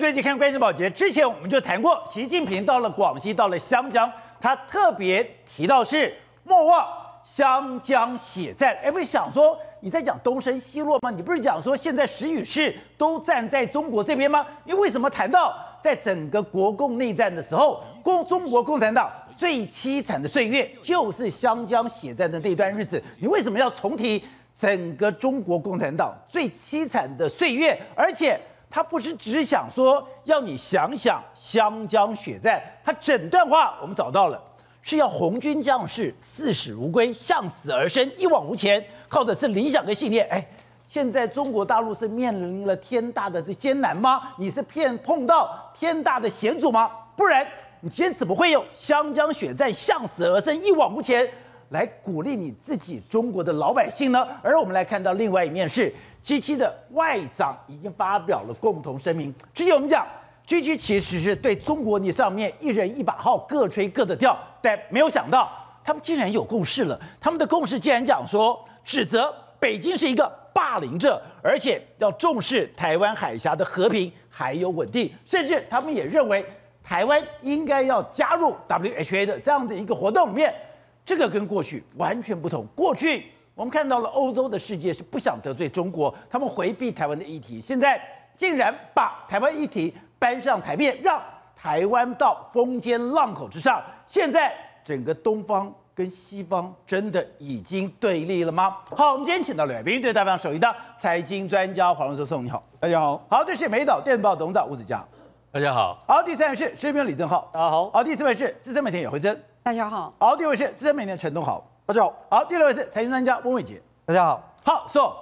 [0.00, 0.88] 追击看关键保捷。
[0.90, 6.88] 之前我们就谈过，习近平到了广西，到了湘江，他特别提到是莫忘
[7.22, 8.74] 湘江血战。
[8.82, 11.10] 哎，我想说你在讲东升西落吗？
[11.10, 14.46] 你不是讲说现在时与势都站在中国这边吗？
[14.64, 23.02] 因为为什么谈到在整个国共内战的时候，共中国共产党最凄惨的岁月就是湘江血战的那段日子？
[23.20, 24.24] 你为什么要重提
[24.58, 27.78] 整个中国共产党最凄惨的岁月？
[27.94, 28.40] 而且。
[28.70, 34.40] 他不是只想说要你想想湘江血战，他整段话我们找到了，
[34.80, 40.24] 是要红军将士视死如归，向死而生，一往无前，靠的是理想跟信念。
[40.30, 40.46] 哎，
[40.86, 44.22] 现在中国大陆是面临了天大的这艰难吗？
[44.38, 46.88] 你是骗碰到天大的险阻吗？
[47.16, 47.44] 不然
[47.80, 51.28] 你今天怎么会有湘江血战，向死而生，一往无前
[51.70, 54.24] 来鼓励你自己中国的老百姓呢？
[54.42, 55.92] 而我们来看到另外一面是。
[56.22, 59.34] G7 的外长已经发表了共同声明。
[59.54, 60.06] 之前我们讲
[60.46, 65.50] ，G7 其实是对中国你上面一人一把号，各吹各的调，但没有想到
[65.82, 67.00] 他们竟然有共识了。
[67.20, 76.44] 他们的共识竟然讲说，指责北京是一个霸凌者，而且要重视台湾海峡的和平还有稳定，甚至他们也认为
[76.82, 80.54] 台湾应该要加入 WHA 的这样的一个活动里面。
[81.02, 83.26] 这个跟过去完全不同，过去。
[83.54, 88.00] 我们看到了欧洲的世界是不想得罪中国，他们回避台湾的议题，现在
[88.34, 91.20] 竟然把台湾议题搬上台面，让
[91.54, 93.82] 台湾到风尖浪口之上。
[94.06, 98.78] 现在整个东方跟西方真的已经对立了吗？
[98.96, 103.22] 好，我们今天请到了来宾，对大方首席的财经专家黄教授，你好，大家好。
[103.28, 105.04] 好，这是美岛电子报董事长吴子嘉，
[105.52, 105.98] 大家好。
[106.08, 107.90] 好，第三位是时评李正浩，大家好。
[107.90, 110.14] 好，第四位是资深媒体姚惠贞，大家好。
[110.18, 111.62] 好，第五位是资深媒体陈东豪。
[111.90, 115.12] 大家好，好，第六位是财经专家翁伟杰，大家好，好，说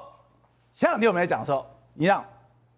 [0.76, 2.22] 前两天我们来讲的时候，你让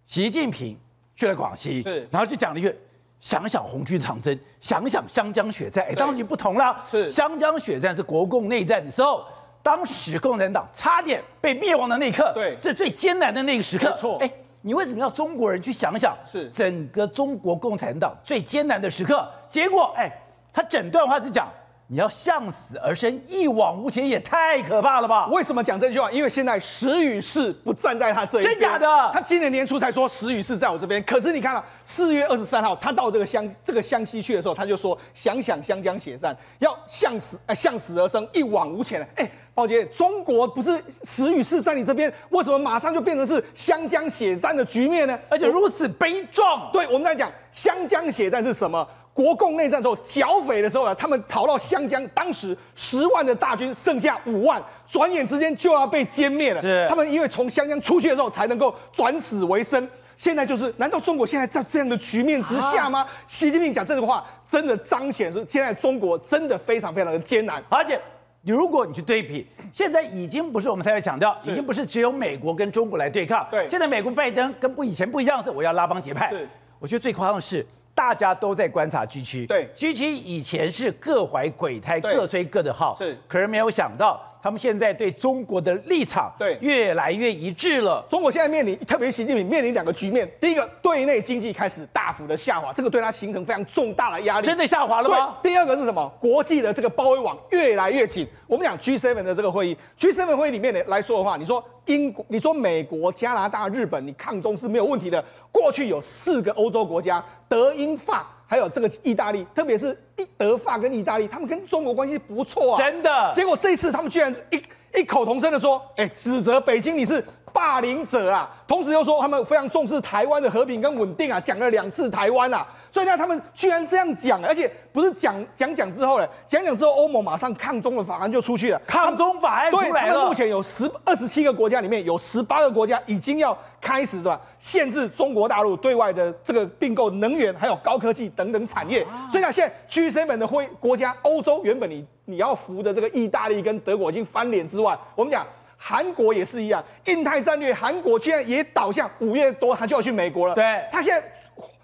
[0.07, 0.79] 习近平
[1.17, 2.73] 去了广西，是，然后就讲了一句，
[3.19, 9.25] 想想红军长征，想想湘江血战，哎，当时就不同了，是，湘江血战是国共内战的时候，
[9.61, 14.33] 当时共产党差点被灭亡的那一刻，对，是最艰难的那个时刻，没错，哎，
[14.63, 16.49] 你为什么要中国人去想想，是。
[16.51, 19.29] 整个中国共产党最艰难的时刻？
[19.49, 20.09] 结果，哎，
[20.53, 21.49] 他整段话是讲。
[21.93, 25.27] 你要向死而生，一往无前，也太可怕了吧？
[25.27, 26.09] 为什么讲这句话？
[26.13, 28.55] 因为现在石宇是不站在他这一边。
[28.55, 28.87] 真假的？
[29.13, 39.05] 他今年年初才说石宇是在我这边，可是你看啊，四月二十三号他到这个湘这个湘西去的时候，他就说想想湘江血战，要向死呃向死而生，一往无前。
[39.17, 45.19] 哎，宝姐，中国不是石宇是在你这边，为什么马上就变成是湘江血战的局面呢？
[45.29, 46.71] 而且如此悲壮。
[46.73, 48.87] 对，我们在讲湘江血战是什么？
[49.13, 56.61] 国共内战之后，剿匪的时候呢，他们逃到湘江，当时十万的大军剩下五万，转眼之间就要被歼灭了。
[56.61, 59.87] 是，他们因为从湘江出去的时候，才能够转死为生。
[60.17, 63.07] 现在就是，难道中国现在在这样的局面之下吗？
[63.27, 67.63] 习近平讲这句话，真的彰显是现在中国真的非常非常的艰难。
[67.71, 67.99] 而且，
[68.43, 73.47] 如果你去对比，现在已经不是我们才会强调，已经不是只有美国跟中国来对抗。
[73.51, 76.31] 对，现在美国拜登跟不以前不一样，是我要拉帮结派。
[76.81, 77.65] 是，我觉得最夸张的是。
[77.93, 84.19] 大家都在观察 G7，对，G7 以前是各怀鬼胎，各吹各的号，是，可是没有想到。
[84.43, 88.05] 他们现在对中国的立场对越来越一致了。
[88.09, 94.47] 中国现在面临，特别习近平面临两个局面：第一个，对内经济开始大幅的下滑，这个对他形成非常重大的压力。
[94.47, 95.37] 真的下滑了吗？
[95.43, 96.11] 第二个是什么？
[96.19, 98.27] 国际的这个包围网越来越紧。
[98.47, 105.25] 我们讲 G7 的这个会议，G7 会议里面的来说的话，你说英国、你说美国、加拿大、日本，你抗中是没有问题的。
[105.53, 108.27] 过去有四个欧洲国家，德、英、法。
[108.51, 113.33] 还有这个意大利，特别是意德法跟意大利，他们跟中国关系不错啊，真的。
[113.33, 114.61] 结果这一次他们居然一
[114.99, 122.67] 异口同声的说，哎，指责北京你是霸凌者啊，同时又说他们非常重视台湾的和平跟稳定啊，讲了两次台湾啊。
[122.93, 128.81] 所以呢，他们居然这样讲，而且不是讲讲讲之后呢，讲讲之后，欧盟马上抗中的法案就出去了。
[128.87, 129.91] 抗中法案出来了。
[129.93, 139.07] 对，他们目前有十二十七个国家里面有十八个国家已经要开始的限制中国大陆对外的这个并购能源还有高科技等等产业。
[139.31, 145.47] 所以呢，现在 G 本的会国家，欧洲原本你你要服的这个意大利跟德国已经翻脸之外，我们讲
[145.83, 150.55] 韩国也是一样，印太战略，韩国居然也倒向五月多他就要去美国了。
[150.55, 151.27] 对，他现在。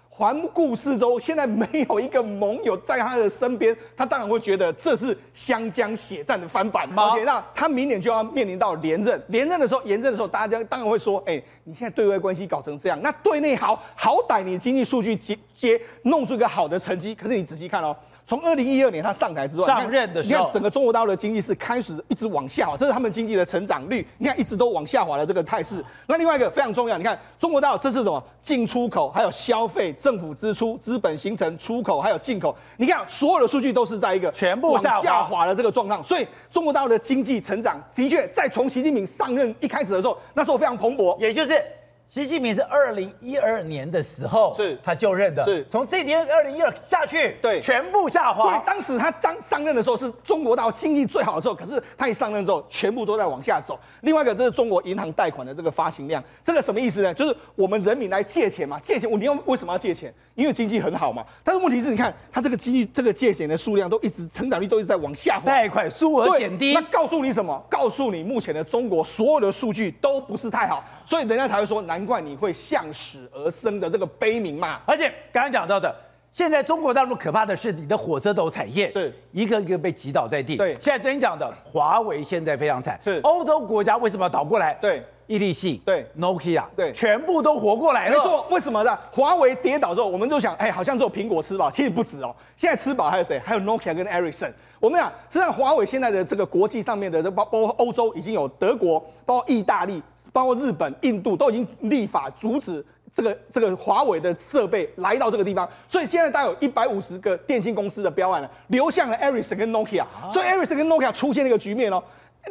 [0.09, 6.89] 环顾四周，现在没有一个盟友在他的身边，他当然会觉得这是湘江血战的翻版。
[6.97, 17.95] 而且，那他明年就要面临到连任，连任的时候，连任的时候，大家当然会说：“哎，你现在对外关系搞成这样，那对内好好歹你经济数据接接弄出一个好的成绩。”可是你仔细看哦，
[18.27, 25.81] 从二零一二年他上台之后，上任的时候，你看整个中国大陆的经济是开始一直往下滑，这是他们经济的成长率，你看一直都往下滑的这个态势。
[26.07, 28.21] 那另外一个非常重要，你看中国大陆这是什么？
[28.41, 36.03] 进出口，还有消费、政府支出、资本形成、出口，还有进口，你看所有的数据都是在一个全部往下滑的这个状况。
[36.03, 41.63] 所以中国大陆的经济成长的确在从习近平上任一开始的时候，那时候非常蓬勃，也就是。
[42.09, 48.57] 习近平是二零一二年的时候，是他就任的，是从这一年二零一二下去，对，全部下滑。
[48.57, 53.77] 对，当时他刚上任的时候是中国大陆经济最好的时候，可是他一上任之后，全部都在往下走。
[54.01, 57.13] 另外一个，这是中国银行贷款的这个发行量，这个什么意思呢？
[57.13, 60.13] 就是我们人民来借钱嘛，借钱，我你要为什么要借钱？
[60.35, 61.25] 因为经济很好嘛。
[61.43, 66.73] 但是问题是，你看他这个经济这个借钱的数量都一直成长率都一直在往下滑，贷款数额减低。
[66.73, 67.61] 那告诉你什么？
[67.69, 72.53] 告诉你目前的中国所有的数据都不是太好，所以人家才会说，难怪你会。
[72.57, 75.95] 向死而生的这个悲鸣嘛，而且刚刚讲到的，
[76.33, 80.57] 现在中国大陆可怕的是你的火车头产业是一个一个被击倒在地。
[80.57, 84.73] 对，现在昨天讲的华为现在非常惨，是欧洲国家为什么要倒过来？
[84.81, 88.17] 对，伊利系，对，Nokia，对，全部都活过来了。
[88.17, 88.97] 没错，为什么呢？
[89.11, 92.35] 华为跌倒之后，我们就想，哎，好像只有苹果吃饱，其实不止哦。
[92.57, 93.39] 现在吃饱还有谁？
[93.45, 94.51] 还有 Nokia 跟 Ericsson。
[94.79, 100.01] 我们讲，实际上华为现在的这个国际上面的，包包括欧洲已经有德国，包括意大利，
[100.31, 102.85] 包括日本、印度都已经立法阻止。
[103.13, 112.03] 这个这个华为的设备来到这个地方，所以现在大概有一百五十个电信公司的标案了，流向了 Ericsson 跟 Nokia，所以 Ericsson 跟 Nokia 出现了一个局面哦。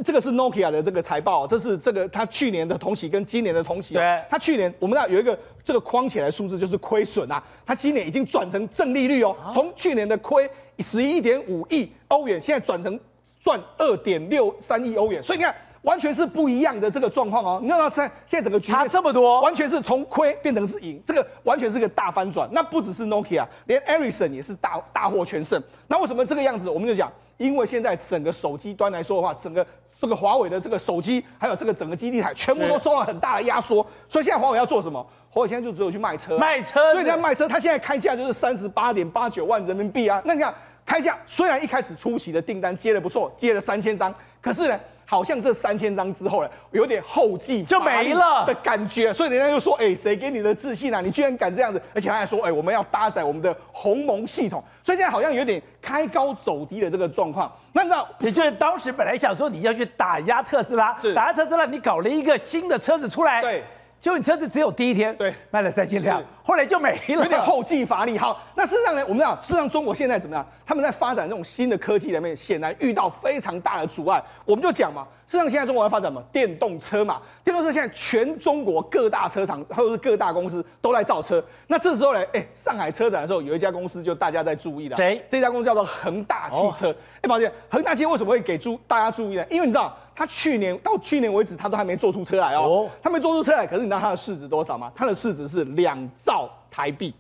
[0.05, 3.95] 这个是 Nokia 的这个财报，这是这个它去年的同期跟今年的同期。
[3.95, 12.99] 对，它去年我们那有一个这个框起来数字就是亏损啊，它今年已经转成正利率哦，从去年的亏十一点五亿欧元，现在转成
[13.41, 15.55] 赚二点六三亿欧元，所以你看。
[15.83, 22.49] 完全是不一样的这个状况哦，你看到在现在整个局面差这么多，完全是从亏变成是赢，这个完全是个大翻转。
[22.51, 25.63] 那不只是 Nokia，连 Ericsson 也是大大获全胜。
[25.87, 26.69] 那为什么这个样子？
[26.69, 29.67] 我们就讲，因为现在整个手机端来说的话，整个
[30.01, 33.87] 这个华为的这个手机，还有这个整个基地台，全部都受到很大的压缩。
[34.09, 35.07] 所以现在华为要做什么？
[35.29, 36.95] 华为现在就只有去卖车，卖车。
[36.95, 40.23] 对，在卖车，他现在开价就是三十八点八九万人民币啊。
[40.25, 40.55] 那你看
[40.85, 44.81] 开价，虽然一开始初期的订单接的不错，接了三千张，可是呢？
[45.09, 51.01] 好像这三千张之后呢，有点后继就没了的感觉，所以人家就说：“哎，谁给你的自信啊？
[51.01, 57.51] 你居然敢这样子！”而且他还说：“哎，我们要搭载我们的鸿蒙系统。”所以现在好像有点开高走低的这个状况。
[57.73, 63.63] 那你知道，也就是当时本来想说你要去打压特斯拉，打压特斯拉，你搞了一个新的车子出来，对。
[63.99, 68.17] 就你车子只有第一天对卖了三千辆，后来就没了，有点后继乏力。
[68.17, 70.47] 好，那事实上呢，我们知道，事实上中国现在怎么样？
[70.65, 74.23] 他们在发展这种新的科技里面，显然遇到非常大的阻碍。
[74.45, 76.23] 我们就讲嘛，事实上现在中国要发展什么？
[76.33, 81.45] 电动车嘛，电动车现在全中国各大车厂或者是各大公司都在造车。
[81.67, 85.21] 那这时候呢，哎，上海车展的时候，有一家公司就大家在注意了，谁？
[85.29, 86.91] 这家公司叫做恒大汽车。
[86.91, 89.45] 哎、哦，抱歉，恒大汽车为什么会给注大家注意呢？
[89.51, 89.93] 因为你知道。
[90.19, 93.67] 他去年到去年为止，他都还没做出车来哦，哦，他没做出车来。
[93.67, 94.91] 可是你知道他的市值多少吗？
[94.95, 96.36] 他的市值是两兆
[96.77, 97.15] 台币，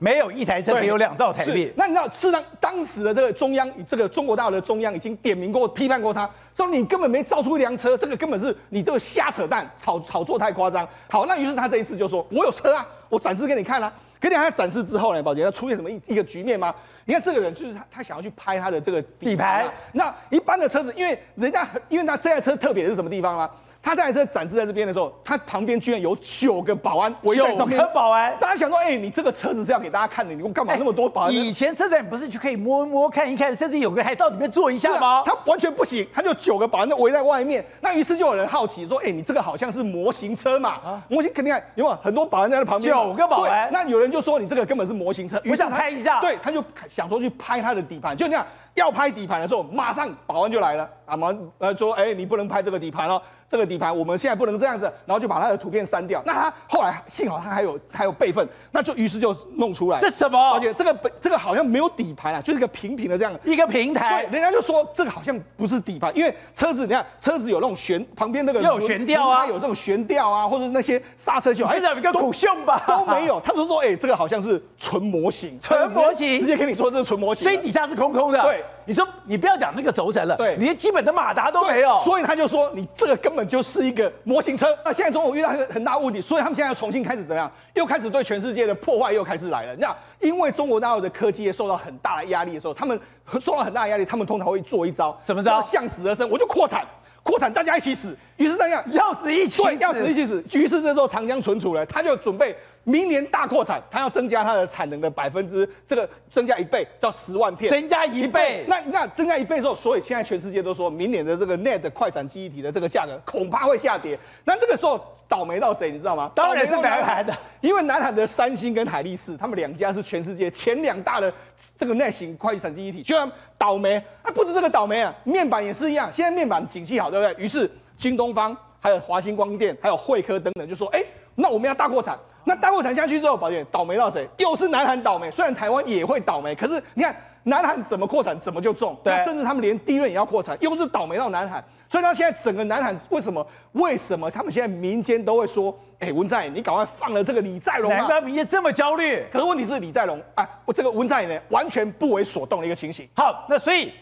[0.00, 1.72] 没有一台车可以有两兆台币。
[1.74, 10.86] 那你知道，事实上当时的这个中央，这个中国大陆的中央已经点名过、批判过他，说你根本没造出一辆车，这个根本是你这个瞎扯淡，炒炒作太夸张。
[11.08, 13.90] 好，那于是他这一次就说，我有车啊，我展示给你看啊。
[14.20, 16.74] 可你看他展示之后呢，宝杰，要出现什么一一个局面吗？
[17.06, 19.72] 你看这个人就是他，他想要去拍他的这个底盘啊。
[19.94, 23.50] 那一般的车子，因为人家，因为他这台车特别的是什么地方吗？
[23.82, 27.78] 他这台车展示在这边的时候，他旁边居然有九个保安围在这边。
[27.78, 31.30] 九个保安，大家想说，哎、欸，你这个车子是要给大家看的，你干嘛那么多保安？
[31.30, 35.20] 欸、以前车展不是就可以摸一摸、看一看，甚至有个还到里面坐一下吗？
[35.20, 37.64] 啊、他完全不行，他就九个保安都围在外面。
[37.80, 40.70] 那于是就有人好奇说，哎、欸，你这个好像是模型车嘛？
[40.84, 42.94] 啊、模型肯定有没有很多保安在那旁边？
[42.94, 43.70] 九个保安。
[43.72, 45.40] 那有人就说，你这个根本是模型车。
[45.46, 46.20] 我想拍一下。
[46.20, 53.20] 对，他就想说去拍他的底盘，就那样要拍底盘的时候，马上保安就来了，啊，马上呃说，哎、欸，你不能拍这个底盘哦。
[53.50, 56.22] 这个底盘我们现在不能这样子，然后就把他的图片删掉。
[56.24, 59.98] 那他后来幸好他还有还有备份，那就于是就弄出来。
[59.98, 60.38] 这什么？
[60.52, 64.24] 而且这个这个好像没有底盘啊，就是一个平平的这样一个平台。
[64.26, 73.40] 对，人家就说这个好像不是底盘，因为车子你看车子有那种悬旁边那个有悬吊啊，有这种悬吊啊，或者那些刹车系统，还有一个苦胸吧都没有。
[73.40, 78.40] 他就说，哎、欸，这个好像是纯模型，纯模型，直接跟你说这是纯模型，所以底下是空空的。
[78.42, 78.59] 对。
[78.84, 84.66] 你说你不要讲那个轴承了，对，连基本的马达都没有，所以他就说你这个根本就是一个模型车。
[84.84, 87.50] 那现在中国遇到一个很大问题，所以他们现在要重新开始怎么样？
[87.74, 89.72] 又开始对全世界的破坏又开始来了。
[89.74, 92.98] 你知道，因为中国大陆的科技业受到很大的压力的时候，他们
[93.40, 95.60] 受到很大的压力，他们通常会做一招，什么招？
[95.62, 96.84] 向死而生，我就扩产，
[97.22, 98.16] 扩产大家一起死。
[98.36, 100.42] 于是那样要死一起死，要死一起死。
[100.54, 102.56] 于是这时候长江存储了，他就准备。
[102.90, 108.64] 明年大扩产，它要增加它的产能的百分之这个增加一倍到十万片，增加一倍。
[108.66, 114.18] 那那增加一倍之后，所以现在全世界都说明年的这个 NAND 快闪记忆体的这个价格恐怕会下跌。
[114.44, 115.92] 那这个时候倒霉到谁？
[115.92, 116.32] 你知道吗？
[116.34, 121.32] 当然是南韩的，因为南韩的三星跟海力士，他们两家是全世界前两大的
[121.78, 124.02] 这个 NAND 型快闪记忆体，居然倒霉。
[124.22, 126.10] 啊，不止这个倒霉啊，面板也是一样。
[126.12, 127.44] 现在面板景气好，对不对？
[127.44, 128.56] 于是京东方。
[128.82, 131.04] 还有华星光电，还有慧科等等，就说：哎，
[131.34, 132.18] 那我们要大扩产。
[132.50, 134.28] 那大扩产下去之后，宝姐倒霉到谁？
[134.38, 135.30] 又是南韩倒霉。
[135.30, 137.14] 虽然台湾也会倒霉，可是你看
[137.44, 138.98] 南韩怎么扩产，怎么就中。
[139.04, 141.64] 对，甚至他们连低润也要扩产，又是倒霉到南韩。
[141.88, 143.46] 所以到现在整个南韩为什么？
[143.74, 147.88] 为什么他们现在民间都会说：哎，文在寅，你赶快放了这个李在镕。
[147.88, 149.24] 难怪民间这么焦虑。
[149.30, 153.08] 可是问题是李在镕啊，我这个文在寅呢，完全不为所动的一个情形。
[153.14, 153.92] 好，那所以。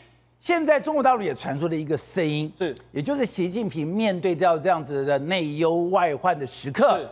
[0.40, 7.08] 现在中国大陆也传出了一个声音，是，也就是习近平面对到这样子的内忧外患的时刻，是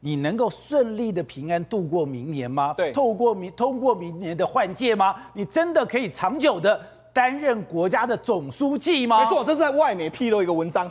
[0.00, 2.72] 你能够顺利的平安度过明年吗？
[2.76, 5.16] 对，透过明通过明年的换届吗？
[5.32, 6.80] 你真的可以长久的
[7.12, 9.20] 担任国家的总书记吗？
[9.20, 10.90] 没错，这是在外媒披露一个文章。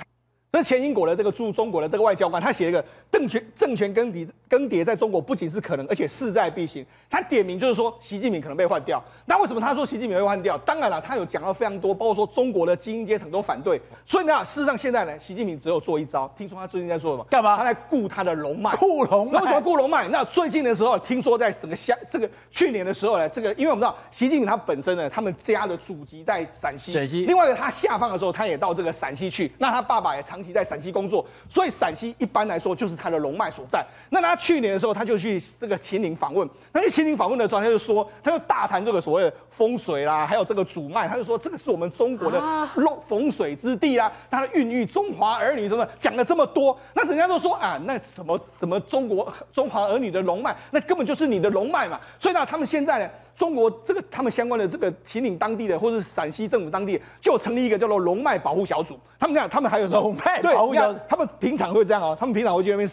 [0.56, 2.82] 这是前英国的这个驻中国的这个外交官，他写一个
[3.12, 6.86] 政权政权更迭更迭在中国不仅是可能，而且势在必行。
[7.10, 9.04] 他点名就是说，习近平可能被换掉。
[9.26, 10.58] 那为什么他说习近平被换掉？
[10.60, 13.82] 当然了，他有讲到非常多，包括说中国的精英阶层都反对。
[14.06, 16.26] 所以呢，事实上现在呢，习近平只有做一招。
[16.38, 17.26] 听说他最近在做什么？
[17.30, 17.58] 干嘛？
[17.58, 18.74] 他在顾他的龙脉。
[18.78, 19.34] 顾龙脉？
[19.34, 20.08] 那为什么顾龙脉？
[20.08, 26.94] 那最近的时候，听说在整个下这个去年的时候呢，这个因为我们知道习近平他本身呢，他们家的祖籍在陕西。
[26.94, 27.26] 陕西。
[27.26, 29.52] 另外一个他下放的时候，他也到这个陕西去。
[29.58, 31.26] 那他爸爸也长期在陕西工作。
[31.50, 33.84] 所以陕西一般来说就是他的龙脉所在。
[34.12, 36.48] 那他去年的时候，他就去这个秦岭访问。
[36.72, 41.08] 那去秦岭访问的时候，他就说，他就大谈这个所谓的风水啦，还有这个主脉。
[41.08, 42.40] 他就说，这个是我们中国的
[42.76, 46.78] 龙风水之地啊，他的孕育中华儿女什么讲了这么多。
[46.94, 52.00] 那人家都说啊，那什么什么中国中华儿女的龙脉，那根本就是你的龙脉嘛。
[52.20, 53.10] 所以呢，他们现在呢。
[53.36, 58.98] 中国这个他们相关的这个秦岭当地的，或者是陕西政府当地，就成立一个叫做龙脉保护小组。
[59.20, 62.90] 他们这样，他们还有龙脉保护小组，他们平常会这样哦，他们平常会去那边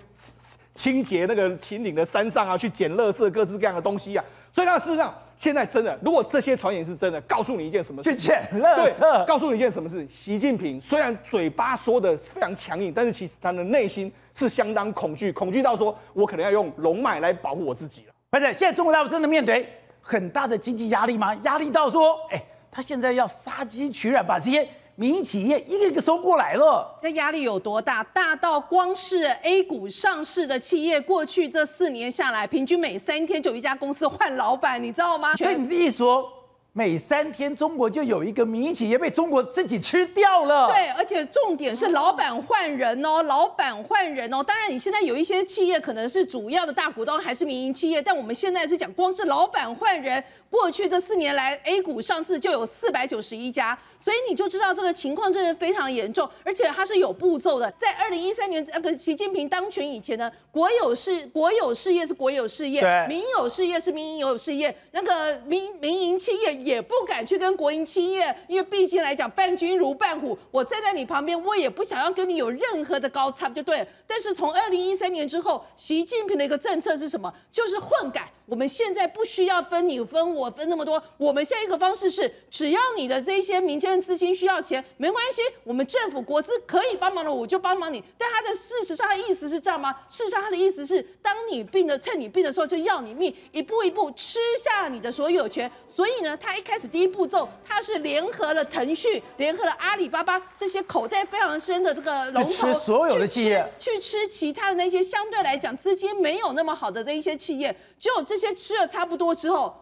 [0.75, 4.25] 清洁那个秦岭的山上啊，去捡垃圾，各式各样的东西啊。
[4.53, 8.15] 所以那，事实上现在真的，如果这些传言是真的，告诉你一件什么事？
[8.15, 8.99] 去捡垃圾。
[8.99, 10.07] 对，告诉你一件什么事？
[10.09, 18.13] 习近平虽然嘴巴说的非常强硬，但是其实他的内心是相当恐惧，恐惧到说我可能要用龙脉来保护我自己了。
[18.31, 19.69] 不是现在中国大陆真的面对。
[20.03, 21.35] 很大的经济压力吗？
[21.45, 26.99] 压力到说，哎，他现在要杀鸡取卵，把这些民营企业一个一个收过来了。
[27.03, 28.03] 那压力有多大？
[28.05, 35.35] 大到光是 A 股上市的企业，过去这四年下来，平均每三天就有一家公司换老板，你知道吗？
[35.37, 36.29] 所以你的意思说？
[36.75, 40.69] 每三天，中国就有一个民营企业被中国自己吃掉了。
[40.73, 44.43] 对，而且重点是老板换人哦，老板换人哦。
[44.43, 57.71] 当然，你现在有一些企业可能是主要的大股东还是民营企业，但我们现在是讲光是老板换人，过去这四年来 A 股上市就有四百九十一家，所以你就知道这个情况真的非常严重，而且它是有步骤的。
[57.73, 66.62] 在二零一三年那个习近平当权以前呢，国有事国有事业是国有事业，民有事业是民营有事业，那个民民营企业。
[66.63, 70.39] 也不敢去跟国营企业，因为毕竟来讲，伴君如伴虎。
[70.51, 73.87] 我站在你旁边，我也不想要跟你有任何的高差，就对。
[74.07, 77.33] 但是从二零一三年之后，习近平的一个政策是什么？
[77.51, 78.31] 就是混改。
[78.53, 88.05] 我们现在不需要分你分我分那么多，我们现在一个方式是，只要你的这些民间资金需要钱，没关系，我们政府国资可以帮忙的，我就帮忙你。
[88.19, 89.95] 但他的事实上的意思是这样吗？
[90.07, 95.73] 事实上他的意思是，当你病的，趁你病的时候就要你命，一步一步吃下你的所有权。
[95.89, 108.42] 所以呢，他一开始第一步骤，他是联合了腾讯，联合了阿里巴巴这些口袋非常深的这个龙头，所有的企业去吃，去吃其他的那些相对来讲资金没有那么好的这一些企业，只有这。
[108.43, 109.82] 先吃了差不多之后，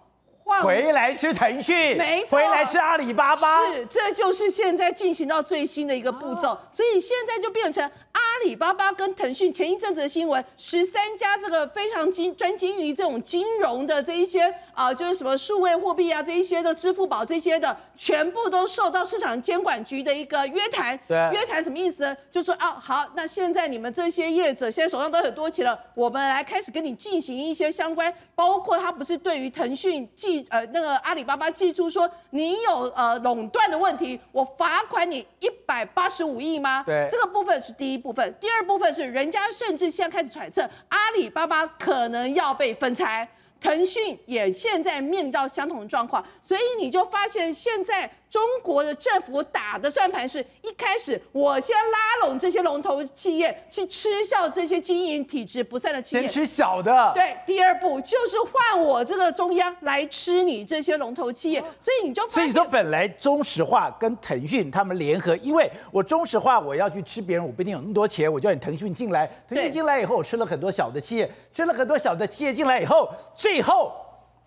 [0.62, 7.90] 回来吃腾讯，没错，回来吃阿里巴巴，是，这就是现在进行到最新的一个步骤，所以现在就变成。
[8.12, 14.42] 阿里巴巴跟腾讯前一阵子的新闻，十三家这个非常精专精于这种金融的这一些
[14.72, 20.98] 啊、呃，就是什么数位货币啊这一些的支付宝这些的，全部都受到市场监管局的一个约谈。
[21.06, 22.16] 对，约谈什么意思呢？
[22.32, 30.08] 就说啊，好，那现在你们这些业者现在手上都很多钱了，我们来开始跟你进行一些相关，包括他不是对于腾讯
[30.42, 36.82] 记呃那个阿里巴巴记出说你有呃垄断的问题，我罚款你一百八十五亿吗？
[36.82, 38.00] 对，这个部分是第一。
[38.00, 43.28] 部分，第二部分是人家甚至现在开始揣测，阿里巴巴可能要被分拆，
[43.60, 57.10] 腾讯也现在面临到相同的状况，所以你就发现现在中国的政府打的算盘是一开始我先拉拢这些龙头企业，去吃笑这些经营体制不善的企业，先吃小的。
[57.12, 73.92] 对，第二步就是换我这个中央来吃你这些龙头企业，所以你就所以说本来中石化跟腾讯他们联合，因为我中石化我要去吃别人，我不一定有那么多钱，我叫你腾讯进来，腾讯进来以后，我吃了很多小的企业，吃了很多小的企业进来以后，最后。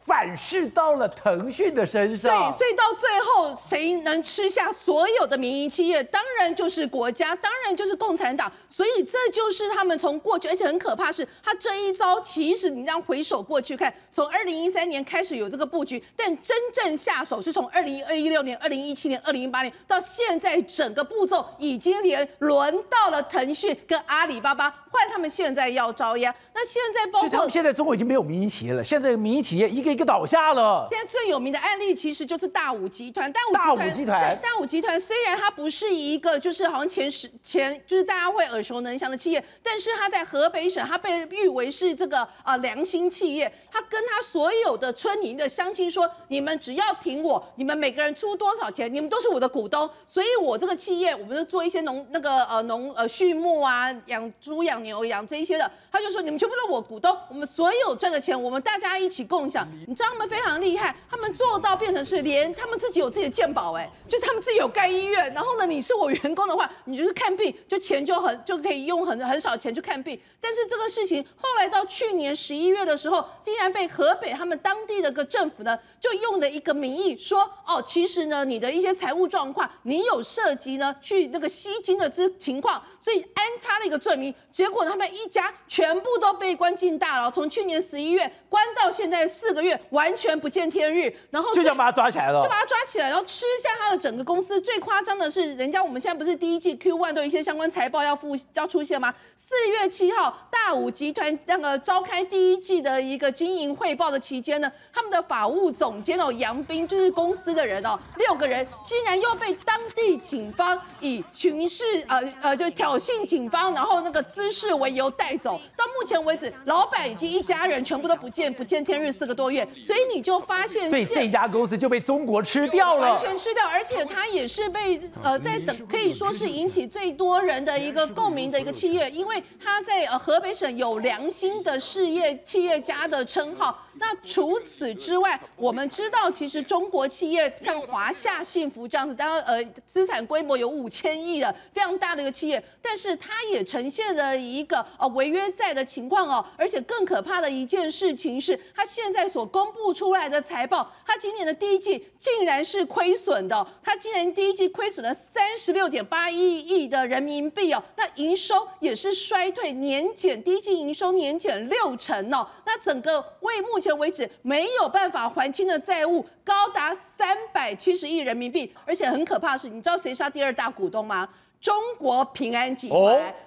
[0.05, 6.03] 反噬到了腾讯的身上，对，所以到最后谁能吃下所有的民营企业？
[6.03, 8.51] 当然就是国家，当然就是共产党。
[8.67, 26.35] 所以这就是他们从过去，而且很可怕是，他这一招其实你让回首过去看，从二零一三年开始有这个布局，但真正下手是从二零一六年、二零一七年、二零一八年到现在，整个步骤已经连轮到了腾讯跟阿里巴巴，换他们现在要招压。
[26.53, 29.92] 那现在包括他们现在中国已经没有民营企业了，现在民营企业一个。
[29.93, 30.87] 一个倒下了。
[30.89, 33.31] 现在最有名的案例其实就是大武集团。
[33.31, 33.39] 大
[33.73, 43.51] 武集团，对，大武集团虽然它不是一个就是好像前十前就是大家会耳熟能详的企业，但是它在河北省，它被誉为是这个啊、呃、良心企业。
[43.71, 49.89] 它跟它所有的村民的乡亲说：你们只要挺我，你们每个人出多少钱，你们都是我的股东。
[50.07, 55.69] 所以我这个企业，我们就做一些农那个呃农呃畜牧啊，养猪养牛养这一些的。
[55.91, 59.67] 他就说：你们全部都是我股东，我们所有赚的钱，我们大家一起共享。
[59.87, 65.33] 你知道他们非常厉害，他们做到变成是连他们自己有自己的健保，哎，就是他们自己有盖医院。
[65.33, 70.19] 然后呢，你是我员工的话，你就是看病，就钱就很就可以用很很少钱去看病。
[70.39, 84.35] 但是这个事情后来到去年十一月的时候，竟然被河北他们当地的个政府呢，就用了一个名义说，哦，其实呢，你的一些财务状况，你有涉及呢去那个吸金的这情况，所以安插了一个罪名。
[84.51, 89.79] 结果他们一家全部都被关进大牢，从去年十一月关到现在四个月。
[89.91, 94.59] 完全不见天日，然后就想把他抓起来了，就把他抓起来，然后吃下他的整个公司。
[94.59, 99.13] 最夸张的是，人家我们现在不是第一季 Q1 都有一些相关财报要付要出现吗？
[99.37, 115.59] 四月七号，大武集团那个召开第一季的一个经营汇报的期间呢，他们的法务总监哦杨斌就是公司的人哦，六个人竟然又被当地警方以巡视呃呃就挑衅警方，然后那个滋事为由带走。
[115.75, 119.67] 到目前为止，老板以及一家人全部都不见不见天日四个多月。
[119.85, 133.77] 所以你就发现，所以这家公司就被中国吃掉了，完全吃掉，而且他也是被呃在等可以说是引起最多人的一个共鸣的一个企业，因为他在呃河北省有良心的事业企业家的称号。
[133.95, 171.27] 那除此之外，我们知道其实中国企业像华夏幸福这样子，当然呃资产规模有五千亿的非常大的一个企业，但是它也呈现了一个呃违约债的情况哦，而且更可怕的一件事情是，它现在所公布出来的财报，它今年的第一季竟然是亏损的，它今年第一季亏损了三十六点八一亿的人民币哦，那营收也是衰退，年减第一季营收年减六成哦，那整个为目前为止没有办法还清的债务高达三百七十亿人民币，而且很可怕的是，你知道谁是他第二大股东吗？
[171.59, 172.99] 中国平安集团。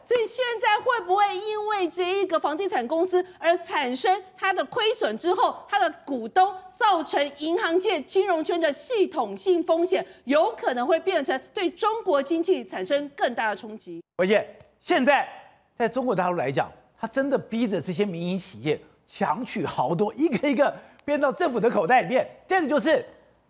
[0.02, 14.02] 所以现在会不会因为这一个房地产公司而产生它的亏损之后，它的股东造成银行界金融圈的系统性风险，有可能会变成对中国经济产生更大的冲击？
[14.16, 14.48] 而且
[14.80, 15.28] 现在
[15.76, 18.80] 在中国大陆来讲，他真的逼着这些民营企业。
[19.08, 22.28] 强取豪夺，一个一个变到政府的口袋里面。
[22.48, 23.02] 第二个就是，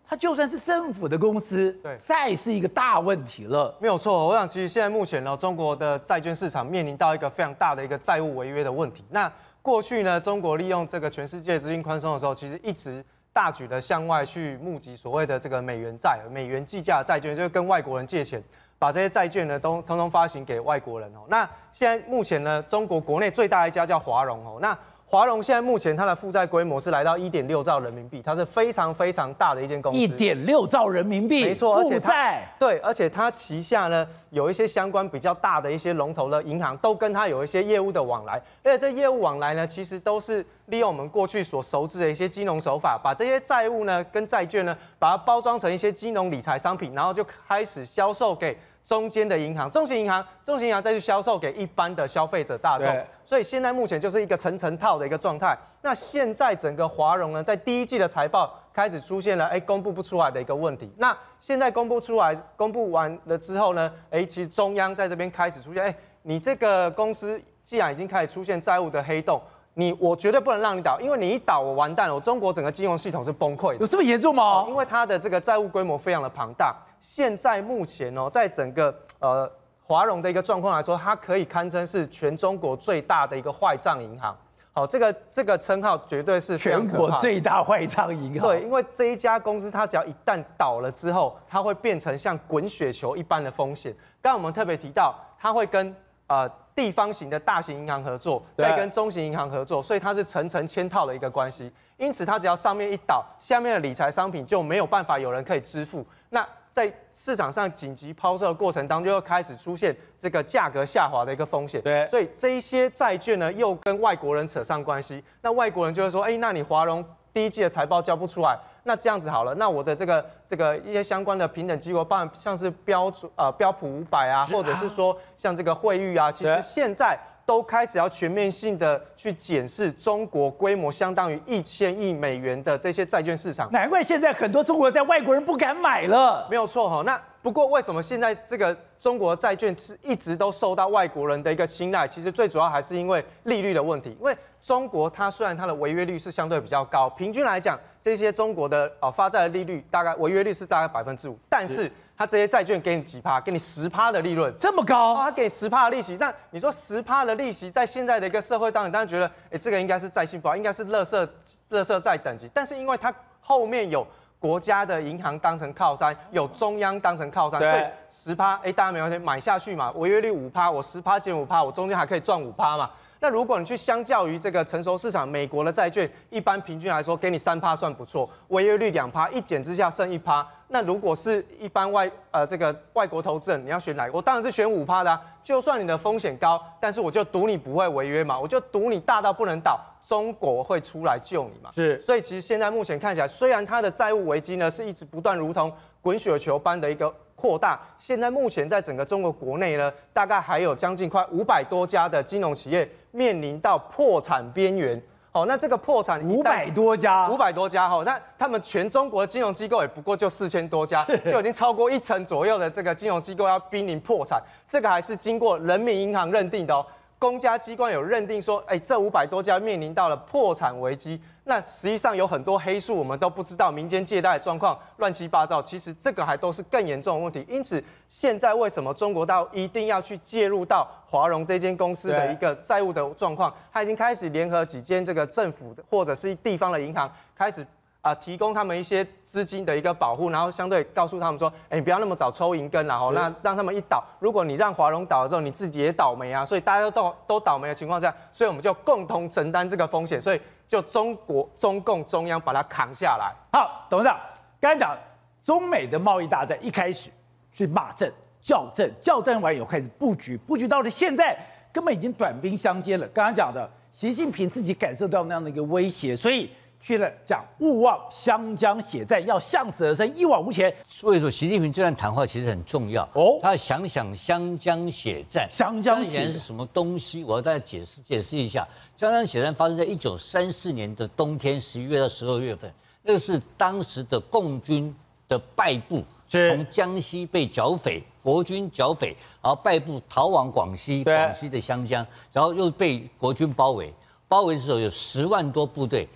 [0.07, 3.75] 它就算是政府的公司，对，再是一个大问题了。
[3.79, 9.03] 没有错，我想其实现在目前呢，中国的债券市场面临到一个非常大的一个债务违约的问题。
[9.09, 9.29] 那
[9.63, 18.41] 过去呢，中国利用这个全世界资金宽松的时候，其实一直大举的向外去募集所谓的这个美元债、美元计价的债券，就是跟外国人借钱，
[18.77, 21.21] 把这些债券呢都通通发行给外国人哦。
[21.27, 24.77] 那现在目前呢，中国国内最大一家叫华融哦，那。
[25.09, 29.97] 华融现在目前它的负债规模是来到一点六兆人民币，它是非常非常大的一间公司。
[29.97, 38.33] 一点六兆人民币，没错，而且负债对，而且它旗下呢有一些相关比较大的一些龙头的银行，都跟它有一些业务的往来。
[38.61, 48.57] 而且这业务往来呢，其实都是利用我们过去所熟知的一些金融手法，把这些债务呢跟债券呢，把它包装成一些金融理财商品，然后就开始销售给。
[48.87, 52.87] 中间的银行、中型银行、中型银行再去销售给一般的消费者大众，
[53.25, 55.57] 所以现在目前就是一个层层套的一个状态。
[55.81, 60.89] 那现在整个华融呢，在第一季的财报开始出现了哎公布不出来的一个问题。
[60.97, 69.41] 那现在公布出来，公布完了之后呢，哎其实中央在这边开始出现，哎你这个公司既然已经开始出现债务的黑洞。
[69.79, 73.77] 你我绝对不能让你倒，因为你一倒我完蛋了，我中国整个金融系统是崩溃的。
[73.77, 74.65] 有这么严重吗？
[74.67, 79.47] 因为它的这个债务规模非常的庞大，现在目前哦，在整个呃
[79.85, 84.35] 华融的一个状况来说，它可以堪称是全中国最大的一个坏账银行。
[84.73, 88.49] 好，这个这个称号绝对是全国最大坏账银行。
[88.49, 93.95] 对，因为这一家公司，它只要一旦倒了之后，它会变成像滚雪球一般的风险。
[94.23, 96.49] 刚刚我们特别提到，它会跟呃。
[96.77, 101.71] 地方型的大型银行合作，再跟中型银行合作，所以它是层层嵌套的一个关系。
[101.97, 106.05] 因此，它只要上面一倒，下面的理财商品就没有办法有人可以支付。
[106.29, 111.81] 那在市场上紧急抛售的过程当中，又开始出现这个价格下滑的一个风险。
[111.81, 115.23] 对，所以这一些债券呢，又跟外国人扯上关系。
[115.41, 118.55] 那外国人就会说：“哎，那你华融第一季的财报交不出来。”
[118.87, 133.69] 那这样子好了，那我的这个这个一些相关的平等机构，包含像是标准呃标普五百啊，或者是说像这个惠誉啊，其实现在都开始要全面性的去检视中国规模相当于一千亿美元的这些债券市场。
[133.71, 136.47] 难怪现在很多中国在外国人不敢买了。
[136.49, 137.21] 没有错哈，那。
[137.41, 142.05] 不过，为什么现在这个中国债券是一直都受到外国人的一个青睐？
[142.07, 144.09] 其实最主要还是因为利率的问题。
[144.19, 155.15] 因为中国它虽然它的违约率是相对比较高，平均来讲，这些中国的呃发债的利率大概违约率是大概百分之五，但是它这些债券给你几趴，给你十趴的利润，这么高？
[155.15, 156.17] 它给十趴的利息。
[156.17, 161.29] 那你说十趴的利息，在现在的一个社会当中，当然觉得，哎，这个应该是债信不好，应该是垃圾
[161.69, 162.49] 垃圾债等级。
[162.53, 164.05] 但是因为它后面有。
[164.39, 169.91] 国家的银行当成靠山，有中央当成靠山，所以十趴，哎，大家没关系，买下去嘛。
[169.95, 172.89] 违约率五趴，我十趴减五趴，我中间还可以赚五趴嘛。
[173.19, 180.47] 那如果你去相较于这个成熟市场，美国的债券，一般平均来说给你三趴算不错，违约率两趴，一减之下剩一趴。
[180.69, 184.13] 那如果是一般外呃这个外国投资人，你要选哪个？
[184.13, 185.21] 我当然是选五趴的啊。
[185.41, 191.71] 就算你的风险高，但是我就赌你不会违约嘛，我就赌你大到不能倒，中国会出来救你嘛。
[191.73, 204.99] 是，所以其实现在目前看起来，虽然它的债务危机呢是一直不断如同滚雪球般的一个扩大，现在目前在整个中国国内呢，大概还有将近快五百多家的金融企业面临到破产边缘。
[205.33, 216.83] 哦，那这个破产五百多家，五百多家哈，那他们全中国的金融机构也不过就四千多家，就已经超过一成左右的这个金融机构要濒临破产，这个还是经过人民银行认定的哦。
[217.19, 221.21] 公家机关有认定说，哎，这五百多家面临到了破产危机。
[221.47, 225.63] 那实际上有很多黑数，我们都不知道民间借贷状况乱七八糟。
[225.63, 227.45] 其实这个还都是更严重的问题。
[227.49, 233.53] 因此，现在为什么中国大陆一定要去介入到华融这间公司的一个债务的状况？
[233.71, 237.65] 他已经开始联合几间这个政府的或者是地方的银行开始。
[237.99, 253.33] 啊，提供他们一些资金的一个保护，然后相对告诉他们说，哎，你不要那么早抽银根，然后那让他们一倒，如果你让华融倒了之后，你自己也倒霉啊，所以大家都都都倒霉的情况下，所以我们就共同承担这个风险，所以就中国中共中央把它扛下来。
[253.51, 254.19] 好，董事长，
[254.59, 254.97] 刚才讲
[255.43, 257.09] 中美的贸易大战一开始
[257.51, 261.37] 是骂阵、叫阵，叫阵完以后开始布局，布局到了现在
[261.71, 263.07] 根本已经短兵相接了。
[263.07, 266.49] 刚刚讲的习近平自己感受到那样的一个威胁，所以。
[266.79, 270.73] 去了讲勿忘湘江血战，要向死而生，一往无前。
[270.83, 273.39] 所以说，习近平这段谈话其实很重要哦。
[273.41, 277.23] 他想想湘江血战，湘江血战是什么东西？
[277.23, 278.65] 我要大家解释解释一下。
[278.95, 284.95] 湘江血战发生在一九三四年的冬天，十一月到十二月份，那个是当时的共军
[285.27, 293.93] 的败部，从江西被剿匪，国军剿匪，然后败部逃往广西，广西的湘江，然后又被国军包围，
[294.27, 296.07] 包围的时候有十万多部队。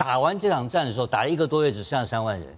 [0.00, 2.48] 打完这场战的时候，打了一个多月，只剩下三万人，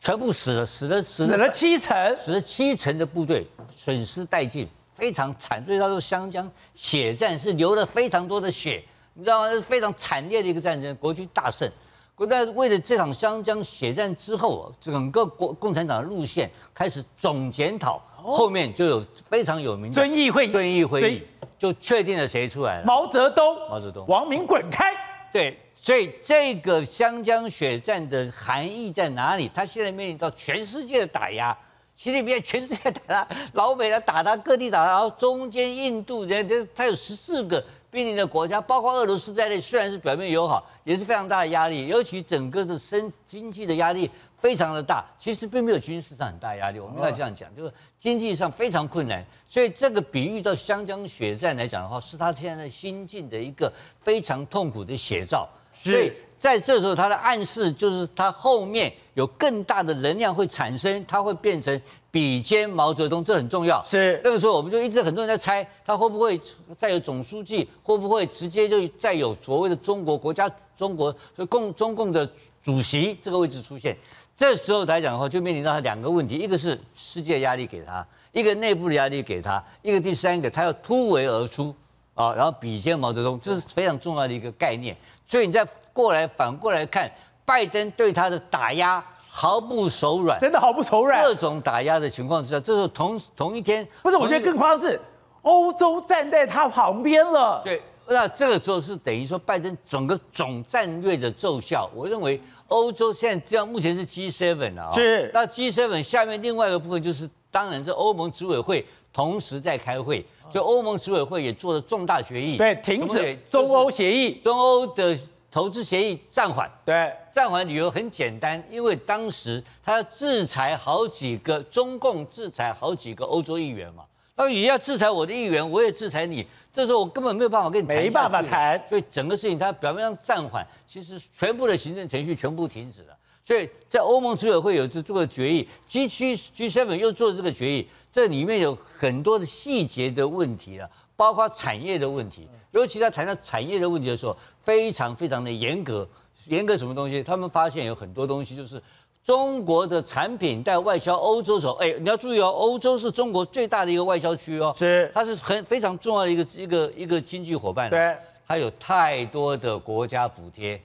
[0.00, 5.64] 全部死了，死了，死了，死了七成，死了七成的部队，损失殆尽，非常惨。
[5.64, 8.82] 所以他说湘江血战是流了非常多的血，
[9.14, 9.48] 你知道吗？
[9.48, 11.70] 是非常惨烈的一个战争，国军大胜。
[12.16, 21.22] 国家为了这场湘江血战之后，整个国共产党的路线开始总检讨，后面就有非常有名的遵义会议，遵义会议
[21.56, 22.84] 就确定了谁出来了？
[22.84, 24.92] 毛泽东，毛泽东，王明滚开，
[25.32, 25.56] 对。
[25.80, 29.50] 所以这个湘江血战的含义在哪里？
[29.54, 31.56] 他现在面临到全世界的打压，
[31.96, 45.04] 习近平全世界打他，老美来打他，各地打他，然后中间印度人，这他有十四个濒临的国家，包括俄罗斯在内，虽然是表面友好，也是非常大的压力，尤其整个的生经济的压力非常的大。
[45.18, 49.24] 其实并没有军事上很大压力，我们要这样讲，就是经济上非常困难。
[49.46, 55.48] 所以这个比喻到湘江血战来讲的话，是他现在心境的一个非常痛苦的写照。
[55.82, 63.82] 所以在这时候，它的暗示就是它后面有更大的能量会产生，它会变成比肩毛泽东，这很重要。
[63.84, 66.40] 是那个时候，我们就一直很多人在猜，他会不会
[66.76, 71.14] 再有总书记，会不会直接就再有所谓的中国国家、中国
[71.48, 72.28] 共中共的
[72.62, 73.96] 主席这个位置出现。
[74.36, 81.74] 这时候来讲的话，就面临到他两个问题：一个是世界压力给他，一个内部的压力给他，一个第三个他要突围而出。
[82.18, 84.96] 啊，然后比肩毛泽东，这是非常重要的一个概念。
[85.24, 87.08] 所以你再过来反过来看，
[87.44, 91.22] 拜登对他的打压毫不手软，真的毫不手软。
[91.22, 93.86] 各种打压的情况之下，这是同同一天。
[94.02, 95.00] 不是，我觉得更夸张是，
[95.42, 97.60] 欧洲站在他旁边了。
[97.62, 101.88] 对，那这个时候是等于说拜登整个总战略的奏效。
[101.94, 105.30] 我认为欧洲现在这样，目前是 G7 啊，是。
[105.32, 110.26] 那 G7 下面另外一个部分就是，当然是欧盟执委会同时在开会。
[110.50, 115.18] 就欧盟执委会也做了重大决议，对，停止中欧协议，中欧的
[115.50, 116.70] 投资协议暂缓。
[116.84, 124.04] 对，暂缓理由很简单，因为当时他要制裁好几个中共，制裁好几个欧洲议员嘛。
[124.36, 128.80] 那你要制裁我的议员，我也制裁你，这时候我根本没有办法跟你谈，没办法谈。
[128.88, 133.17] 所以整个事情他表面上暂缓，其实全部的行政程序全部停止了。
[133.48, 142.46] 所以在欧盟执委会有这做个决议，G 七 G seven 又做这个决议，这里面有很多的细节的问题啊，包括产业的问题。
[142.72, 146.06] 尤其在谈到产业的问题的时候，非常非常的严格。
[146.48, 147.22] 严格什么东西？
[147.22, 148.82] 他们发现有很多东西就是
[149.24, 157.88] 中国的产品在外销欧洲的时候，哎，你要注意哦，欧洲是中国最大的一个外销区哦，是，它是很非常重要的一个一个一个经济伙伴。
[157.88, 158.14] 对，
[158.46, 160.78] 它有太多的国家补贴。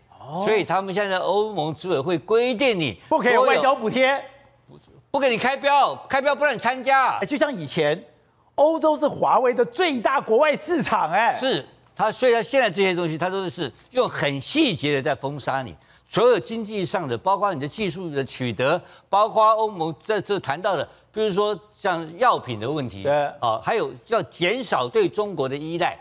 [0.43, 4.23] 所以他们现在欧盟执委会规定你不可以外交补贴，
[4.67, 4.77] 不
[5.11, 7.19] 不给你开标，开标不让你参加。
[7.19, 8.03] 哎，就像以前，
[8.55, 12.11] 欧洲是华为的最大国外市场，哎，是他。
[12.11, 15.75] 虽然现在这些东西，他都是用很细节的在封杀你，
[16.07, 25.99] 所有经济上的，包括你的技术的取得，包括欧盟在这谈到的，比如说像药品的问题，对，啊，还有要减少对中国的依赖。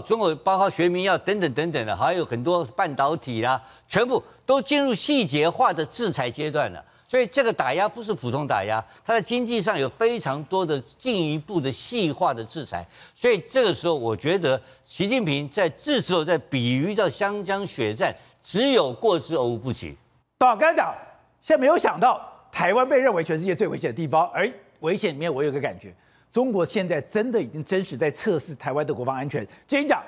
[0.00, 6.84] 中国包括学民药等等等等的，还有很多半导体啦，全部都进入细节化的制裁阶段了。
[7.08, 12.84] 所以这个打压不是普通打压，它在经济上有非常多的进一步的细化的制裁。
[13.14, 19.96] 所以这个时候，我觉得习近平在这时候在比喻到湘江血战，只有过之而无不及。
[20.38, 20.92] 到刚才讲，
[21.40, 22.20] 现在没有想到
[22.50, 25.94] 台湾被认为全世界最危险的地方，而危险里面我有个感觉。
[26.32, 29.44] 中国现在真的已经真实在测试台湾的国防安全。
[29.66, 30.02] 之前讲，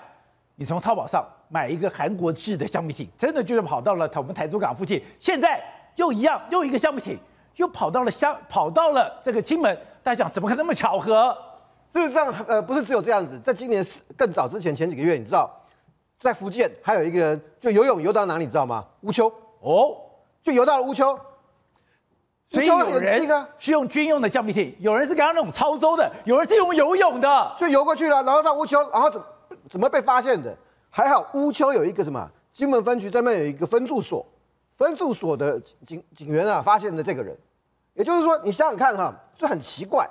[0.57, 5.03] 你从淘宝上买一个韩国制的橡皮艇，真的就是跑到了我们台中港附近。
[5.19, 5.63] 现在
[5.97, 7.19] 又一样，又一个橡皮艇
[7.57, 9.77] 又跑到了香，跑到了这个金门。
[10.03, 11.37] 大家想，怎么可能那么巧合？
[11.93, 13.41] 事实上，呃，不是只有这样子。
[13.41, 13.85] 在今年
[14.17, 15.51] 更早之前，前几个月，你知道，
[16.19, 18.85] 在福建还有一个人就游泳游到哪里，你知道吗？
[19.01, 19.27] 乌丘
[19.61, 19.97] 哦，
[20.43, 21.19] 就游到了乌丘。
[22.51, 29.23] 所以有人是用军用的橡皮艇，有人是刚刚那种操舟的，有人是用游泳的，就游过去了，然后到乌丘，然后怎
[29.69, 30.57] 怎么被发现的？
[30.89, 34.25] 还好乌丘有一个什么金门分局这边有一个分驻所，
[34.79, 37.37] 分驻所的警警员啊发现了这个人，
[37.93, 40.09] 也就是说你想想看哈，这很奇怪，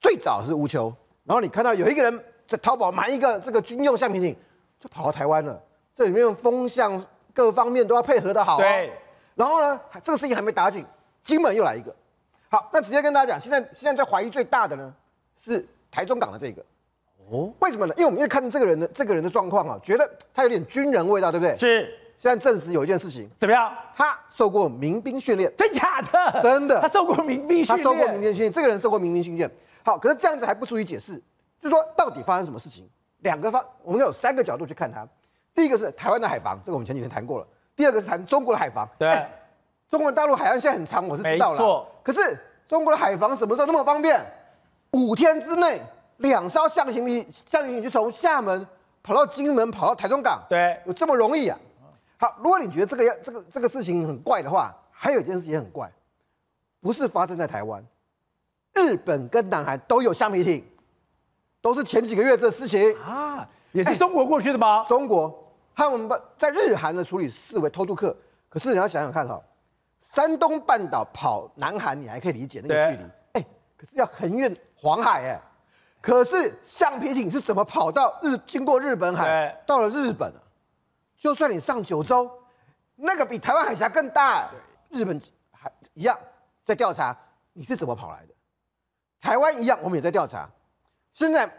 [0.00, 0.90] 最早是乌丘，
[1.24, 4.34] 然后你看到有一个人在淘宝买一个这个军用橡皮艇，
[4.80, 5.62] 就跑到台湾了，
[5.94, 8.90] 这里面风向各方面都要配合的好，对，
[9.34, 10.82] 然后呢，这个事情还没打紧。
[11.22, 11.94] 金门又来一个，
[12.48, 14.94] 好，那直接跟大家讲，现在现在在怀疑最大的呢
[15.38, 16.64] 是台中港的这个，
[17.30, 17.94] 哦，为什么呢？
[17.96, 21.56] 因为我们因为看这个人的这个人的状况啊，觉得他有点军人味道，对不对？
[21.56, 21.98] 是。
[22.18, 23.72] 现在证实有一件事情，怎么样？
[23.96, 26.40] 他受过民兵训练，真假的？
[26.40, 29.50] 真的，他受过民兵训练，他受过民兵训练，这个人受过民兵训练。
[29.82, 31.14] 好，可是这样子还不足以解释，
[31.58, 32.88] 就是说到底发生什么事情？
[33.22, 35.04] 两个方，我们有三个角度去看他。
[35.52, 37.46] 第一个是台湾的海防，这个我们前几天谈过了。
[37.74, 39.08] 第二个是谈中国的海防，对。
[39.08, 39.28] 欸
[39.92, 41.86] 中国大陆海岸线很长，我是知道了。
[42.02, 42.34] 可是
[42.66, 44.24] 中国的海防什么时候那么方便？
[44.92, 45.82] 五天之内，
[46.16, 48.66] 两艘象形艇，象形艇就从厦门
[49.02, 50.42] 跑到金门，跑到台中港。
[50.48, 51.58] 对，有这么容易啊？
[52.16, 55.92] 好，如果你觉得这个要这个这个事情很怪的话，还有一件事情也很怪，
[56.80, 57.84] 不是发生在台湾，
[58.72, 60.64] 日本跟南韩都有橡皮艇，
[61.60, 64.86] 都是前几个月这事情啊，也是中国过去的吗？
[64.88, 68.16] 中国，他们把在日韩的处理视为偷渡客，
[68.48, 69.38] 可是你要想想看哈。
[70.12, 73.46] 山东半岛跑南韩，你还可以理解那个距离，哎，
[73.78, 75.40] 可是要横越黄海，哎，
[76.02, 80.30] 可是橡皮艇是怎么跑到日，经过日本海，到了日本？
[81.16, 82.30] 就算你上九州，
[82.96, 84.50] 那个比台湾海峡更大，
[84.90, 85.18] 日本
[85.50, 86.18] 还一样
[86.62, 87.16] 在调查
[87.54, 88.34] 你是怎么跑来的，
[89.18, 90.46] 台湾一样，我们也在调查。
[91.12, 91.50] 现在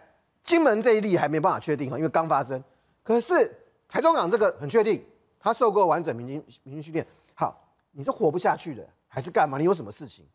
[0.43, 2.63] 金门这一例还没办法确定哈，因为刚发生。
[3.01, 3.51] 可是
[3.89, 5.03] 台中港这个很确定。
[5.39, 7.62] 他受过完整民军民军训练，好，
[7.95, 9.59] 你是活不下去的，还是干嘛？
[9.59, 10.25] 你有什么事情？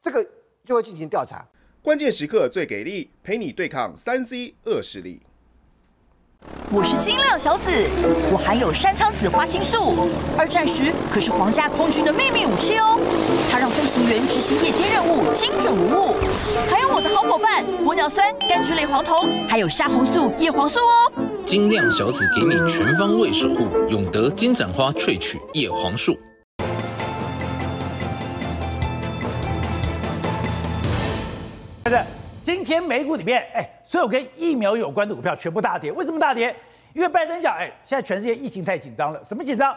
[0.00, 0.26] 这个
[0.64, 1.46] 就会进行调查。
[1.82, 5.20] 关键时刻最给力，陪你对抗三 C 恶势力。
[6.72, 7.70] 我是金亮小子，
[8.32, 12.98] 我含有山苍子花青素，二战时可是皇家空军的秘密武器哦。
[13.50, 16.14] 它让飞行员执行夜间任务精准无误。
[16.70, 21.12] 还有我的好伙伴玻尿酸、柑橘类黄酮，还有虾红素、叶黄素哦。
[21.44, 26.16] 金亮小子给你全方位守护，永德金盏花萃取叶黄素。
[31.90, 32.00] 是，
[32.44, 35.90] 今天美股里面，哎，所有跟疫苗有关的股票全部大跌。
[35.92, 36.54] 为什么大跌？
[36.94, 39.20] 因为拜登讲，哎，现在全世界疫情太紧张了。
[39.24, 39.74] 什么紧张？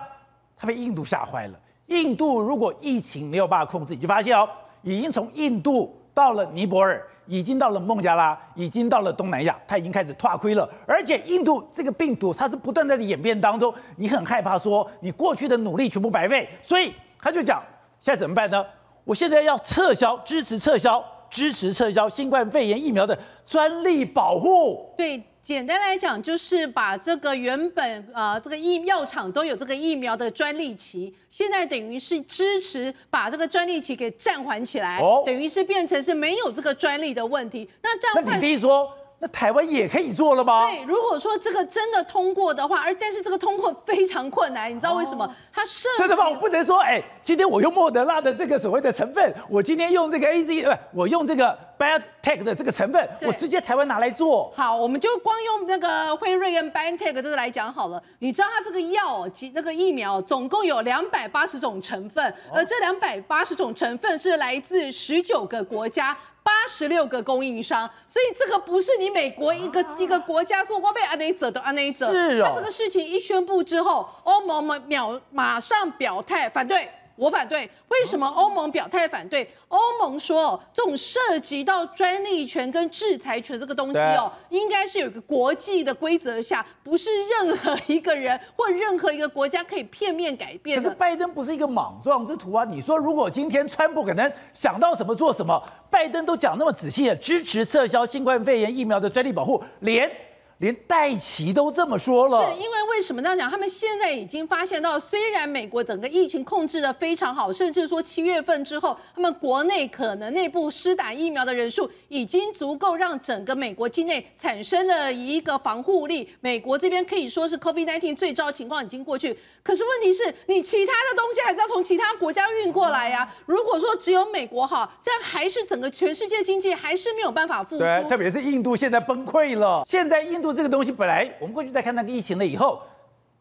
[0.55, 1.59] 他被印度吓坏了。
[1.87, 4.47] 印度如果疫情没有办法控制，你就发现哦，
[4.83, 10.69] 已经从印度到了尼泊尔，已经到了孟加拉，已经到了东南亚，他已经开始脱亏了。
[10.85, 17.61] 而且印度这个病毒，它是不断在演变当中，你很害怕说你过去的努力全部白费，所以他就讲，
[17.99, 18.65] 现在怎么办呢？
[19.03, 21.03] 我现在要撤销，支持撤销。
[21.29, 24.93] 支持撤销新冠肺炎疫苗的专利保护。
[24.97, 37.69] 对，简单来讲就是把这个原本呃这个疫药厂都有这个疫苗的专利期，现在等于是支持把这个专利期给暂缓起来，哦，等于是变成是没有这个专利的问题。
[37.81, 38.89] 那这样，那你第一说。
[39.25, 40.67] 那台湾也可以做了吗？
[40.69, 45.25] 对，如果说这个真的通过的话，而但是这个通过非常困难，你知道为什么？
[45.25, 46.29] 哦、它设真的吗？
[46.29, 54.53] 我不能说，哎，今天我用莫德纳的这个所谓的成分，我今天用这个 A Z，不，我用这个 BioNTech 的这个成分，我直接台湾拿来做。
[54.55, 57.99] 好，我们就光用那个辉瑞跟 BioNTech 这个来讲好了。
[58.19, 66.15] 你知道它这个药及那个疫苗总共有两百八十种成分，而这两百八十种成分是来自十九个国家。
[66.45, 72.11] 八十六个供应商，所以这个不是你美国一个、啊、一个国家说我被安内者的安内者。
[72.11, 72.45] 是哦。
[72.45, 76.87] 他这个事情一宣布之后，欧盟秒马上表态反对。
[77.15, 79.49] 我反对，为什么欧盟表态反对？
[79.69, 90.81] 欧盟说，这种涉及到专利权跟制裁权这个东西哦，应该是有一个国际的规则下，不是任何一个人或任何一个国家可以片面改变。
[90.81, 92.65] 可是拜登不是一个莽撞之徒啊！
[92.65, 100.11] 你说，如果今天川普可能想到什么做什么，拜登都讲那么仔细的支持撤销新冠肺炎疫苗的专利保护，连。
[100.59, 103.51] 连戴琪都这么说了，是因为为什么这样讲？
[103.51, 116.29] 他们现在已经发现到，虽然美国整个疫情控制的非常好，甚至说七月份之后，他们国内可能内部施打疫苗的人数已经足够让整个美国境内产生了一个防护力。
[116.39, 123.35] 美国这边可以说是 COVID-19 最糟情况已经过去，可是问题是你其他的东西还是要从其他国家运过来呀、啊。
[123.45, 127.79] 如果说只有美国好，这样还是整个全世界经济还是没有办法复苏。
[127.79, 130.53] 对，特别是印度现在崩溃了，现在印度。
[130.53, 132.81] 这个东西本来我们过去在看那个疫情了以后，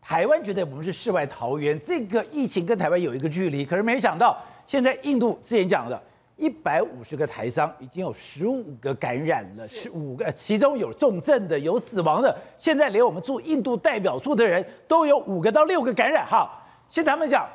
[0.00, 3.64] 台湾觉得我们是世外桃源，这个疫情跟台湾有一个距离。
[3.64, 4.36] 可是没想到，
[4.66, 6.02] 现在印度之前讲的，
[6.36, 12.36] 一百五十个台商已经有十五个感染了，十五个其中有重症的，有死亡的。
[12.58, 16.26] 现在连我们驻印度代表处的人都有五个到六个感染。
[16.26, 16.50] 哈，
[16.88, 17.48] 现在他们讲，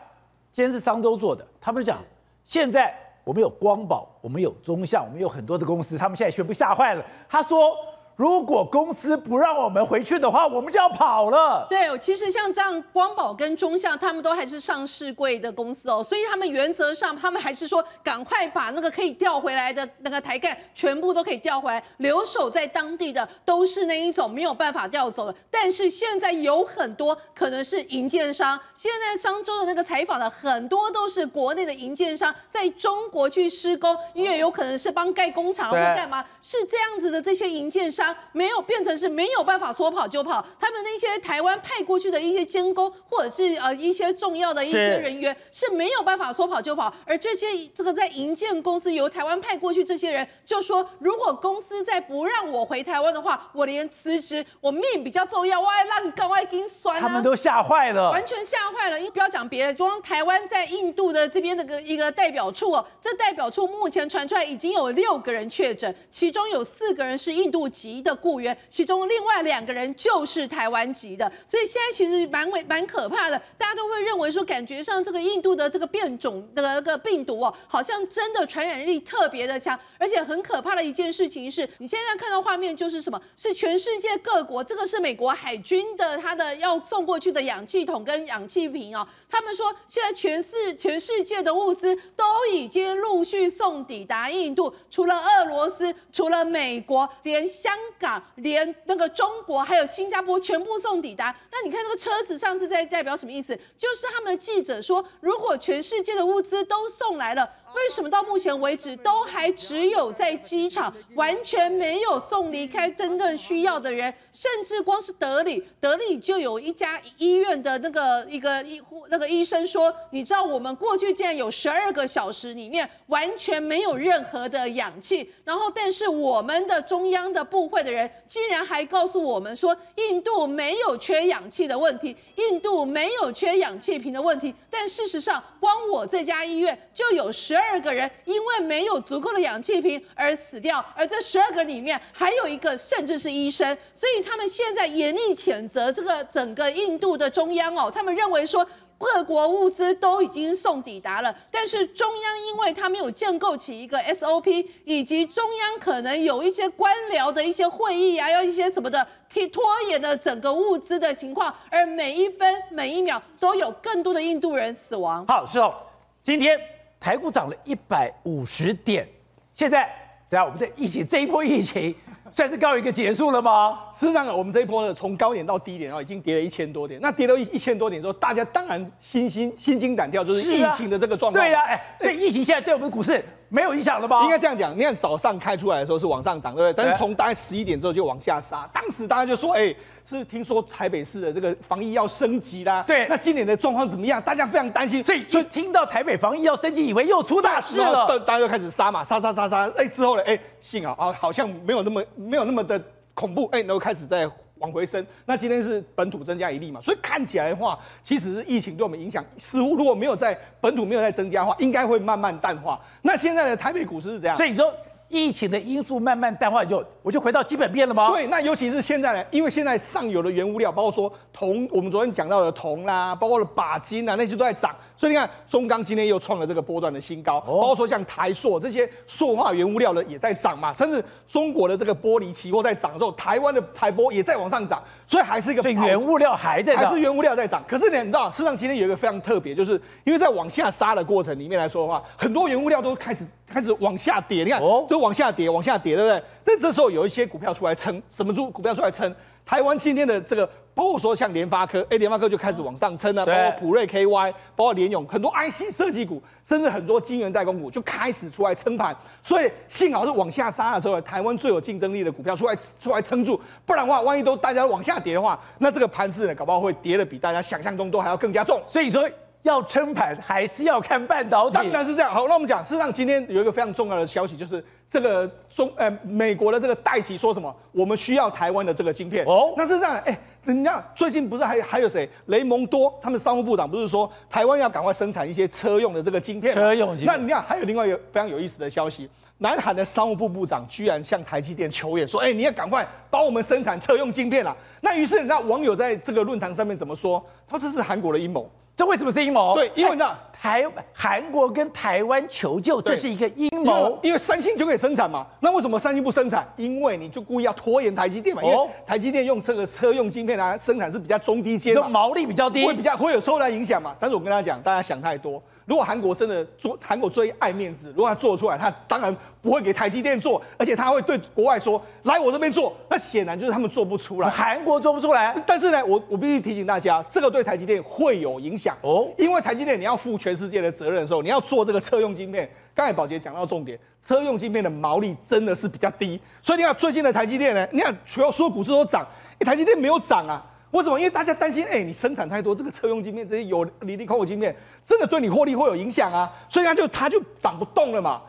[0.51, 1.99] 今天是商周做的，他们讲
[2.43, 7.05] 现在我们有光宝，我们有中橡，我们有很多的公司，他们现在全部吓坏了。
[7.27, 7.75] 他说。
[8.19, 11.65] 如果公司不让我们回去的话，我们就要跑了。
[11.69, 25.33] 对，其实像这样，光宝跟中橡他们都还是上市柜的公司哦，所以他们原则上，他们还是说赶快把那个可以调回来的那个台干全部都可以调回来，留守在当地的都是那一种没有办法调走的。
[25.49, 38.08] 但是现在有很多可能是银建商，现在商周的那个采访的很多都是国内的银建商在中国去施工，因为有可能是帮盖工厂或干嘛，是这样子的这些银建商。
[38.31, 58.99] 没有变成是没有办法说跑就跑，他们那些台湾派过去的一些监工或者是呃一些重要的一些人员是没有办法说跑就跑，而这些这个在营建公司由台湾派过去这些人就说，如果公司再不让我回台湾的话，我连辞职，我命比较重要，我爱让高爱给酸，他们都吓坏了，完全吓坏了。
[58.99, 67.98] 因为不要讲别的，光台湾在印度的这边的个一个代表处哦，这代表处目前传出来已经有六个人确诊，其中有四个人是印度籍。
[68.01, 83.21] 的雇员，其中另外两个人就是台湾籍的，所以现在其实蛮为蛮可怕的，大家都会认为说，感觉上这个印度的这个变种的那个病毒哦，好像真的传染力特别的强，而且很可怕的一件事情是，你现在看到画面就是什么？
[83.35, 101.33] 是全世界各国，这个是美国海军的他的要送过去的氧气筒跟氧气瓶哦，他们说现在全世全世界的物资都已经陆续送抵达印度，除了俄罗斯，除了美国，连香香港、连那个中国还有新加坡全部送抵达。
[101.51, 103.57] 那你看那个车子上次在代表什么意思？
[103.77, 107.49] 就是他们的记者说，如果全世界的物资都送来了。
[107.75, 114.11] 为什么到目前为止都还只有在机场，完全没有送离开真正需要的人？
[114.33, 137.58] 甚至光是德里，德里就有一家医院的那个一个医护那个医生说，你知道我们过去竟然有十二个小时里面完全没有任何的氧气，然后但是我们的中央的部会的人竟然还告诉我们说，印度没有缺氧气的问题，印度没有缺氧气瓶的问题，但事实上，光我这家医院就有十。
[137.59, 148.65] 十二个人因为没有足够的氧气瓶而死掉，而这十二个里面还有一个甚至是医生，所以他们现在严厉谴责这个整个印度的中央哦，他们认为说
[148.97, 165.25] 各国物资都已经送抵达了，但是中央因为他没有建构起一个 SOP，以及中央可能有一些官僚的一些会议啊，要一些什么的替拖延的整个物资的情况，而每一分每一秒都有更多的印度人死亡。
[165.27, 165.75] 好，是哦，
[166.23, 166.78] 今天。
[166.99, 169.07] 台股涨了一百五十点，
[169.53, 169.89] 现在
[170.27, 171.95] 在我们的疫情这一波疫情
[172.31, 173.79] 算是告一个结束了吗？
[173.95, 176.99] 事实上，我们这一波呢，从高点到低点啊，已经跌了一千多点。
[177.01, 181.43] 那跌到一一千多点之后，大家当然心心心惊胆跳，就是疫情的这个状况。
[181.43, 184.21] 对呀，哎，所以疫情现在对我们的股市没有影响了吧？
[184.23, 186.83] 应该这样讲，你看早上开出来的时候是往上涨，对不对？
[186.83, 188.69] 但是从大概十一点之后就往下杀。
[188.73, 189.73] 当时大家就说，哎。
[190.17, 194.19] 是听说台北市的这个防疫要升级啦，对，那今年的状况怎么样？
[194.19, 202.81] 大家非常担心，所以就听到台北防疫要升级，以为又出大事了，大家就开始杀嘛，杀杀杀杀，哎，之后呢，哎，幸好啊，好像没有那么没有那么的
[203.13, 205.05] 恐怖，哎，然后开始在往回升。
[205.27, 212.79] 那今天是本土增加一例嘛，所以看起来的话，其实疫情对我们影响似乎如果没有在本土没有在增加的话，应该会慢慢淡化。
[213.03, 214.35] 那现在的台北股市是怎样？
[214.35, 214.73] 所以说。
[215.09, 218.11] 疫情的因素慢慢淡化，就我就回到基本面了吗？
[218.11, 224.75] 对，那尤其是现在呢，因为现在上游的原物料，包括说铜，我们昨天讲到的铜啦，包括了钯金啊，那些都在涨。
[224.99, 235.61] 所以你看，中钢今天又创了这个波段的新高，包括说像台塑这些塑化原物料呢也在涨嘛，甚至中国的这个玻璃期货在涨的时候，台湾的台玻也在往上涨，所以还是一个。
[235.61, 237.63] 所以原物料还在涨，还是原物料在涨。
[237.65, 243.25] 可是呢，你知道，事实上今天有一个非常特别，就是因为在往下杀的过程里面来说的话，很多原物料都开始。
[243.51, 246.23] 开始往下跌，你看，都往下跌，往下跌，对不对？
[246.45, 249.11] 但这时候有一些股票出来撑，什么猪股票出来撑？
[249.49, 258.95] 台湾今天的这个，包括说像联发科，哎，联发科就开始往上撑了，包括普瑞 KY，包括联咏，很多 IC 设计股，甚至很多晶圆代工股就开始出来撑盘。
[259.23, 268.61] 所以幸好是往下杀的时候，台湾最有竞争力的股票出来出来撑住，不然的话，万一都大家都往下跌的话，那这个盘势呢，搞不好会跌的比大家想象中都还要更加重。
[268.67, 269.09] 所以说。
[269.43, 271.55] 要撑盘还是要看半导体？
[271.55, 272.13] 当然是这样。
[272.13, 277.53] 好，那我们讲，事实上今天有一个非常重要的消息，就是这个中呃美国的这个戴奇说什么？
[277.71, 279.25] 我们需要台湾的这个晶片。
[279.25, 279.95] 哦，那是这样。
[280.05, 282.09] 哎，你看最近不是还还有谁？
[282.25, 286.53] 雷蒙多他们商务部长不是说台湾要赶快生产一些车用的这个晶片？
[286.53, 287.15] 车用晶片。
[287.15, 294.55] 那你看还有另外一个非常有意思的消息，南韩的商务部部长居然向台积电求援，说：哎，你要赶快帮我们生产车用晶片了。
[294.81, 297.23] 那于是你知道网友在这个论坛上面怎么说？
[297.47, 298.49] 他说这是韩国的阴谋。
[298.79, 299.53] 这为什么是阴谋？
[299.55, 303.99] 对，因为呢，台韩国跟台湾求救，这是一个阴谋。
[304.01, 306.47] 因为三星就可以生产嘛，那为什么三星不生产？
[306.55, 308.41] 因为你就故意要拖延台积电嘛。
[308.41, 308.57] 因为
[308.87, 313.93] 台积电用这个车用晶片来，生产是比较中低阶，的毛利比较低，会比较会有受到影响嘛。
[313.99, 315.43] 但是我跟大家讲，大家想太多。
[315.69, 322.75] 如果韩国真的做，韩国最爱面子，如果他做出来，他当然不会给台积电做，而且他会对国外说，来我这边做。
[322.89, 325.31] 那显然就是他们做不出来，韩国做不出来。
[325.45, 332.49] 但是呢，我我必须提醒大家，这个对台积电会有影响哦，因为台积电你要负全世界的责任的时候，你要做这个车用晶片。
[332.73, 339.05] 刚才宝杰讲到重点，车用晶片的毛利真的是比较低，所以你看最近的台积电呢，你看所有所有股市都涨，
[339.41, 340.43] 台积电没有涨啊。
[340.71, 340.99] 为什么？
[340.99, 344.55] 因为大家担心，哎、欸，你生产太多这个车用晶片，这些有离离口口晶片，
[344.85, 348.21] 真的对你获利会有影响啊，所以它就它就涨不动了嘛。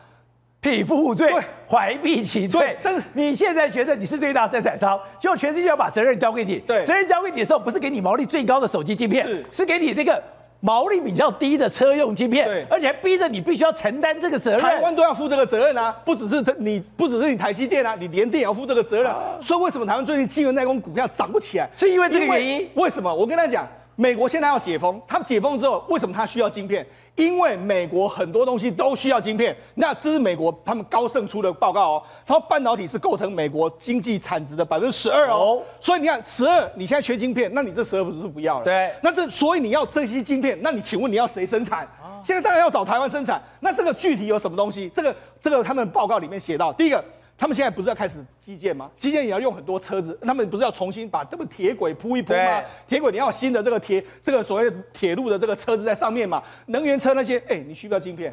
[0.59, 1.33] 匹夫无罪，
[1.67, 2.77] 怀璧其罪。
[2.83, 6.59] 但是你现在觉得你是最大生产商，结果全世界要把责任交给你。
[6.59, 10.23] 对，责任交给你的时候，不是给你毛利最高的手机晶片，是是给你这个。
[10.61, 14.61] 毛利比较低的车用晶片，对，而且还逼着你必须要承担这个责任。
[14.61, 19.11] 台湾都要负这个责任啊，不只是你，不只是你台积电啊，你联电也要负这个责任。
[19.11, 21.69] 啊、所以为什么台湾最近晶圆代工股票涨不起来？
[21.75, 22.69] 是因为这个原因？
[22.75, 23.13] 为什么？
[23.13, 23.67] 我跟他讲。
[24.01, 26.83] 美国现在要解封，他们解封之后，为什么他需要晶片？
[27.15, 29.55] 因为美国很多东西都需要晶片。
[29.75, 35.61] 那这是美国他们高盛出的报告哦，他说半导体是构成美国经济产值的百分之十二哦。
[35.79, 38.63] 所以你看，十二你现在缺晶片，那你这十二不是不要了？
[38.63, 38.91] 对。
[39.03, 41.87] 那这所以你要这些晶片，那你请问你要谁生产？
[42.23, 43.39] 现在当然要找台湾生产。
[43.59, 44.89] 那这个具体有什么东西？
[44.95, 47.05] 这个这个他们报告里面写到，第一个。
[47.41, 48.87] 他们现在不是要开始基建吗？
[48.95, 52.61] 基建也要用很多车子，他们不是要重新把这个铁轨铺一铺吗？
[52.85, 56.39] 铁轨你要新的这个铁，这个所谓的铁路的这个车子在上面嘛？
[56.67, 58.31] 能源车那些，哎，你需不需要晶片？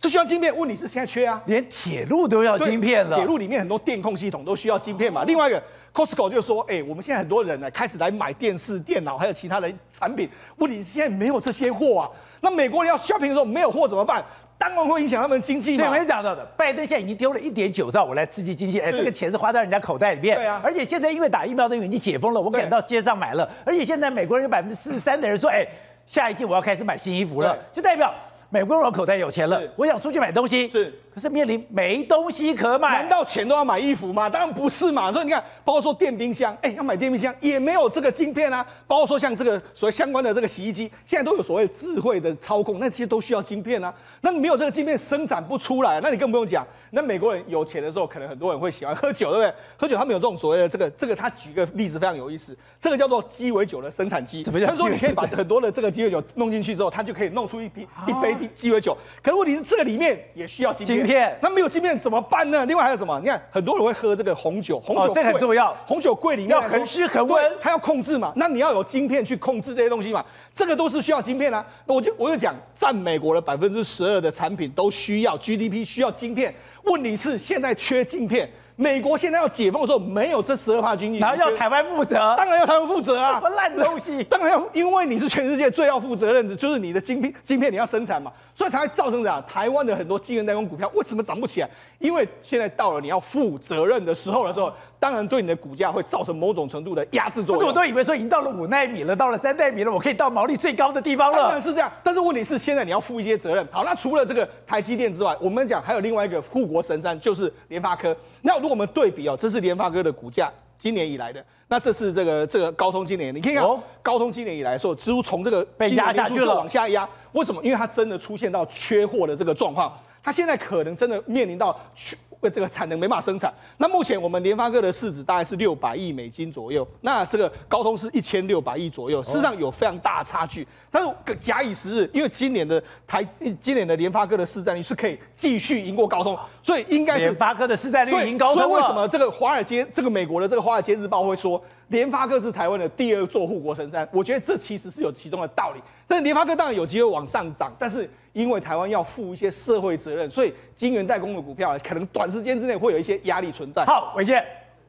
[0.00, 3.16] 这需要晶片，问题是现在缺啊，连铁路都要晶片了。
[3.16, 5.22] 铁路里面很多电控系统都需要晶片嘛。
[5.22, 5.62] 另外一个
[5.94, 12.10] ，Costco 就说，哎，我们现在很多人呢开始来买电视、电脑，还有其他的产品，问题是现在没有这些货啊。
[12.40, 14.24] 那美国人要 shopping 的时候没有货怎么办？
[14.58, 15.76] 当然会影响他们的经济嘛。
[15.76, 20.36] 所以我们讲到的，拜登现在已经丢了一点九兆，我来刺激经济，哎，这个钱是花在人家口袋里面。
[20.36, 20.60] 对啊。
[20.64, 23.48] 而且现在因为打疫苗的原因已经解封了，我赶到街上买了。
[23.64, 25.66] 而且现在美国人有百分之四十三的人说，哎，
[26.06, 28.12] 下一季我要开始买新衣服了，就代表。
[28.50, 32.90] 美国人我口袋有钱了，我想出去买东西，是，可是面临没东西可买。
[33.02, 34.30] 难道钱都要买衣服吗？
[34.30, 35.12] 当然不是嘛。
[35.12, 38.64] 所以你看，包括说电冰箱，哎，要买电冰箱也没有这个晶片啊。
[38.86, 43.92] 包括说像这个所谓相关的这个洗衣机，现在都有所谓智慧的操控，那这些都需要晶片啊。
[44.20, 46.64] 那你没有这个晶片，生产不出来，那你更不用讲。
[46.92, 49.54] 那美国人有钱的时候，可能很多人会喜欢喝酒，对不对？
[49.76, 54.44] 喝酒他们有这种所谓的这个这个，他举个例子非常有意思，这个叫做鸡尾酒的生产机。
[54.44, 54.70] 怎么样？
[54.70, 58.96] 他说你可以把很多的这个鸡尾酒弄进去之后，它就可以弄出一批一杯鸡尾酒。
[59.20, 61.07] 可是问题是，这个里面也需要晶片。
[61.08, 62.66] 晶片，那没有晶片怎么办呢？
[62.66, 63.18] 另外还有什么？
[63.20, 65.74] 你看，很多人会喝这个红酒，红酒、哦、这很重要。
[65.86, 68.30] 红酒柜里面要恒湿恒温，它要控制嘛。
[68.36, 70.22] 那你要有晶片去控制这些东西嘛？
[70.52, 71.64] 这个都是需要晶片啊。
[71.86, 76.54] 那我就我就讲，占美国的百分之十二的产品都需要 GDP 需要晶片。
[76.84, 78.48] 问题是现在缺晶片。
[78.80, 83.34] 美国现在要解封的时候，没有这十二帕经济，然后要台湾负责，当然要台湾负责啊！
[83.34, 84.22] 什么烂东西？
[84.30, 89.44] 当然要，因为你是全世界最要负责任的，就是你的晶片，晶片你要生产嘛，所以才会造成这样。
[89.48, 91.68] 台湾的很多晶圆代工股票为什么涨不起来？
[91.98, 97.66] 因为现在到了你要负责任的时候的时候，当然对你的股价会造成某种程度的压制作用。
[97.66, 101.38] 我都以为说已经到了五纳米了，到了三奈米了，我可以到毛利最高的地方了。
[101.38, 103.66] 当然是这样，但是问题是现在你要负一些责任。
[103.70, 108.16] 好，那除了这个台积电之外，我们讲还有另外一个护国神山，就是联发科。
[108.42, 113.64] 那如果我们对比哦，这是联发科的股价今年以来的，那这是这个这个高通今年，你可以看
[114.02, 117.08] 高通今年以来说，几乎从这个被压下去了，往下压。
[117.32, 117.62] 为什么？
[117.62, 122.16] 因为它真的出现到缺货的这个状况，它现在可能真的面临到缺。
[122.42, 123.52] 这个产能没办法生产。
[123.78, 130.66] 那目前我们联发科的市值大概是六百亿美金左右，那这个高通是一千六百亿左右，事实上有非常大的差距。
[130.90, 133.26] 但是假以时日，因为今年的台，
[133.60, 138.62] 今年的联发科的市占率是可以继续赢过高通，所以应该是联发科的市占率赢高通。
[138.62, 144.08] 所以为什么这个华尔街，这个美国的这个华尔街日报会说联发科是台湾的第二座护国神山？
[144.12, 145.80] 我觉得这其实是有其中的道理。
[146.06, 148.08] 但是联发科当然有机会往上涨，但是。
[148.38, 153.84] 因为台湾要负一些社会责任，所以晶圆代工的股票可能短时间之内会有一些压力存在。
[153.84, 154.44] 好，伟健，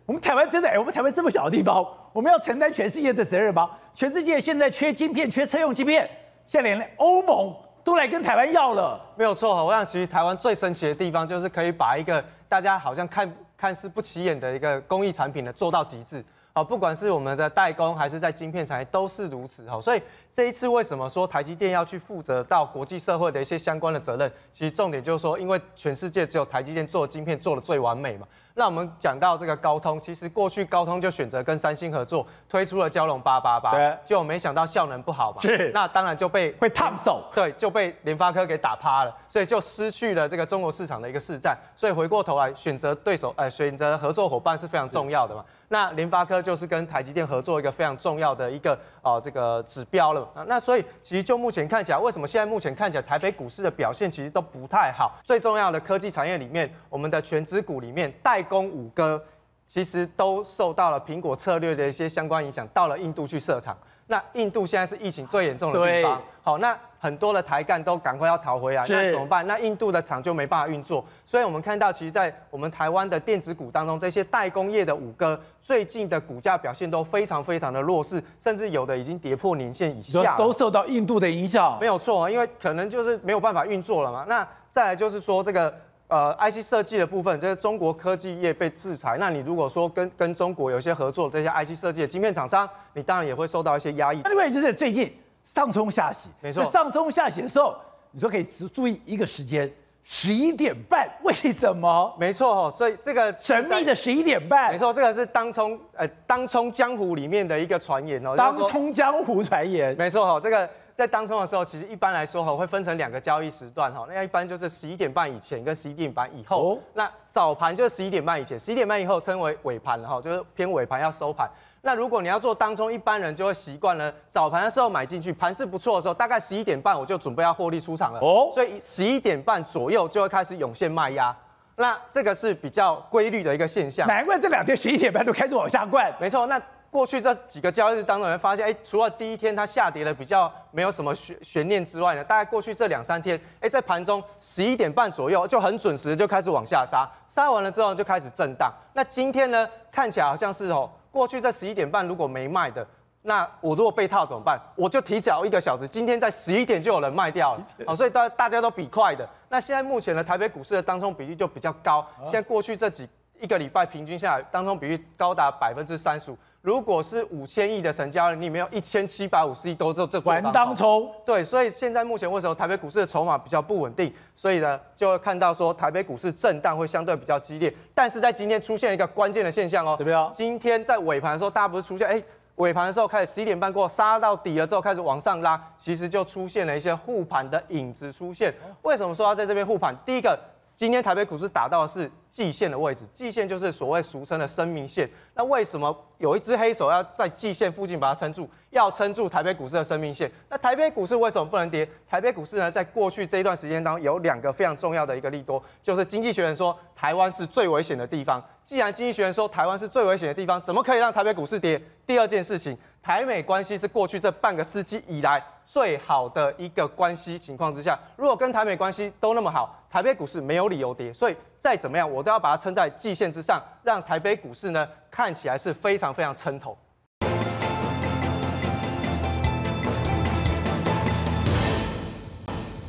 [0.05, 1.83] 我们台湾真的，哎，我们台湾这么小的地方，
[2.13, 3.71] 我们要承担全世界的责任吗？
[3.95, 6.07] 全世界现在缺晶片，缺车用晶片，
[6.45, 7.51] 现在连欧盟
[7.83, 9.01] 都来跟台湾要了。
[9.15, 16.23] 没有错哈，我想其实台湾最神奇的地方就是可以把一个大家好像看看似不起眼的一个工艺产品呢做到极致。
[16.51, 19.69] 好，不管是我们的代工还是在晶片产业都是如此。
[19.69, 20.01] 好，所以
[20.31, 24.31] 这一次为什么说台积电要去负责到国际社会的一些相关的责任？
[24.53, 28.27] 其实重点就是说，因为全世界只有台积电做的晶片做的最完美嘛。
[28.53, 33.71] 那我们讲到这个高通，其实过去高通就选择跟三星合作，推出了骁龙八八八，
[34.05, 45.43] 就没想到效能不好嘛，是，那当然就被会烫手，对，就被联发科给打趴了，所以就失去了这个中国市场的一个市占，所以回过头来选择对手，呃，选择合作伙伴是非常重要的嘛。
[45.69, 50.18] 那联发科就是跟台积电合作一个非常重要的一个哦、呃、这个指标了。
[50.47, 55.19] 那所以其实就目前看起来，为什么现在目前看起来台北股市的表现其实都不太好？
[55.23, 59.21] 最重要的科技产业里面，我们的全资股里面代工五哥，
[59.65, 63.77] 其实都受到了苹果策略的一些相关影响，到了印度去设厂。
[64.07, 69.47] 那印度现在是疫情最严重的地方，好，那很多的台干都赶快要逃回来，那怎么办？
[69.47, 81.77] 那印度的厂就没办法运作，所以我们看到，其实，在我们台湾的电子股当中，这些代工业的五哥最近的股价表现都非常非常的弱势，甚至有的已经跌破年线以下，都受到印度的影响。
[81.79, 84.25] 没有错，因为可能就是没有办法运作了嘛。
[84.27, 85.73] 那再来就是说这个。
[86.09, 94.19] 呃，IC 设计的部分，这是中国科技业被制裁，那你如果说跟跟中国有一些合作，这些 IC 设计的晶片厂商，你当然也会受到一些压抑。
[94.23, 95.13] 另外就是最近
[95.53, 97.75] 上冲下洗，没错，上冲下洗的时候，
[98.11, 99.71] 你说可以只注意一个时间，
[100.03, 102.15] 十一点半，为什么？
[102.19, 110.69] 没错，所以这个神秘的十一点半，没错，这个是当冲呃当冲江湖里面的一个传言哦，当冲江湖传言，没错哈，这个。
[110.99, 114.05] 在当冲的时候，其实一般来说哈，会分成两个交易时段哈。
[114.09, 116.77] 那一般就是十一点半以前跟十一点半以后。
[116.93, 121.49] 那早盘就是十一点半以前，十一点半以后称为尾盘了哈，就是偏尾盘要收盘。
[121.81, 128.19] 那如果你要做当中，一般人就会习惯了早盘的时候买进去，盘势不错的时候，大概十一点半我就准备要获利出场了。
[128.19, 131.35] 哦，所以十一点半左右就会开始涌现卖压。
[131.77, 134.05] 那这个是比较规律的一个现象。
[134.05, 136.13] 难怪这两天十一点半都开始往下灌。
[136.19, 136.61] 没错，那
[136.91, 148.73] 过去这几个交易日当中，你会发现，哎，除了第一天它下跌的比较没有什么悬悬念之外呢，大概过去这两三天，哎，在盘中十一点半左右就很准时就开始往下杀，杀完了之后就开始震荡。
[148.93, 152.87] 那今天呢，看起来好像是哦，过去在十一点半如果没卖的。
[153.23, 154.57] 那我如果被套怎么办？
[154.77, 159.27] 我就提早一个小时，今天在十一点就有人卖掉了， 好，所以大大家都比快的。
[159.49, 163.05] 那现在目前的台北股市的当冲比例就比较高，现在过去这几
[163.41, 166.37] 一个礼拜平均下来，当中比例高达百分之三十五。
[166.61, 171.09] 如果是五千亿的成交，你里面有一千七百五十亿都是这玩当冲。
[171.25, 174.13] 对，所以现在目前为什么台北股市的筹码比较不稳定？
[174.35, 177.73] 所以呢，就会看到说台北股市震荡会相对比较激烈。
[177.95, 180.29] 但是在今天出现一个关键的现象哦，怎么样？
[180.33, 182.21] 今天在尾盘的时候，大家不是出现哎？
[182.55, 188.53] 尾盘的时候开始十一点半过后杀到底了之后开始往上拉，其实就出现了一些护盘的影子出现。
[188.81, 189.95] 为什么说要在这边护盘？
[190.05, 190.37] 第一个，
[190.79, 195.09] 今天台北股市打到的是季线的位置，季线就是所谓俗称的生命线。
[195.33, 198.49] 那为什么有一只黑手要在季线附近把它撑住？
[198.69, 200.31] 要撑住台北股市的生命线。
[200.47, 201.85] 那台北股市为什么不能跌？
[202.07, 208.41] 台北股市呢，在过去这一段时间当中，有两个非常重要的一个利多，就是经济学人说台湾是最危险的地方。
[208.63, 211.81] 既然经济学人说台湾是最危险的地方，怎么可以让台北股市跌？
[212.07, 221.13] 第二件事情，台美关系是过去这半个世纪以来最好的一个关系情况之下，如果跟台美关系都那么好，台北股市没有理由跌。
[221.13, 226.77] 所以再怎么样，我都要把它撑在季线之上，让台北股市呢看起来是非常非常撑头。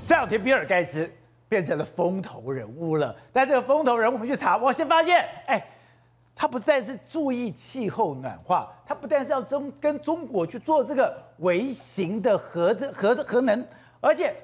[0.06, 1.08] 这两天比尔盖茨
[1.48, 5.64] 变成了风头人物了，但这个风头人物，我们去查，我先发现，哎，
[6.34, 13.64] 他不再是注意气候暖化，他不但是要中跟中国去做这个微型的核的核核能，
[14.00, 14.34] 而且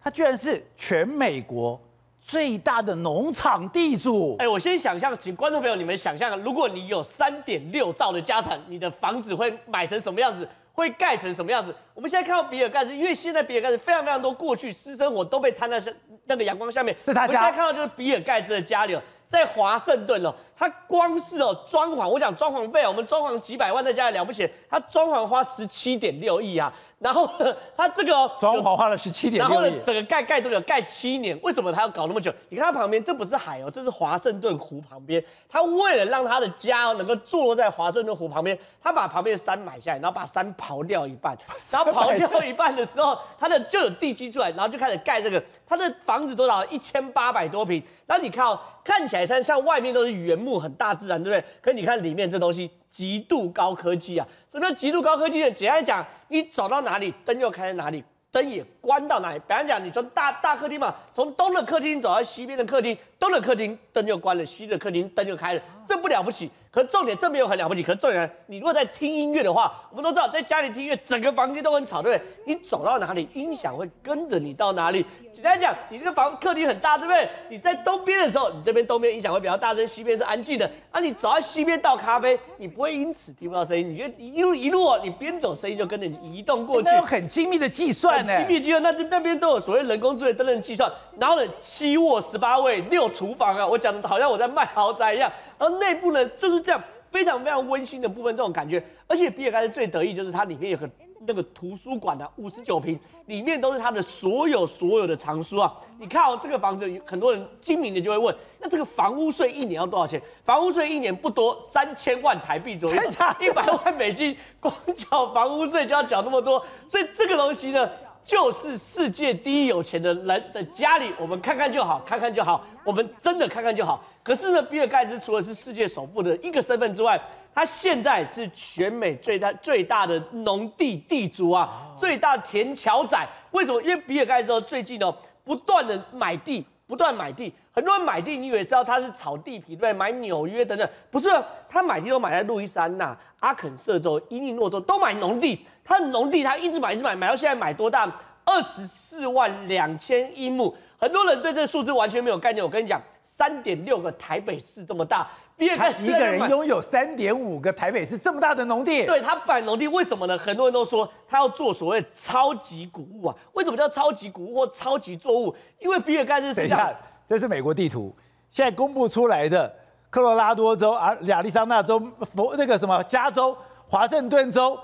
[0.00, 1.80] 他居然是全美国
[2.20, 4.36] 最大的农场地主。
[4.38, 10.46] 哎，我先想象，请观众朋友你们想象，如果你有三点六兆的家产，你的房子会买成什么样子？
[10.74, 11.74] 会盖成什么样子？
[11.92, 15.82] 我们现在看到比尔盖茨，因为现在比尔盖茨非常非常多过去私生活都被摊在
[16.26, 16.96] 那个阳光下面。
[17.04, 26.72] 我们现在看到就是比尔盖茨的家里哦，在华盛顿哦，他光是哦装潢，我想装潢费，我们装潢几百万在家里了不起，他装潢花十七点六亿啊。
[26.98, 27.30] 然后
[27.76, 30.60] 他这个装潢花了十七点六亿，然后呢， 整个盖盖多久？
[30.62, 31.38] 盖七年。
[31.44, 32.34] 为什么他要搞那么久？
[32.48, 35.24] 你看他旁边，这不是海哦，这是华盛顿湖旁边。
[35.48, 41.38] 他为了让他的家能够坐落在华盛顿湖旁边，他把旁边的山买下来，然后把山刨掉一半。
[41.70, 45.40] 然后刨掉一半的时候，他的就有地基出来，然后就开始盖这个。
[45.64, 46.64] 他的房子多少？
[46.64, 47.80] 一千八百多平。
[48.06, 51.44] 然后你看哦，看起来像像外面都是原木，很大自然，对不对？
[51.60, 52.70] 可是你看里面这东西。
[52.90, 54.26] 极度高科技啊！
[54.50, 55.50] 什么叫极度高科技呢？
[55.50, 59.38] 简单讲，你走到哪里，灯又开在哪里，灯也关到哪里。
[59.40, 66.50] 比方讲，你从大大客厅嘛，从东的客厅走到西边的客厅，东的客厅灯就关了，西的客厅灯就开了，这不了不起。
[66.70, 72.26] 可重点这没有很了不起，可重点，你如果在听音乐的话，我们都知道，在家里听音乐，整个房间都很吵，对不对？
[72.44, 75.04] 你走到哪里，音响会跟着你到哪里。
[75.32, 77.26] 简单讲，你这个房客厅很大，对不对？
[77.48, 80.70] 你在东边的时候，你这边东边音响会比较大声，西边是安静的。
[80.92, 86.90] 啊，你走到西边倒咖啡，你不会因此听不到声音，你就一路一路，你边走声音就跟着你移动过去。
[86.90, 90.92] 那有很精密的计算呢，精密计算，那那边都有所谓人工智能等等计算。
[91.18, 95.30] 然后呢，七卧十八位六厨房啊，我讲的好像我在卖豪宅一样。
[95.58, 96.80] 然后内部呢就是这样。
[97.10, 100.86] 非常非常温馨的部分，这种感觉，而且比尔盖茨最得意就是它里面有个
[101.26, 105.74] 那个图书馆啊，五十九平，里面都是他的所有所有的藏书啊。
[105.98, 110.20] 你看哦，这个房子，很多人精明的就会问，那这个房屋税一年要多少钱？
[110.44, 113.02] 房屋税一年不多，三千万台币左右，
[113.40, 117.90] 一百万美金，光缴房屋税就要缴那么多，所以这个东西呢。
[118.28, 124.04] 就是世界第一有钱的人的家里，我们看看就好，看看就好，我们真的看看就好。
[124.22, 127.18] 可是呢，比尔盖茨除了是世界首富的一个身份之外，
[127.54, 133.18] 他现在是全美最大最大的农地地主啊，最大的田桥仔。
[133.52, 133.80] 为什么？
[133.80, 139.90] 因为比尔盖茨最近哦，不断的买地，不断买地，很多人买地，你以为是要他是炒地皮对？
[139.90, 141.30] 买纽约等等，不是，
[141.66, 145.64] 他买地都买在路易斯安那、阿肯色州、伊利诺州，都买农地。
[145.88, 148.06] 他的农地，他一直买，一直买，买到现在买多大？
[148.44, 150.74] 二十四万两千一亩。
[150.98, 152.62] 很多人对这个数字完全没有概念。
[152.64, 155.26] 我跟你讲，三点六个台北市这么大，
[155.56, 159.06] 比尔盖茨一个人拥有三点五个台北市这么大的农地。
[159.06, 160.36] 对，他买农地，为什么呢？
[160.36, 163.34] 很多人都说他要做所谓超级谷物啊。
[163.54, 165.54] 为什么叫超级谷物或超级作物？
[165.78, 166.54] 因为比尔盖茨是。
[166.54, 166.94] 等一下，
[167.28, 168.14] 这是美国地图，
[168.50, 169.74] 现在公布出来的，
[170.10, 171.98] 科罗拉多州啊、亚利桑那州、
[172.34, 174.78] 佛那个什么加州、华盛顿州。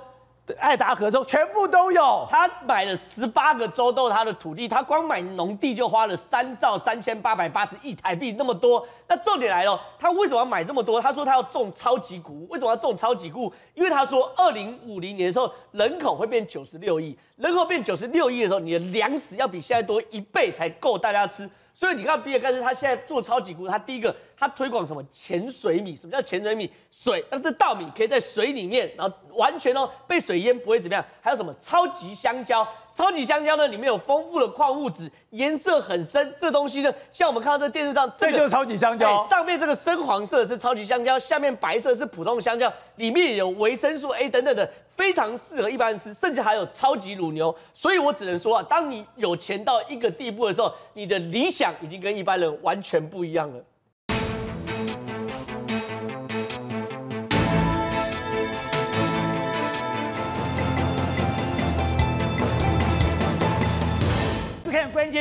[0.58, 2.26] 爱达荷州全部都有。
[2.30, 8.86] 他买了十八个州都他的土地，他光买农地就花了三兆三千八百八十亿台币，那么多。
[9.08, 11.00] 那重点来了，他为什么要买这么多？
[11.00, 13.52] 他说他要种超级谷物，为什么要种超级谷？
[13.74, 21.48] 因为他说二零五零年的时候人口会变九十六亿，人口变九十六亿的时候，你的粮食要比现在多一倍才够大家吃。
[21.76, 24.14] 所以你看，比尔盖茨他现在做超级谷，他第一个
[24.44, 25.96] 他推广什么潜水米？
[25.96, 26.70] 什么叫潜水米？
[26.90, 31.02] 水，那这稻米可以在水里面，然后完全哦被水淹不会怎么样。
[31.22, 32.66] 还有什么超级香蕉？
[32.92, 36.32] 超级香蕉呢，里面有丰富的矿物质，颜色很深。
[36.38, 39.26] 这东西呢，像我们看到这电视上，这就是超级香蕉。
[39.28, 47.52] 上面这个深黄色是超级香蕉，下面白色是普通的香蕉，里面有维生素 A 等等的，非常适合一般人吃，甚至还有超级乳牛。
[47.72, 53.64] 所以我只能说啊，当你有钱到一个地步的时候，你的理想已经跟一般人完全不一样了。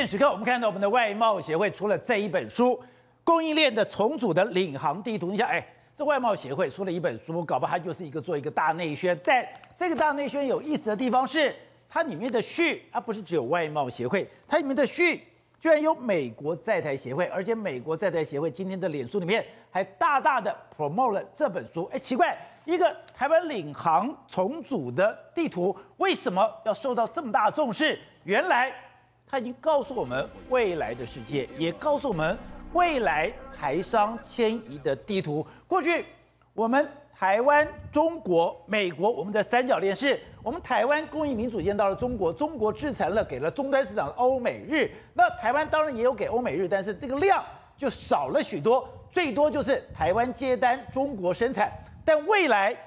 [0.06, 2.72] 时刻，我们看到我们的外贸协会出了这一本书
[3.24, 5.28] 《供应链的重组的领航地图》。
[5.32, 9.18] 你想，哎，这外贸协会出了一本书，搞不好它就是一个做一个大内宣。
[9.22, 9.48] 在
[9.78, 11.56] 这个大内宣有意思的地方是，
[11.88, 15.26] 它里面的序，它不是只有外贸协会，它里面的序
[15.60, 21.90] 居然有美国在台协会，而且美国在台协会今天的脸书里面还大大的 promote 了这本书。
[21.94, 27.98] 哎，奇怪，一个台湾领航重组的地图，为什么要受到这么大重视？
[28.26, 28.74] 原来。
[29.34, 32.38] 他已经告诉我们未来的世界，也告诉我们
[32.74, 35.44] 未来台商迁移的地图。
[35.68, 36.06] 过去
[36.54, 44.92] 我们台湾、中国、美国，我们的三角链是我们台湾供应零组件到了中国，中国制裁了给了终端市场欧美日。
[45.16, 47.44] 那台湾当然也有给欧美日，但是这个量
[47.76, 51.74] 就少了许多，最多就是台湾接单，中国生产。
[52.06, 52.78] 但未来。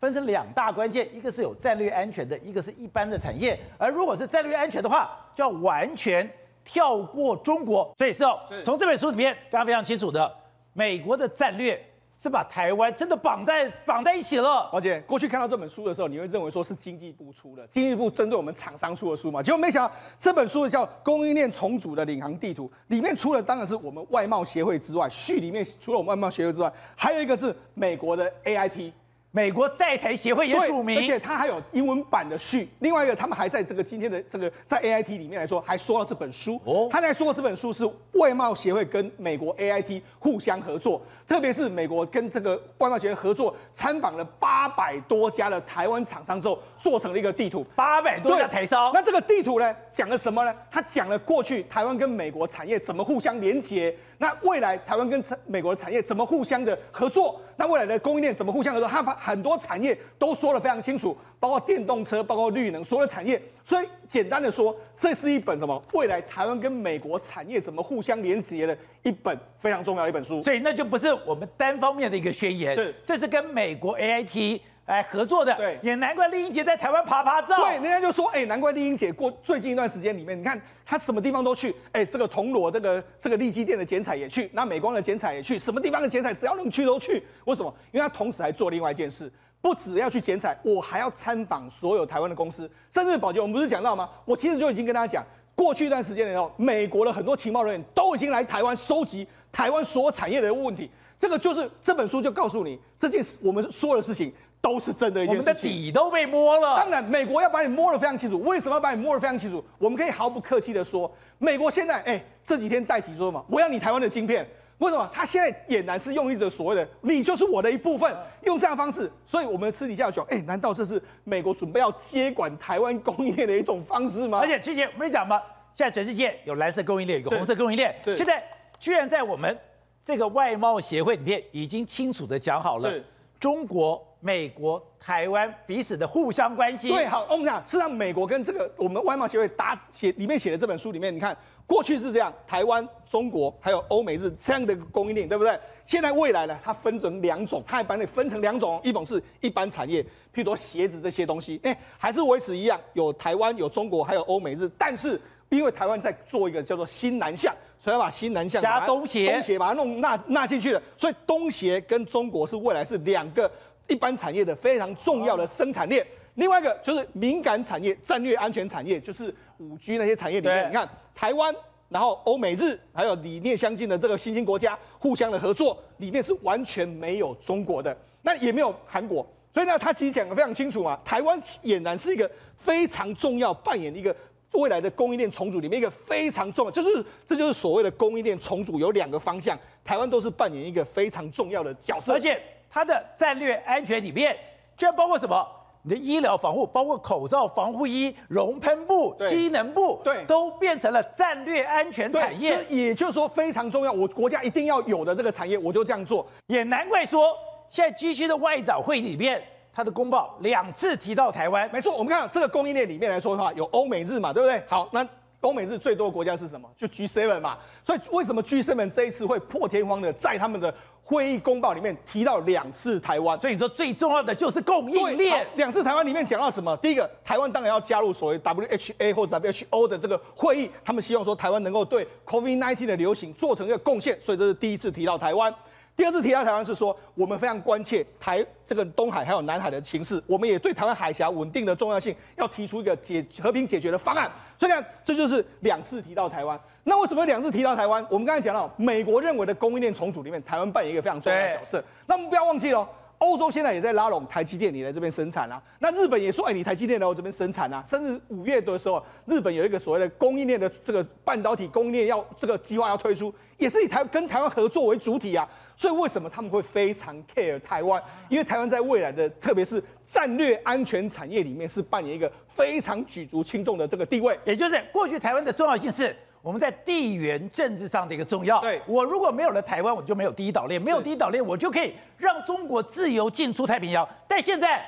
[0.00, 3.56] 分成两大关键，一个是有战略安全的，一个是一般的产业。
[3.78, 6.28] 而如果是战略安全的话，就要完全
[6.64, 7.92] 跳过中国。
[7.98, 10.32] 所以是哦，从这本书里面，大家非常清楚的，
[10.72, 11.80] 美国的战略
[12.16, 14.70] 是把台湾真的绑在绑在一起了。
[14.72, 19.42] 而且过去看到这本书的时候，你会认为说是经济部出的，经济部针对我们厂商出的书嘛？
[19.42, 28.92] 结果没想到这本书叫《供应链重组的领航地图》，里面除了当然是我们外贸协会之外，序里面除了我们外贸协会之外，还有一个是美国的 AIT。
[29.34, 32.68] 美国在台协会也署名，而且他还有英文版的序。
[32.80, 36.60] 另外一个，他们还在这个今天的这个在 AIT 里面来说，还说了这本书。
[36.66, 47.64] 哦，他在说这本书是外贸协会跟美国 AIT 互相合作，特别是美国跟这个外贸协会合作，参访了八百多家的台湾厂商之后，做成了一个地图。
[47.74, 48.90] 八百多家台商。
[48.92, 50.54] 那这个地图呢，讲了什么呢？
[50.70, 53.96] 他讲了过去台湾跟美国产业怎么互相连接。
[54.22, 57.40] 那未来台湾跟美国的产业怎么互相的合作？
[57.56, 58.88] 那未来的供应链怎么互相合作？
[58.88, 63.42] 它把很多产业都说得非常清楚，包括电动车，包括绿能，所有的产业。
[63.64, 65.82] 所以简单的说，这是一本什么？
[65.92, 70.40] 未来台湾跟美国产业怎么互相连接的一本非常重要的一本书。
[70.44, 74.60] 所以那就不是我们单方面的一个宣言，是这是跟美国 AIT。
[74.86, 77.56] 来合作的，对，也难怪丽英姐在台湾爬爬照。
[77.58, 87.22] 对，人家就说，哎、欸，难怪丽英姐过最近一段时间里面，你看她什么地方都去，哎、欸，这个铜锣这个这个利基店的剪彩也去，那美光的剪彩也去，什么地方的剪彩只要能去都去。
[87.44, 87.72] 为什么？
[87.92, 94.10] 因为她同时还做另外一件事，不只要去剪彩，我还要参访所有台湾的公司，甚至宝洁，我们不是讲到吗？
[94.24, 95.24] 我其实就已经跟大家讲，
[95.54, 100.90] 过去一段时间的时候，美国的很多情报人员都已经来台湾收集台湾所有产业的问题。
[101.20, 104.32] 这个就是这本书就告诉你这件事，我们说的事情。
[104.62, 106.76] 都是真的一件事情，我们的底都被摸了。
[106.76, 108.40] 当然，美国要把你摸得非常清楚。
[108.42, 109.62] 为什么要把你摸得非常清楚？
[109.76, 114.48] 我们可以毫不客气的说，美国现在，哎，这几天戴起说嘛，我要你台湾的晶片。
[114.78, 115.08] 为什么？
[115.12, 118.12] 他现在俨然是用一种所谓的“你就是我的一部分”，
[118.46, 119.08] 用这样的方式。
[119.24, 124.40] 所以，我们私底下讲，哎，难道这是美国准备要接管台湾供应链的一种方式吗？
[124.40, 125.40] 而且之前我们讲嘛，
[125.72, 128.42] 现在全世界有蓝色供应链，有个红色供应链，现在
[128.80, 129.56] 居然在我们
[130.02, 132.92] 这个外贸协会里面已经清楚的讲好了，
[133.38, 134.04] 中国。
[134.24, 136.88] 美国、台湾彼此的互相关系。
[136.88, 145.58] 对，好，我们讲，事实上，美国跟这个我们外贸协会打写里面写的这本书里面，你看，过去是这样，台湾、中国还有欧美日这样的供应链，对不对？
[145.84, 150.00] 现在未来呢，它分成两种，它还把你分成两种，一种是一般产业，
[150.32, 163.50] 譬如说鞋子这些东西，哎，还是维持一样，有台湾、有中国，还有欧美日，但是因为台湾在做一个叫做新南向，所以要把新南向加东协，东协把它弄纳纳进去了，所以东协跟中国是未来是两个。
[163.88, 171.54] 一般产业的非常重要的生产链，另外一个就是敏感产业、战略安全产业，就是五 G 那些产业里面，你看台湾，
[171.88, 179.26] 然后欧美日，还有理念相近的这个新兴国家互相的合作，里面是完全没有中国的，那也没有韩国。
[179.52, 184.14] 所以呢，他其实讲的非常清楚嘛，台湾俨然是一个非常重要扮演一个
[184.52, 192.42] 未来的供应链重组里面一个非常重要，就是这就是所谓的供应链重组有两个方向，台湾都是扮演一个非常重要的角色，而且
[192.72, 194.34] 它的战略安全里面
[194.78, 195.46] 居然包括什么？
[195.84, 202.64] 你的医疗防护，包括口罩、防护衣、熔喷布、机能布，对，都变成了战略安全产业。
[202.68, 206.24] 也就是说非常重要，我国家一定要有的这个产业，我就这样做。
[206.46, 207.36] 也难怪说，
[207.68, 209.42] 现在 G7 的外长会议里面，
[209.72, 211.68] 他的公报两次提到台湾。
[211.72, 214.62] 没错，我们看这个供应链里面来说的话，有欧美日嘛，对不对？
[214.68, 215.06] 好，那。
[215.42, 216.68] 欧美日最多的国家是什么？
[216.76, 217.58] 就 G7 嘛。
[217.84, 220.74] 所以为什么 G7 这一次会破天荒的在他们的
[221.04, 223.38] 会议公报里面提到两次台湾？
[223.38, 225.46] 所以你说最重要的就是供应链。
[225.56, 226.76] 两次台湾里面讲到什么？
[226.78, 235.54] 第一个，台湾当然要加入所谓 WHA 或者 WHO 的这个会议，他们希望说台湾能够对 COVID-19 的流行做成一个贡献，所以这是第一次提到台湾。
[235.94, 244.30] 第二次提到台湾是说，我们非常关切台这个东海还有南海的情势，我们也对台湾海峡稳定的重要性要提出一个解和平解决的方案。
[244.58, 246.58] 所以呢，这就是两次提到台湾。
[246.84, 248.04] 那为什么两次提到台湾？
[248.10, 251.84] 我们刚才讲到，美国认为的供应链重组里面，台湾扮演一个非常重要的角色。
[252.06, 252.88] 那我们不要忘记了。
[253.22, 255.62] 欧洲现在也在拉拢台积电，你来这边生产啊。
[255.78, 257.84] 那日本也说，哎，你台积电来我这边生产啊。
[257.86, 265.48] 甚至五月的时候，日本有一个所谓的供应链的这个半导体供应链要这个计划要推出，也是以台跟台湾合作为主体啊。
[265.76, 268.02] 所以为什么他们会非常 care 台湾？
[268.28, 274.36] 因为台湾在未来的特别是战略安全产业里面是扮演一个非常举足轻重的这个地位。
[274.44, 276.16] 也就是过去台湾的重要性是。
[276.42, 278.60] 我们在地缘政治上的一个重要。
[278.60, 284.06] 对，我如果没有了台湾，我就没有第一岛链，没有第一岛链，我就可以让中国自由进出太平洋。
[284.26, 284.84] 但现在，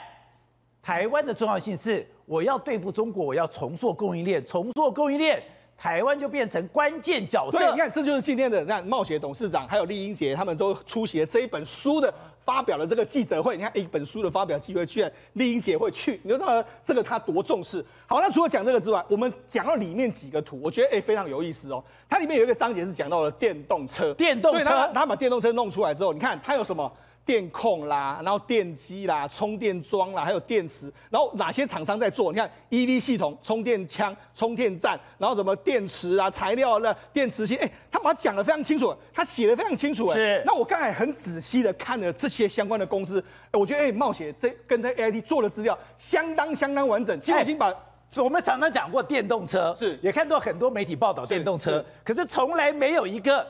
[0.83, 5.41] 台湾的重要性是，我要对付中国，我要重塑供应链，重塑供应链，
[5.79, 7.59] 台湾就变成关键角色。
[7.59, 12.13] 对，你看，这就是今天的那冒险董事长还有酈英杰他们都出席了这一本书的。
[12.45, 17.85] 发表了这个记者会，你看一本书的发表机会，居然丽英姐会去，你就知道这个他多重视。
[18.07, 21.83] 好，那除了讲这个之外，我们讲到里面几个图，我觉得哎非常有意思哦。
[22.09, 26.93] 它里面有一个章节是讲到了电动车，电动车，对，他他把电动车弄出来之后，你看它有什么？
[27.27, 32.31] 电控啦，然后电机啦，充电桩啦，还有电池，然后哪些厂商在做？
[32.31, 40.43] 你看 EV 系统、充电枪、充电站，然后什么电池啊、材料那电池芯，哎，他把它讲得非常清楚，他写得非常清楚，哎，是。
[40.45, 47.75] 那我刚才很仔细的看了这些相关的公司，我觉得哎，冒险这跟他 AIT 做的资料相当相当完整，其实已经把
[48.19, 53.47] 我们常常讲过电动车，是，也看到很多媒体报道电动车，可是从来没有一个。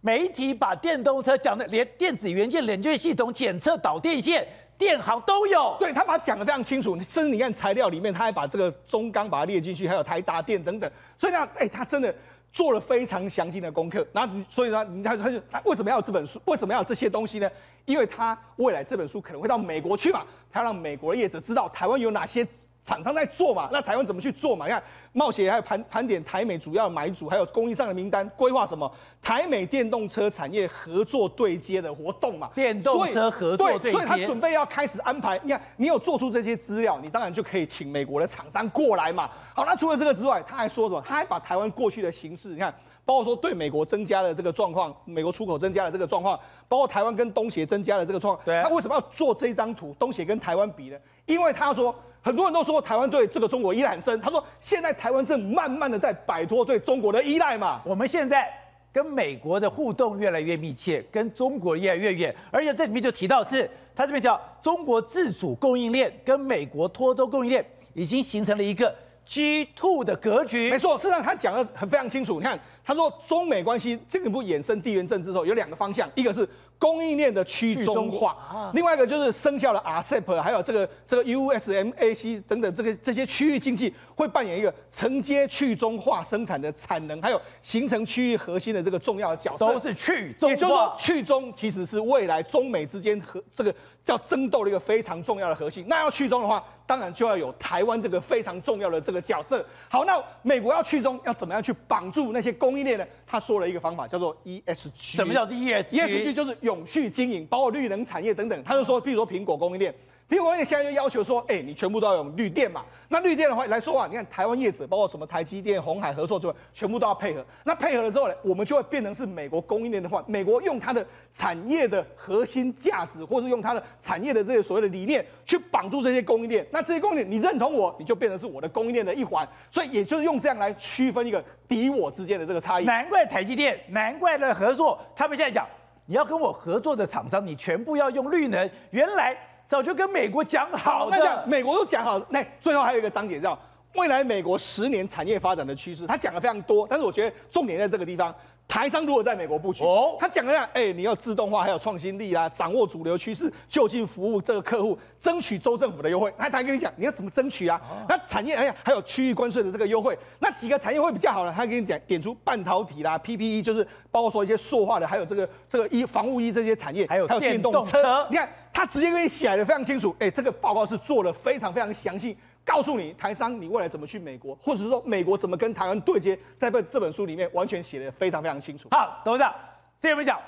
[0.00, 4.46] 媒体把电动车讲的连电子元件、冷却系统、检测导电线、
[4.76, 6.96] 电行都有，对，他把它讲的非常清楚。
[7.00, 10.90] 甚至你看材料里面，他还把这个中钢把它列进去，还有台达电等等。
[11.18, 12.14] 所以呢，哎，他真的
[12.52, 14.06] 做了非常详尽的功课。
[14.12, 16.40] 然后，所以呢，他他就他为什么要这本书？
[16.44, 17.50] 为什么要这些东西呢？
[17.84, 22.46] 因为他未来这本书可能会到美国去嘛，他要让美国的业者知道台湾有哪些。
[22.88, 24.64] 厂商在做嘛，那台湾怎么去做嘛？
[24.64, 24.82] 你看，
[25.12, 32.48] 冒险还有盘盘点台美主要的买主，还有供应商的名单，规划什么台美电动车产业合作对接的活动嘛？
[32.54, 35.38] 电动车合作对接，所以他准备要开始安排。
[35.44, 39.28] 你看，你有做出这些资料，你当然就可以请美国的厂商过来嘛。
[39.54, 41.04] 好，那除了这个之外，他还说什么？
[41.06, 42.74] 他还把台湾过去的形势，你看，
[43.04, 49.94] 包括说对美国增加了这个状况，美国出口增加了这个状况，包括台湾跟东协增加了这个状况，对，他为什么要做这张图？
[49.98, 50.96] 东协跟台湾比呢？
[51.26, 51.94] 因为他说。
[52.28, 54.20] 很多人都说台湾对这个中国依赖很深。
[54.20, 57.80] 他说，现在台湾正慢慢的在摆脱对中国的依赖嘛。
[57.86, 58.46] 我们现在
[58.92, 62.36] 跟美国的互动越来越密切，跟中国越来越远。
[62.50, 63.66] 而且这里面就提到是，
[63.96, 67.64] 他这边叫中国自主供应链跟美国脱钩供应链
[67.94, 70.70] 已经形成了一个 G two 的格局。
[70.70, 72.34] 没错，事实上他讲的很非常清楚。
[72.34, 76.46] 你看，他说中美关系这个不衍生地缘政治之后有两个方向，一个是。
[76.78, 89.66] 供应链的去中化，另外一个就是生效的 RCEP，还有这个这个 USMAC 等等，这个这些区域经济会扮演一个承接去中化生产的产能，还有形成区域核心的这个重要的角色。
[89.66, 93.74] 都是去中化，也就是说，去中其实是未来中美之间和这个
[94.08, 95.84] 叫争斗的一个非常重要的核心。
[95.86, 99.62] 那要去中的话，当然就要有台湾这个非常重要的这个角色。
[99.90, 103.06] 好，那美国要去中，要怎么样去绑住那些供应链呢？
[103.26, 104.90] 他说了一个方法，叫做 ESG。
[104.96, 108.64] 什么叫 ESG？ESG 就是永续经营，包括绿能产业等等。
[108.64, 109.94] 他就说，譬如说苹果供应链。
[110.28, 112.84] 苹果现在就要求说，哎、你全部都要用绿电嘛？
[113.08, 117.42] 那绿电的话来说啊，你看台湾业者，包括什么台积电、鸿海合作之外，全部都要配合。
[117.64, 126.66] 那配合了之后呢，我们就会变成是美国供应链的话，美国用它的产业的核心价值，或者用它的产业的这些所谓的理念去绑住这些供应链。
[126.70, 129.48] 那这些供应链你认同我，你就变成是我的供应链的一环。
[129.70, 132.84] 所以也就是用这样来区分一个敌我之间的这个差异。
[132.84, 135.66] 难怪台积电，难怪的合作，他们现在讲，
[136.04, 138.70] 你要跟我合作的厂商，你全部要用绿能。
[138.90, 139.34] 原来。
[139.68, 141.48] 早就跟美国讲好那的讲。
[141.48, 143.56] 美国都讲好，那最后还有一个章节叫
[143.94, 148.34] 未来美国十年产业发展的趋势，他讲的非常多，但是我觉得重点在这个地方。
[148.68, 156.30] 台商如果在美国布局，哦，他讲了样，哎，你要自动化，还有创新力啊，掌握主流趋势，就近服务这个客户，争取州政府的优惠。
[156.36, 157.80] 他他跟你讲，你要怎么争取啊？
[158.06, 161.54] 那产业哎呀，还有区域关税的这个优惠，那几个产业会比较好呢？
[161.56, 168.26] 他给你点点出半导体啦，PPE 就是包括说一些塑化的，还有这个这个衣防护衣这些产业，还有还有电动车。
[168.30, 172.36] 你看他直接给你写的非常清楚，哎，这个报告是做的非常非常详细。
[172.68, 178.90] 告诉你台商，你未来怎么去美国，或者是说美国怎么跟台湾对接，在这这本书里面完全写的非常非常清楚。
[178.90, 179.50] 好，董事长，
[179.98, 180.38] 这边我们讲，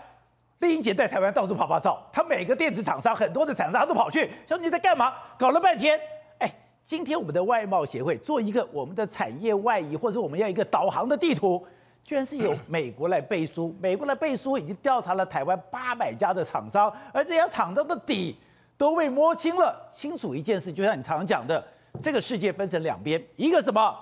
[0.58, 5.14] 丽英姐在台湾到处跑跑照，她每个电子厂商很多的厂商都跑去，说你在干嘛？
[5.38, 5.98] 搞了半天，
[6.38, 6.54] 哎，
[6.84, 11.66] 今天我们的外贸协会做一个我们的产业外移，或者我们要一个导航的地图，
[12.04, 18.36] 居然是由美国来背书，美国来背书已经调查了台湾八百家的厂商，而这些厂商的底
[18.76, 21.64] 都被摸清了，清楚一件事，就像你常常讲的。
[22.00, 23.96] 这个世界分成两边，一个什么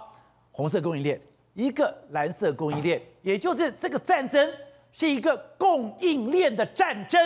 [0.50, 1.20] 红色供应链，
[1.54, 4.52] 一个蓝色供应链，也就是这个战争
[4.92, 7.20] 是一个供应链的战争。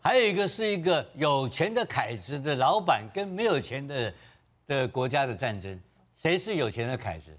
[0.00, 4.14] 还有一个是一个有钱的凯子的老板跟没有钱的
[4.66, 5.80] 的国家的战争，
[6.14, 7.36] 谁是有钱的凯子？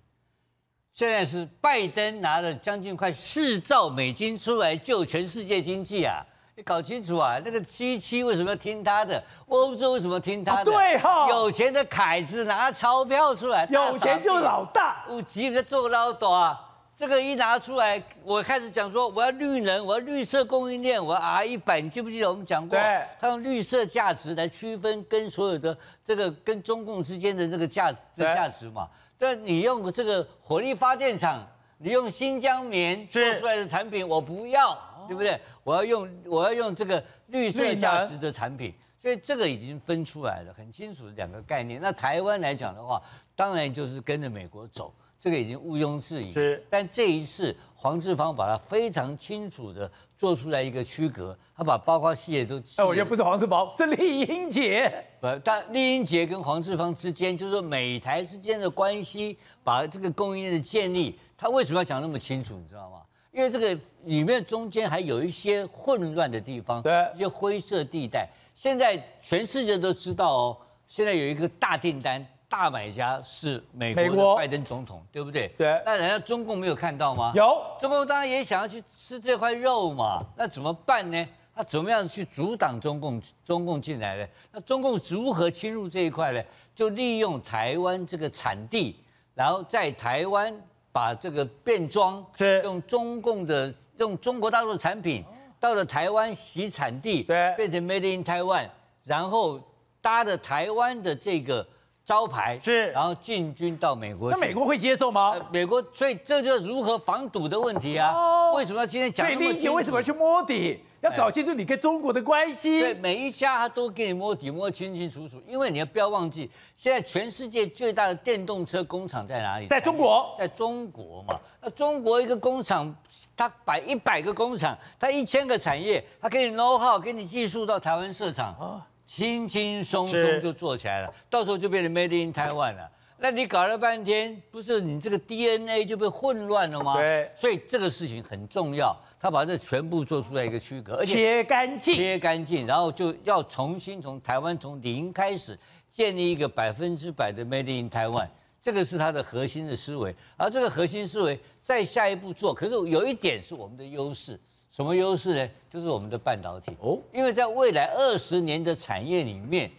[0.93, 6.25] 现在是拜登拿了将近快四兆美金出来救全世界经济啊！
[6.57, 7.39] 你搞清楚啊！
[7.45, 9.23] 那个七七为什么要听他的？
[9.47, 10.71] 欧洲为什么听他的？
[10.71, 15.05] 哦、对哈、哦，有钱的凯子拿钞票出来，有钱就老大。
[15.07, 16.59] 我急着做老大，
[16.95, 21.79] 这个一拿出来，我开始讲说我要绿能，我要绿色供应链，我要 R 一百。
[21.79, 22.75] 你记不记得我们讲过？
[22.75, 28.89] 对，他用绿色价值来区分跟所有的这个跟中共之间的这个价的价值嘛。
[29.15, 31.47] 但你用这个火力发电厂，
[31.77, 34.75] 你用新疆棉做出来的产品，我不要。
[35.07, 35.39] 对不对？
[35.63, 41.79] 我要用我要用这个绿色价值的产品，所以这个已经分出来了，很清楚的两个概念。
[41.81, 43.01] 那台湾来讲的话，
[43.35, 46.31] 当然就是跟着美国走，这个已经毋庸置疑。
[46.33, 52.57] 是，但这一次黄志芳把它非常清楚的做出来一个区隔，他把包括系列都。
[52.77, 55.05] 哎，我觉得不是黄志芳，是丽英姐。
[55.19, 62.55] 不，但丽英姐跟黄志芳之间，就是说美台之间的关系，把这个供应链的建立，他为什么要讲那么清楚？
[62.55, 63.01] 你知道吗？
[63.31, 68.27] 因为这个里面中间还有一些混乱的地方，对，一些灰色地带。
[68.55, 70.57] 现在全世界都知道哦，
[70.87, 75.47] 现在有一个大订单、大买家是美国的拜登总统，对不对？
[75.57, 75.79] 对。
[75.85, 77.31] 那人家中共没有看到吗？
[77.35, 77.61] 有。
[77.79, 81.27] 中共当然也想要去吃这块肉嘛，那怎么办呢？
[81.53, 83.21] 那怎么样去阻挡中共？
[83.45, 84.27] 中共进来呢？
[84.51, 86.43] 那中共如何侵入这一块呢？
[86.73, 88.95] 就利用台湾这个产地，
[89.35, 90.59] 然后在台湾。
[90.97, 92.59] 把这个变装是。
[92.63, 95.23] 用中共的用中国大陆的产品
[95.59, 98.67] 到了台湾洗产地，对，变成 Made in Taiwan，
[99.03, 99.61] 然后
[100.01, 101.63] 搭着台湾的这个
[102.07, 104.31] 招牌，是，然后进军到美国。
[104.31, 105.35] 那美国会接受吗？
[105.51, 108.13] 美国，所以这就是如何防堵的问题啊！
[108.13, 109.73] 哦、为什么要今天讲那么清楚？
[109.73, 110.79] 为什么要去摸底？
[111.01, 112.79] 要搞清楚你跟中国的关系。
[112.79, 115.43] 对，每一家他都给你摸底，摸清清楚楚。
[115.45, 119.67] 因为你要不要忘记，现在全世界最大的电动车工厂在哪里？
[119.67, 121.37] 在中国，在中国嘛。
[121.61, 122.95] 那中国一个工厂，
[123.35, 131.11] 它摆一百个工厂，它一千个产业，它给你 know how，给你技术到台湾设厂，轻轻松松就做起来了。
[131.29, 132.91] 到时候就变成 Made in Taiwan 了。
[133.19, 136.93] 那你搞了半天，不是你这个 DNA 就被混乱了吗？
[136.95, 137.31] 对。
[137.35, 138.95] 所以这个事情很重要。
[139.19, 145.57] 他把这全部做出来一个区隔，而且切干净，切干净，然后就要重新从台湾从零开始
[145.89, 148.27] 建立一个百分之百的 Made in Taiwan，
[148.61, 150.15] 这个是他的核心的思维。
[150.37, 154.39] 而这个核心思维再下一步做，可是有一点是我们的优势，
[154.77, 155.49] 什么优势呢？
[155.67, 159.71] 就是我们的半导体哦，因为在未来二十年的产业里面。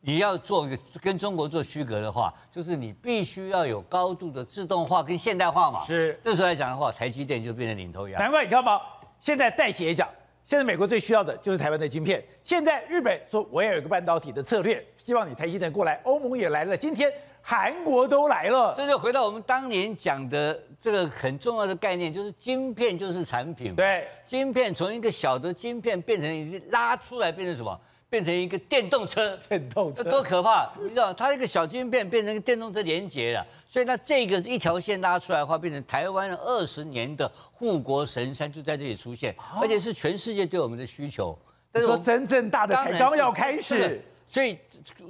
[0.00, 5.84] 你要做一个跟中国做区隔的话，就是你必须要有高度的自动化跟现代化嘛。
[5.84, 8.20] 是，这时候来讲的话，台积电就变成领头羊。
[8.20, 8.80] 难怪你看嘛，
[9.20, 10.08] 现在戴琪也讲，
[10.44, 12.24] 现在美国最需要的就是台湾的晶片。
[12.44, 16.00] 现在日本说我也有一个半导体的策略，希望你台积电过来。
[16.04, 17.12] 欧盟也来了，今天
[17.48, 18.74] 韩国都来了。
[18.76, 23.74] 这就回到我们当年讲的这个很重要的概念，就是晶片就是产品。
[23.74, 27.80] 对，晶片从一个小的晶片变成一拉出来变成什么？
[28.10, 30.70] 变成一个电动车，电动车多可怕！
[30.80, 41.38] 你知道，它一个小晶片变成一个电动车连接了，所以那这个一条线拉出来的话，变成台湾二十年的护国神山就在这里出现，而且是全世界对我们的需求。
[41.70, 44.58] 但是说真正大的才刚要开始，所以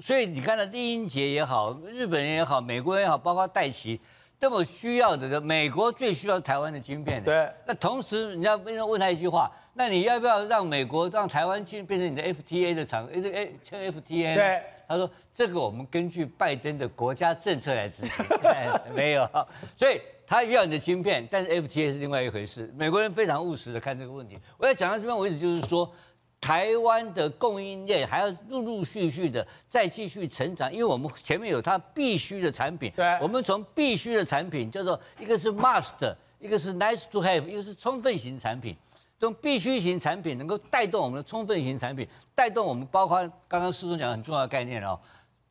[0.00, 4.00] 所以你看到丽英杰也好，日本人也好，美国人也好，包括戴琪，
[4.38, 7.20] 这么需要的，美国最需要台湾的晶片。
[7.24, 7.50] 对。
[7.66, 13.08] 那同时，人家问他一句话，那你要不要让美国让台湾进变成你的 FTA 的厂？
[13.12, 14.34] 哎哎，签 FTA。
[14.36, 14.62] 对。
[14.86, 18.24] 他说这个我们根据拜登的国家政策来执行。
[18.94, 19.28] 没有，
[19.76, 22.72] 所以他要你的芯片，但是 FTA 是另外一回事。
[22.76, 24.38] 美国人非常务实的看这个问题。
[24.56, 25.92] 我要讲到这边为止，就是说。
[26.40, 32.92] 台湾的供应链还要陆陆续续的再继续成长，因为我们前面有它必须的产品。
[32.94, 38.76] 对，我们从必须的产品叫做一个是 must，一个是 nice to have，一个是充分型产品。
[39.18, 43.18] 这种必须型产品能够带动我们的充分型产品，带动我们包括
[43.48, 44.98] 刚刚师总讲的很重要的概念哦，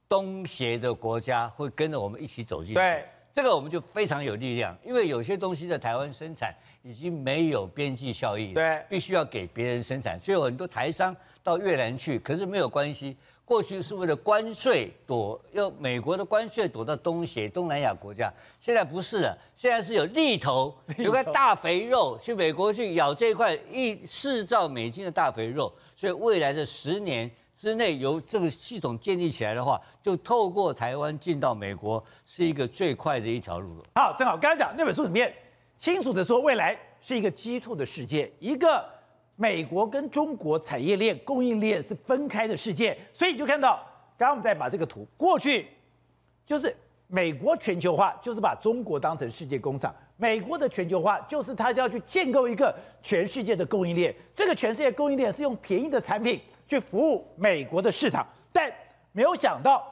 [0.07, 2.73] 东协的国家会跟着我们一起走进去。
[2.75, 3.05] 对。
[3.38, 13.15] 这个我们就非常有力量，因为有些东西在台湾生产已经没有边际效益，对，必须要给别人生产，所以有很多台商到越南去，可是没有关系。
[13.45, 27.29] 过去是为了关税躲，要美国的关税躲到东协、东南亚国家，现在不是了，现在是有利头，有个大肥肉去美国去咬这块一四兆美金的大肥肉，所以未来的十年。
[27.58, 33.86] 之内由这个系统建立起来的话，就透过台湾进到美国是一个最快的一条路了。
[33.95, 35.34] 好，正好刚才讲那本书里面
[35.76, 38.88] 清楚的说，未来是一个 G two 的世界，一个
[39.36, 42.95] 美国跟中国产业链供应链是分开的世界。
[43.12, 43.84] 所以你就看到，
[44.16, 45.66] 刚刚我们再把这个图过去，
[46.45, 46.76] 就是
[47.08, 56.39] 美国全球化就是把中国当成世界工厂，美国的全球化就是它就要去建构一个全世界的供应链，这个全世界供应链是用便宜的产品。
[56.68, 58.72] 去服务美国的市场，但
[59.13, 59.84] 没有想到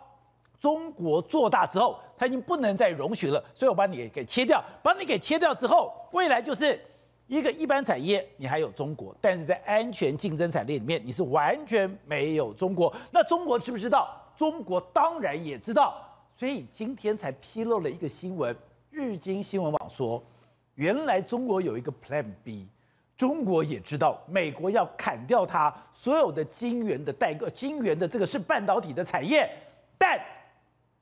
[0.59, 6.79] 中国做大之后，它已经不能再容许了，所以我把你给切掉，把你给切掉之后，未来就是
[7.27, 12.93] 一个一般产业，你还有中国，但是在安全竞争产业里面，你是完全没有中国。
[13.11, 14.21] 那中国知不知道？
[14.35, 15.95] 中国当然也知道，
[16.35, 18.55] 所以今天才披露了一个新闻，
[18.91, 20.21] 日经新闻网说，
[20.75, 22.67] 原来中国有一个 Plan B。
[23.17, 29.49] 中国也知道美国要砍掉它所有的晶圆的代工、晶圆的这个是半导体的产业，
[29.97, 30.19] 但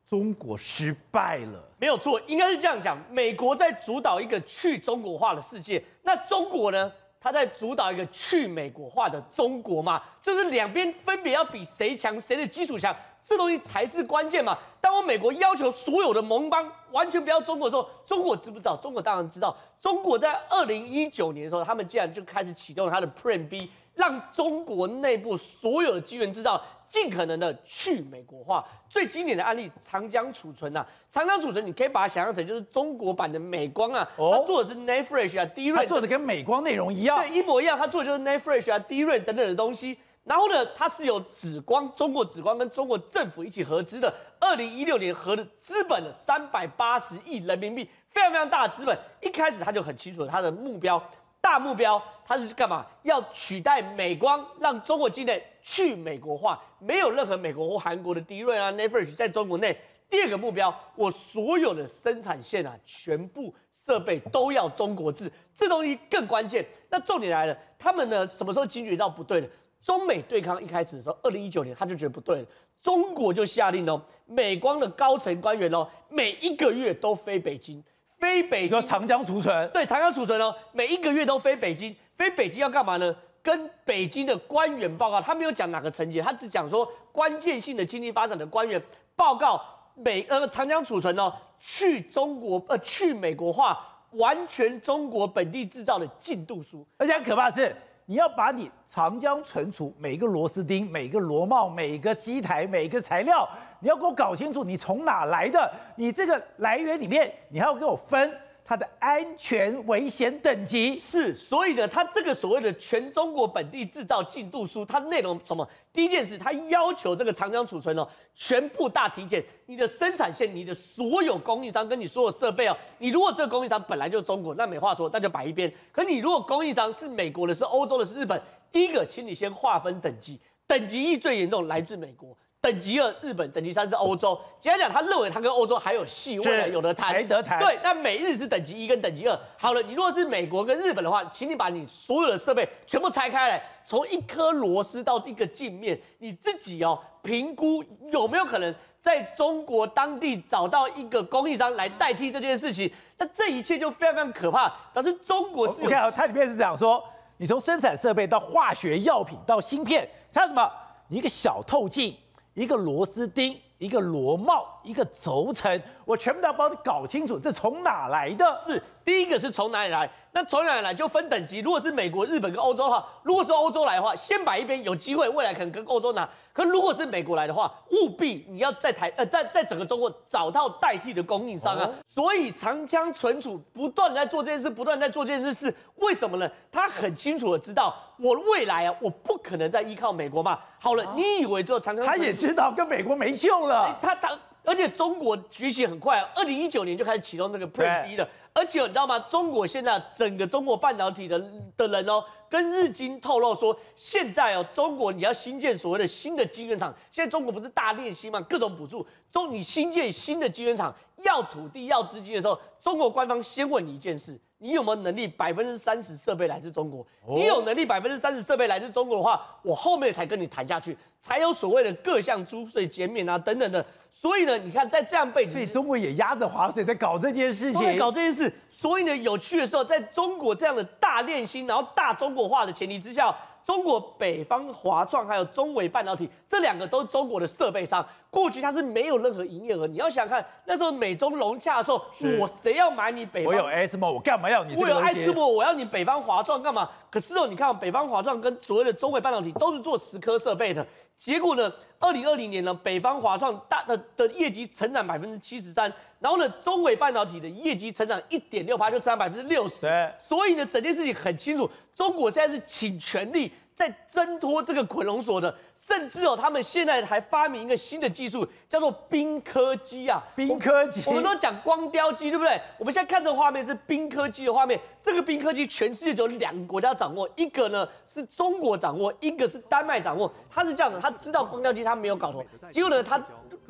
[0.07, 1.63] 中国失败了。
[1.79, 2.97] 没有错，应该是这样讲。
[3.09, 6.91] 美国在主导一个去中国化的世界，那中国呢？
[7.19, 10.03] 他在主导一个去美国化的中国嘛？
[10.21, 12.93] 就是两边分别要比谁强，谁的基础强。
[13.25, 14.57] 这东西才是关键嘛！
[14.81, 18.75] 当我美国要求所有的盟邦完全不要中国的时候，中国知不知道？
[18.75, 19.55] 中国当然知道。
[19.79, 28.65] 中国在二零一九年的时候，他们竟然就开始启动它的 Plan B，让中国内部所有的晶圆制造尽可能的去美国化。
[28.89, 39.97] 最经典的案例，长江储存呐，长江储存你可以把它想象成就是中国版的美光啊，它做的是 Flash 啊，DRAM，它做的跟美光内容一样，对，一模一样，它做的就是 Flash 啊，DRAM 等等的东西。
[40.23, 48.97] 然后呢，它是由紫光、中国紫光跟中国政府一起合资的，二零一六年合的资本三百八十亿人民币，非常非常大的资本。
[49.21, 51.01] 一开始他就很清楚他的目标，
[51.41, 52.85] 大目标，他是干嘛？
[53.03, 59.77] 要取代美光，让中国境内去美国化，没有任何美国或韩国的 DRAM 啊、Nanofish 在中国内。
[60.09, 66.63] 第二个目标，我所有的生产线啊，全部设备都要中国制，这东西更关键。
[66.89, 69.47] 那重点来了，他们呢什么时候惊觉到不对了？
[69.83, 72.45] 中美对抗一开始的时候，二零一九年他就觉得不对了，
[72.81, 77.83] 中国就下令哦，美光的高层官员哦，每一个月都飞北京，
[78.17, 78.87] 飞北京。
[78.87, 79.69] 长江储存。
[79.73, 83.13] 对，长江储存哦，每一个月都飞北京，飞北京要干嘛呢？
[83.41, 88.81] 跟北京的官员报告，他没有讲哪个层级，他只讲说关键性的经济发展的官员
[89.17, 89.61] 报告
[89.95, 97.75] 美呃长江储存哦，去中国呃去美国化，完全中国本地制造的进度书，而且很可怕的是。
[98.05, 103.47] 你要把你长江存储每个螺丝钉、每个螺帽、每个机台、每个材料，
[103.79, 108.31] 你要给我搞清楚你从哪来的，你这个来源里面，你还要给我分。
[108.65, 115.67] 它的安全危险等级是，所以呢，它这个所谓的全中国本地制造进度书，它内容什么？
[115.91, 125.71] 第一件事，它要求这个长江储存哦，全部大体检你的生产线，你的所有供应商跟你所有设备哦，你如果这个供应商本来就是中国，那没话说，那就摆一边。
[125.91, 128.41] 可你如果供应商是美国的，是欧洲的，是日本，
[128.71, 132.35] 第一个，请你先划分等级，等级一最严重来自美国。
[132.63, 134.39] 等级二，日本；等级三是欧洲。
[134.57, 137.59] 简单讲，他认为他跟欧洲还有戏，未来有的谈，没得谈。
[137.59, 139.37] 对，那美日是等级一跟等级二。
[139.57, 152.89] 好了，你如果是美国跟日本的话，请你把你所有的设备全部拆开来，从一颗螺丝到一个镜面，你自己哦评估有没有可能在中国当地找到一个供应商来代替这件事情。
[153.17, 155.81] 那这一切就非常非常可怕，表示中国是。
[155.81, 157.03] 你看，它里面是讲说，
[157.35, 160.71] 你从生产设备到化学药品到芯片，它什么？
[161.09, 162.15] 你一个小透镜。
[162.53, 168.45] 一个螺丝钉，一个螺帽，一个轴承，我全部都要帮你搞清楚，这从哪来的？
[168.65, 170.09] 是第一个是从哪里来？
[170.35, 171.59] 那从哪里来就分等级。
[171.59, 176.27] 如果是美国、日本跟欧洲的话，如果是欧洲来的话，先摆一边，有机会未来可能跟欧洲拿。
[176.51, 181.85] 可如果是美国来的话，务必你要在台呃在在整个中国找到代替的供应商啊。
[181.85, 186.49] 哦、所以长江存储不断在做这件事，不断在做这件事，是为什么呢？
[186.71, 190.59] 他很清楚的知道，我未来啊，我不可能再依靠美国嘛。
[190.79, 192.03] 好了，哦、你以为只有长江？
[192.03, 193.95] 他也知道跟美国没救了。
[194.01, 194.35] 他他。
[194.63, 198.27] 而且中国崛起很快，二零一九年就开始启动这个 Plan B 了。
[198.53, 199.17] 而且你知道吗？
[199.19, 201.43] 中国现在整个中国半导体的
[201.75, 209.05] 的人哦，跟日经透露说，现在哦，中国你要新建所谓的新的晶圆厂，现在中国不是大练习嘛，各种补助。
[209.31, 214.39] 中你新建新的晶圆厂，要土地要资金的时候，中国官方先问你一件事。
[214.59, 217.05] 你有没有能力百分之三十设备来自中国？
[217.35, 223.85] 你有能力百分之三十设备来自中国的话，我后面才跟你谈下去，才有所谓的各项租税减免啊等等的。
[224.09, 228.42] 所以呢，你看在这样背景，所以中国也压着华水在搞这件事情，在搞这件事。
[228.69, 233.35] 所以呢，有趣的时候，在中国这样的大练心，然后大中国化的前提之下。
[233.65, 239.87] 中国北方华创还有中微半导体这两个都是中国的设备商，过去它是没有任何营业额。
[239.87, 242.05] 你要想看那时候美中融洽的时候，
[242.41, 243.47] 我谁要买你北方？
[243.47, 244.75] 我有 ASML，我干嘛要你？
[244.75, 246.89] 我有 ASML，我要你北方华创干嘛？
[247.09, 250.85] 可是哦，你看北方华创跟所谓的中微半导体都是做蚀刻设备的，
[251.17, 259.87] 结果呢，二零二零年呢，北方华创大的的业绩成长百分之七十三，然后呢，中伟半导体的业绩成长一点六八，就成长百分之六十。
[260.19, 263.51] 所以呢，整件事情很清楚，中国现在是倾全力。
[263.75, 270.21] 在挣脱这个捆龙锁的，甚至哦，他们现在还发明一个新的技术，叫做冰科机啊。
[270.35, 272.59] 冰科机，我们都讲光雕机，对不对？
[272.77, 274.79] 我们现在看这个画面是冰科机的画面。
[275.01, 280.31] 这个冰科机全世界只有两个国家掌握，一个呢是中国掌握，一个是丹麦掌握。
[280.49, 283.21] 他是这样的，他知道光雕机他没有搞头，结果呢他。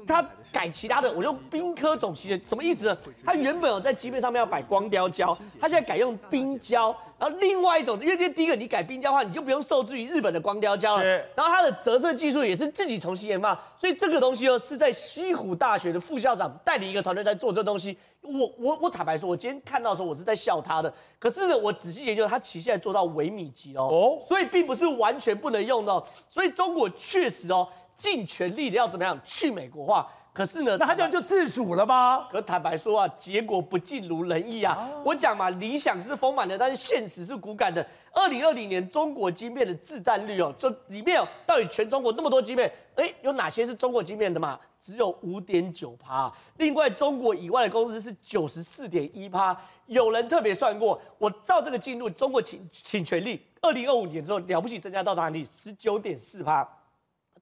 [0.06, 0.22] 他
[0.52, 2.98] 改其他的，我用冰刻种机的，什么意思呢？
[3.26, 6.94] 他原本有在机片上面要摆光雕胶，他现在改用冰胶。
[7.24, 11.04] 然后另外一种，因为这第一个你改冰胶的话，你就不用受制于日本的光雕胶了。
[11.34, 17.98] 然后它的折射技术也是自己重新研发，所以这个东西哦是在西湖大学的副校长带领一个团队在做这东西。
[18.20, 20.94] 我我我坦白说，我今天看到的时候我是在笑他的。
[21.18, 26.06] 可是呢，我仔细研究，他其实现在做到微米级哦，哦，所以并不是完全不能用的哦。
[26.30, 27.66] 所以中国确实哦。
[27.96, 30.12] 尽全力的要怎么样去美国化？
[30.34, 32.28] 可是呢，那他这样就自主了吗？
[32.32, 34.90] 可坦白说啊，结果不尽如人意啊。
[34.92, 37.86] 哦、我讲嘛，理想是丰满的，但是现实是骨感的。
[38.12, 44.60] 二零二零年中国晶片的自占率哦，这里面哦，到底全中国那么多晶片，哎，有哪些是中国晶片的嘛？
[44.82, 46.32] 只有五点九趴。
[46.58, 49.56] 另外，中国以外的公司是九十四点一趴。
[49.86, 55.46] 有人特别算过，我照这个进度，中国请请全力，二零二五年之后了不起增加到哪里？
[55.46, 56.68] 十九点四趴。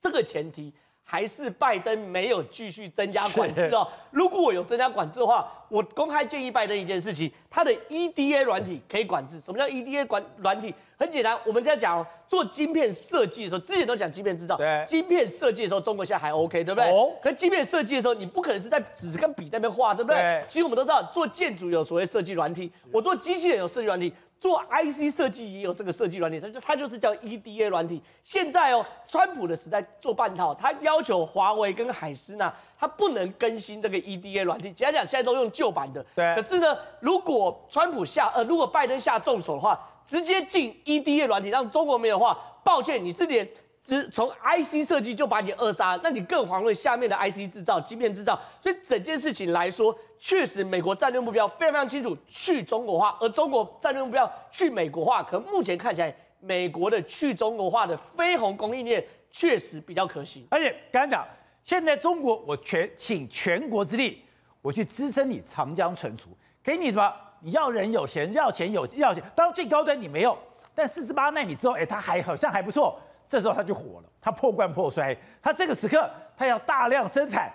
[0.01, 0.73] 这个前提
[1.03, 3.87] 还是拜登没有继续增加管制哦。
[4.11, 9.39] 如果我有增加管制的话，我公开建议拜登一件事情：他的 EDA 软体可以管制。
[9.39, 10.73] 什么叫 EDA 管软体？
[10.97, 14.55] 很简单，我们在讲做晶片设计的时候，之前都讲晶片制造。
[14.55, 14.83] 对。
[14.85, 16.89] 晶片设计的时候，中国现在还 OK，对不对？
[16.91, 17.11] 哦。
[17.21, 20.17] 可是晶片设计的时候，你不可能是在纸跟笔在那边画，对不对？
[20.17, 20.43] 对。
[20.47, 24.13] 其实我们都知道，做建筑有所谓设计软体，我做机器人有设计软体。
[24.41, 28.01] 做 IC 设计也有这个设计软体，它就它就是叫 EDA 软体。
[28.23, 36.03] 现在哦，川普的时代做半套，他要求华为跟海思呢，他不能更新这个 EDA 软体，简单讲，现在都用旧版的。
[36.15, 36.35] 对。
[36.35, 43.47] 可是呢，如果川普下呃，如果拜登下重手的话，直接进 EDA 软体，让中国没有的话，抱歉，你是连。
[43.83, 48.39] 只从 IC 设计就把你扼杀，那你更遑论下面的 IC 制造、晶片制造。
[48.61, 49.91] 所以整件事情来说，
[50.23, 55.23] 确实美国战略目标非常非常清楚，去中国化，而中国战略目标去美国化。
[55.23, 60.45] 可目前看起来，美国的去中国化的非红供应链确实比较可行。
[60.51, 61.27] 而且刚才讲，
[61.63, 64.23] 现在中国我全请全国之力，
[64.61, 66.29] 我去支撑你长江存储，
[66.63, 67.11] 给你什么？
[67.39, 70.37] 你要人有钱，要钱有要钱，当然最高端你没有，
[70.75, 73.01] 但四十八奈米之后，哎，它还好像还不错。
[73.27, 76.07] 这时候它就火了，它破罐破摔，它这个时刻
[76.37, 77.51] 它要大量生产，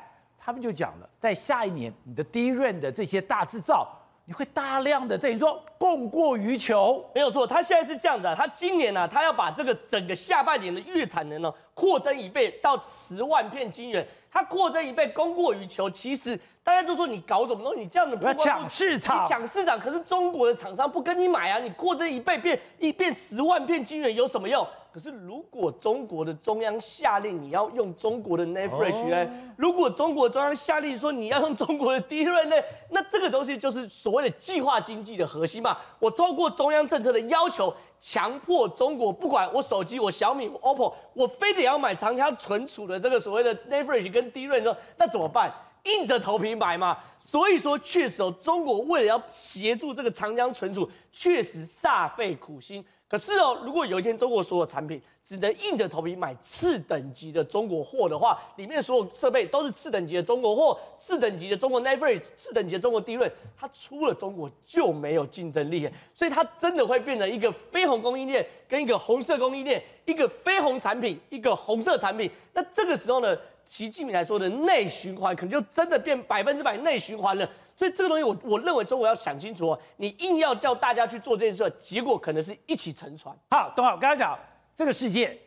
[0.46, 3.88] 他们就讲了，在下一年你的 DRAM 的这些大制造，
[4.26, 24.64] 你会大量的等于说供过于求，没有错，他现在是这样子啊，他今年呢、啊，他要把这个整个下半年的月产能呢扩增一倍到十万片晶圆，他扩增一倍供过于求，其实大家都说你搞什么东西，你这样子不抢市场，抢市场，可是中国的厂商不跟你买啊，你扩增一倍变一变十万片晶圆有什么用？
[24.96, 29.30] 可是，如果中国的中央下令你要用中国的 NAND Flash 呢？
[29.58, 32.56] 如果中国中央下令说你要用中国的 DRAM 呢？
[32.88, 35.76] 那这个东西就是所谓的计划经济的核心嘛。
[35.98, 37.70] 我透过中央政策的要求，
[38.00, 45.52] 强迫中国不管我手机、我小米、我 OPPO，我非得要买长江存储的这个所谓的 NAND Flash 跟 DRAM 的时候，那怎么办？
[45.84, 46.96] 硬着头皮买嘛。
[47.20, 52.82] 所以说，确实哦，中国为了要协助这个长江存储，确实煞费苦心。
[53.08, 72.28] 可是哦，如果有一天中国所有产品只能硬着头皮买次等级的中国货的话，里面所有设备都是次等级的中国货，次等级的中国 NAND flash，次等级的中国 DRAM，它出了中国就没有竞争力，所以它真的会变成一个非红供应链跟一个红色供应链，一个非红产品，一个红色产品。
[72.54, 77.48] 那这个时候呢，习近平来说的内循环，可能就真的变百分之百内循环了。
[77.76, 83.36] 所以这个东西我，我我认为中国要想清楚哦，你硬要叫大家去做这件事，结果可能是一起沉船。
[83.50, 84.38] 好，董好，我刚才讲
[84.74, 85.38] 这个世界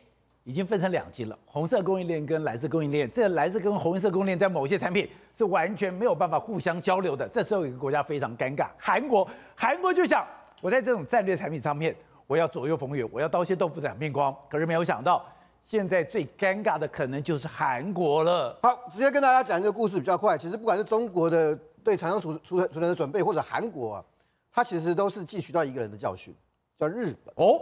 [0.44, 3.10] 已经分成两极了，红色供应链跟蓝色供应链。
[3.10, 7.28] 这蓝色跟红色供应链在某些产品是完全没有办法互相交流的。
[7.28, 10.24] 这时候有一个国家非常尴尬，韩国，韩国就想
[10.62, 11.94] 我在这种战略产品上面，
[12.28, 14.32] 我要左右逢源，我要刀切豆腐两面光。
[14.48, 15.26] 可是没有想到，
[15.64, 18.56] 现在最尴尬的可能就是韩国了。
[18.62, 20.38] 好，直接跟大家讲一个故事比较快。
[20.38, 21.58] 其实不管是中国的。
[21.84, 24.04] 对长江储储存储存的准备，或者韩国啊，
[24.52, 26.34] 它其实都是汲取到一个人的教训，
[26.78, 27.60] 叫日本哦。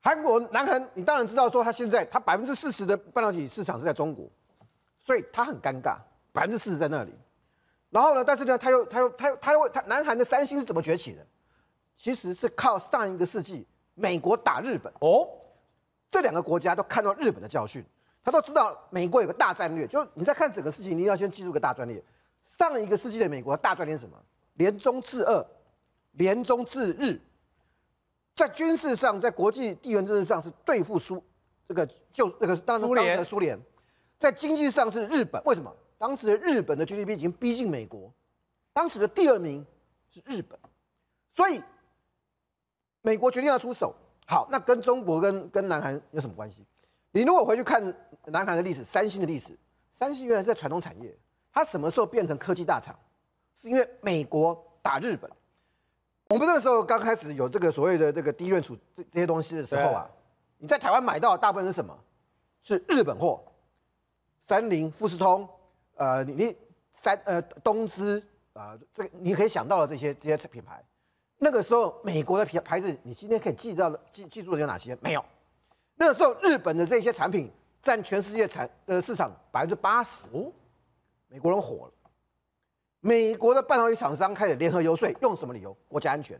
[0.00, 4.28] 韩国南韩，你当然知道说，它现在它百分之四十的半导体市场是在中国，
[5.00, 5.96] 所以它很尴尬，
[6.32, 7.14] 百分之四十在那里。
[7.90, 11.24] 然后呢，但是呢，它又它又它又它又它南韩的三星是怎么崛起的？
[11.94, 15.28] 其实是靠上一个世纪美国打日本哦。
[16.10, 17.84] 这两个国家都看到日本的教训，
[18.24, 22.02] 他都知道美国有个大战略，就是你在看整个事情，你要先记住个大战略。
[22.44, 24.16] 上一个世纪的美国大赚点什么？
[24.54, 25.44] 联中制俄，
[26.12, 27.18] 联中制日，
[28.34, 31.22] 在军事上，在国际地缘政治上是对付苏
[31.66, 33.58] 这个就那个当时当时的苏联，
[34.18, 35.42] 在经济上是日本。
[35.44, 35.74] 为什么？
[35.96, 38.12] 当时的日本的 GDP 已经逼近美国，
[38.72, 39.64] 当时的第二名
[40.10, 40.58] 是日本，
[41.34, 41.62] 所以
[43.00, 43.94] 美国决定要出手。
[44.26, 46.64] 好，那跟中国跟跟南韩有什么关系？
[47.12, 47.82] 你如果回去看
[48.26, 49.56] 南韩的历史，三星的历史，
[49.94, 51.16] 三星原来是在传统产业。
[51.52, 52.98] 它什么时候变成科技大厂？
[53.60, 55.30] 是因为美国打日本。
[56.30, 60.10] 我们那个时候刚开始有这个所谓的这个低润储这这些东西的时候啊，
[60.56, 61.96] 你在台湾买到的大部分是什么？
[62.62, 63.44] 是日本货，
[64.40, 65.46] 三菱、富士通，
[65.94, 66.56] 呃，你你
[66.90, 68.18] 三呃东芝
[68.54, 70.82] 啊、呃，这个你可以想到的这些这些品牌。
[71.36, 74.96] 那个时候美国的牌牌子，你今天可以记到的记记住的有哪些？
[75.02, 75.24] 没有。
[75.96, 77.52] 那个时候日本的这些产品
[77.82, 80.24] 占全世界产呃市场百分之八十。
[81.32, 81.92] 美国人火了，
[83.00, 85.74] 美国的半导体厂商开始联合游说，用什么理由？
[85.88, 86.38] 国家安全，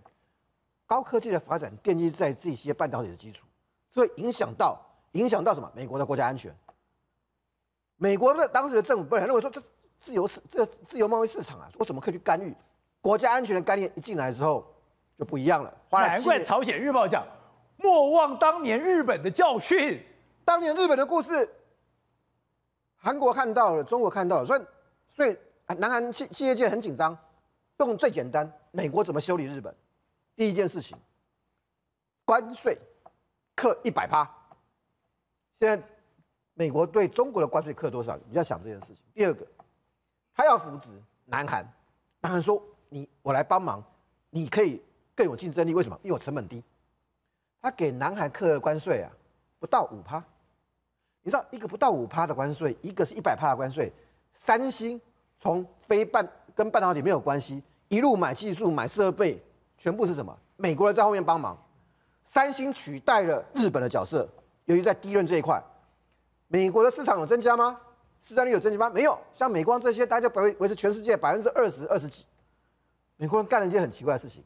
[0.86, 3.46] 高科技的发展奠基在这些半导体的基础，
[3.88, 4.78] 所以影响到
[5.12, 5.72] 影响到什么？
[5.74, 6.54] 美国的国家安全。
[7.96, 9.62] 美国的当时的政府本来认为说，这
[9.98, 12.54] 自由市这自由贸易市场啊，我怎么可以去干预？
[13.00, 14.62] 国家安全的概念一进来之后
[15.18, 15.74] 就不一样了。
[15.90, 17.26] 难怪朝鲜日报讲，
[17.78, 20.04] 莫忘当年日本的教训，
[20.44, 21.48] 当年日本的故事，
[22.96, 24.60] 韩国看到了，中国看到了，所以。
[25.12, 25.36] 所以，
[25.78, 27.16] 南韩企企业界很紧张，
[27.78, 29.74] 用最简单，美国怎么修理日本？
[30.34, 30.96] 第一件事情，
[32.24, 32.78] 关税
[33.54, 34.28] 克一百趴。
[35.54, 35.86] 现在
[36.54, 38.16] 美国对中国的关税克多少？
[38.28, 38.96] 你要想这件事情。
[39.12, 39.46] 第二个，
[40.34, 40.90] 他要扶植
[41.26, 41.62] 南韩，
[42.20, 43.84] 南韩说你我来帮忙，
[44.30, 44.82] 你可以
[45.14, 45.74] 更有竞争力。
[45.74, 46.00] 为什么？
[46.02, 46.64] 因为我成本低。
[47.60, 49.12] 他给南韩克的关税啊，
[49.58, 50.24] 不到五趴。
[51.20, 53.92] 你知道，一个不到五趴的关税，一个是一百趴的关税。
[54.34, 55.00] 三星
[55.38, 59.42] 从非半跟半导体没有关系，一路买技术、买设备，
[59.76, 60.36] 全部是什么？
[60.56, 61.56] 美国人在后面帮忙。
[62.26, 64.28] 三星取代了日本的角色，
[64.64, 65.62] 由于在低润这一块，
[66.48, 67.78] 美国的市场有增加吗？
[68.22, 68.88] 市占率有增加吗？
[68.88, 69.18] 没有。
[69.32, 72.24] 像美光这些，大家维维持全世界百分之二十二十几。
[73.16, 74.42] 美国人干了一件很奇怪的事情，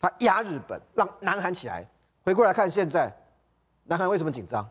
[0.00, 1.88] 他压日本，让南韩起来。
[2.24, 3.14] 回过来看现在，
[3.84, 4.68] 南韩为什么紧张？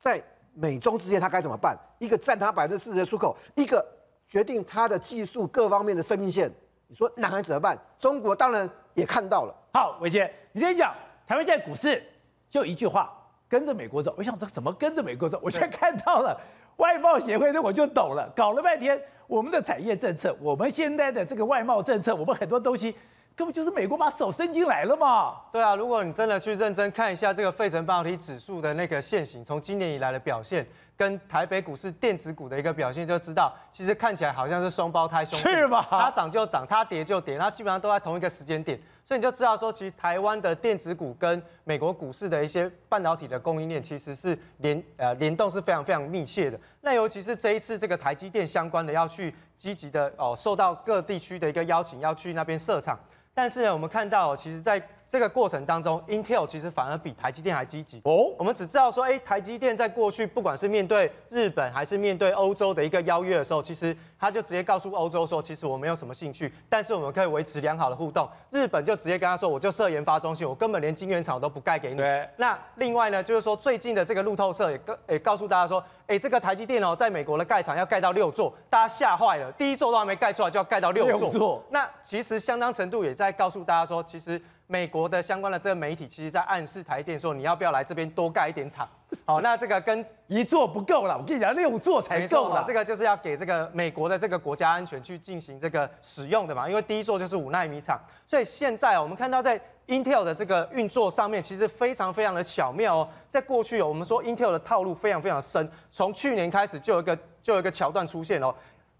[0.00, 0.22] 在
[0.54, 1.76] 美中之间，它该怎么办？
[1.98, 3.84] 一个占它百分之四十的出口，一个
[4.26, 6.50] 决定它的技术各方面的生命线。
[6.88, 7.78] 你说南韩怎么办？
[7.98, 9.54] 中国当然也看到了。
[9.72, 10.94] 好，伟杰，你先讲。
[11.26, 12.02] 台湾现在股市
[12.50, 13.10] 就一句话，
[13.48, 14.14] 跟着美国走。
[14.18, 15.40] 我想这怎么跟着美国走？
[15.42, 16.38] 我现在看到了
[16.76, 18.30] 外贸协会，那我就懂了。
[18.36, 22.94] 搞了半天，我们的产业政策，我们现在的这个外贸政策，我们很多东西。
[23.34, 25.36] 根本就是美国把手伸进来了嘛？
[25.50, 35.44] 对啊，如果你真的去认真看一下这个费城半导体指数的那个线型，从今年以来的表现，跟台北股市电子股的一个表现，就知道其实看起来好像是双胞胎兄弟。
[35.44, 35.84] 是吗？
[35.88, 46.60] 它涨就涨，它跌就跌，它基本上都在同一个时间点，所以你就知道说，其实台湾的电子股跟美国股市的一些半导体的供应链其实是联呃联动是非常非常密切的。
[46.82, 52.98] 那尤其是这一次这个台积电相关的要去积极的哦，受到各地区的一个邀请要去那边设厂。
[53.34, 54.80] 但是呢，我们看到其实在
[55.12, 58.32] 这个过程当中，Intel 其实反而比台积电还积极哦。
[58.38, 68.26] 我们只知道说，哎，台积电在过去不管是面对日本还是面对欧洲的一个邀约的时候，其实他就直接告诉欧洲说，其实我没有什么兴趣，但是我们可以维持良好的互动。
[68.48, 72.00] 日本就直接跟他说，我就设研发中心，我根本连晶圆厂都不盖给你。
[72.38, 81.28] 那另外呢，就是说最近的这个路透社也告也告诉大家说，哎，这个台积电哦，在美国的盖厂要盖到六座，大家吓坏了，第一座都还没盖出来就要盖到六座。
[81.28, 81.62] 六座。
[81.68, 84.40] 那其实相当程度也在告诉大家说，其实。
[84.66, 88.88] 美国的相关的这个媒体，其实在暗示台电说，你要不要来这边多盖一点厂？
[89.26, 92.64] 好，那这个跟一座不够了，我跟你讲，六座才够了。
[92.66, 98.00] 这个就是要给这个美国的这个国家安全去进行这个使用的嘛，因为第一座就是五纳米厂。
[98.26, 103.08] 所以现在我们看到在 Intel 的这个运作上面，其实非常非常的巧妙哦。
[103.28, 108.54] 在过去哦，我们说 Intel 的套路非常非常深，从去年开始就有一个就有一个桥段出现哦。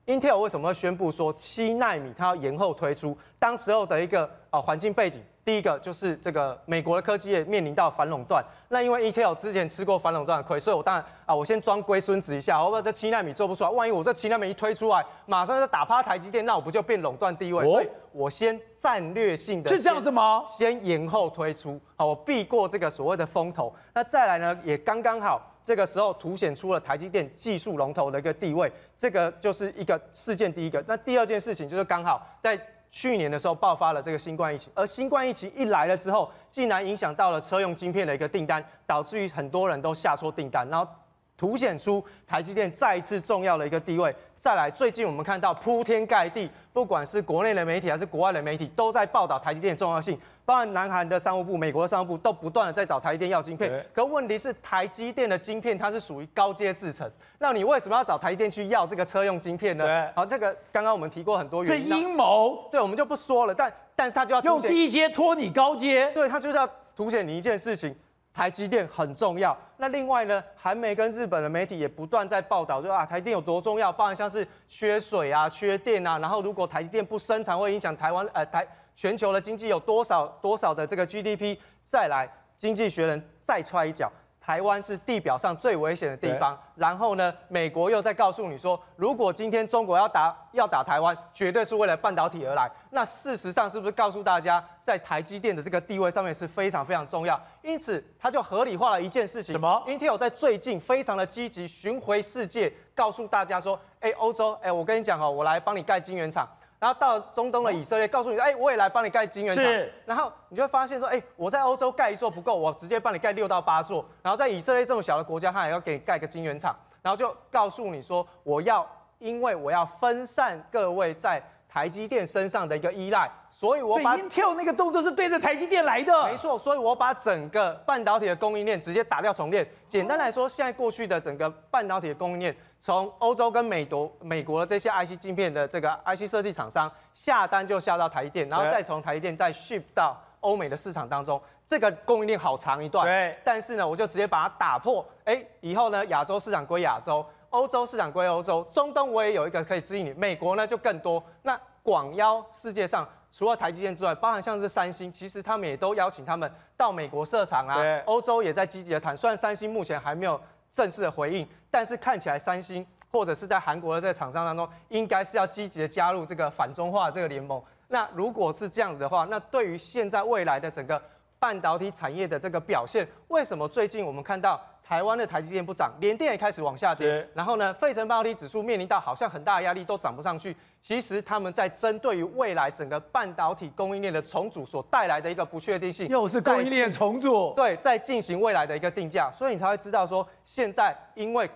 [0.06, 3.16] Intel 为什么会宣布说七纳米它要延后推出？
[3.38, 5.22] 当时候的一个啊环境背景。
[5.44, 17.64] 第一个就是这个美国的科技业面临到反垄断，那因为 Intel 之前吃过反垄断的亏，所以我当然啊，我先装龟孙子一下，我把这七纳米做不出来，万一我这七纳米一推出来，马上就打趴台积电，那我不就变垄断地位？
[17.66, 20.44] 所以我先战略性的是这样子吗？
[20.46, 23.74] 先延后推出，好，我避过这个所谓的风头。
[23.92, 30.52] 那再来呢，也刚刚好这个时候凸显出了台积电技术龙头的一个地位，这个就是一个事件。
[30.52, 32.60] 第一个，那第二件事情就是刚好在。
[32.94, 40.86] 去年的时候爆发了这个新冠疫情，而新冠疫情一来了之后，竟然影响到了车用晶片的一个订单，导致于很多人都下错订单，然后
[41.34, 44.14] 凸显出台积电再一次重要的一个地位。
[44.36, 50.20] 再来，最近我们看到铺天盖地，不管是国内的媒体还是国外的媒体，都在报道台积电重要性。
[50.44, 57.08] 包括南韩的商务部、美国的商务部都不断的在找台积电要晶片，可问题是台积电的晶片它是属于高阶制程，
[57.38, 60.10] 那你为什么要找台积电去要这个车用晶片呢？
[60.16, 61.88] 好，这个刚刚我们提过很多原因。
[61.88, 63.54] 这阴谋，对，我们就不说了。
[63.54, 67.94] 但但是他就要用低阶拖你高阶，对，他就是要凸显你一件事情，
[68.34, 69.56] 台积电很重要。
[69.76, 78.66] 那另外呢，韩媒跟日本的媒体也不断在报道，说啊台积电有多重要，包含像是缺水啊、缺电啊，然后如果台积电不生产，会影响台湾呃台。
[78.94, 81.58] 全球的经济有多少多少的这个 GDP？
[81.84, 84.10] 再来，经济学人再踹一脚，
[84.40, 86.58] 台湾是地表上最危险的地方。
[86.76, 92.70] 然后呢，美国又在告诉你说，如果今天中国要打要打台湾，绝对是为了半导体而来。
[92.90, 97.40] 那事实上是不是告诉大家，在台积电的这个地位上面是非常非常重要？
[97.62, 99.52] 因此，他就合理化了一件事情。
[99.52, 106.48] 什么？Intel 在最近非常的积极巡回世界，告诉大家说，哎，欧洲，哎，我跟你讲哦，我来帮你盖晶圆厂。
[106.82, 109.64] 然后到中东的以色列，告诉你，哎，我也来帮你盖晶圆厂。
[110.04, 114.04] 然后你就会发现说，哎，我在欧洲盖一座不够，我直接帮你盖六到八座。
[114.20, 116.74] 然后在以色列这么小的国家，他也要给你盖个晶圆厂。
[117.00, 118.84] 然后就告诉你说，我要，
[119.20, 126.24] 因为我要分散各位在台积电身上的一个依赖，所以我把 Intel 那个动作是对着台积电来的。
[126.24, 129.64] 没错，所以我把整个半导体的供应链直接打掉重练。
[129.86, 132.56] 简单来说，现在过去的整个半导体的供应链。
[132.80, 143.06] 从欧洲跟美国、美国的这些 IC 晶片的这个 IC 设计厂商下单就下到台积电，然后再从台积电再 ship 到欧美的市场当中，这个供应链好长一段。
[143.06, 143.38] 对。
[143.44, 145.06] 但是呢，我就直接把它打破。
[145.24, 151.22] 哎，以后呢，亚洲市场归亚洲，欧洲市场归欧洲，中东我也有一个可以指引你，美国呢就更多。
[151.42, 157.74] 那广邀世界上除了台积电之外，包含像是三星，其实他们也都邀请他们到美国设厂啊。
[157.76, 157.98] 对。
[158.02, 160.40] 欧洲也在积极的谈，虽然三星目前还没有。
[160.74, 167.62] 正式的回应，但是看起来三星或者是在韩国的这个厂商当中，应该是要积极的加入这个反中化这个联盟。
[167.88, 170.98] 那如果是这样子的话，那对于现在未来的整个
[171.38, 174.58] 半导体产业的这个表现，为什么最近我们看到？
[174.82, 177.26] 台湾的台积电不涨，联电也开始往下跌。
[177.34, 180.54] 然后呢，费城半导体指数面临到好像很大的压力，都涨不上去。
[180.80, 187.54] 其实他们在针对于未来整个半导体供应链的重组所带来的一个不确定性，又是供应链重组。
[187.54, 191.48] 对，在进行未来的一个定价，所以你才会知道说，现在因为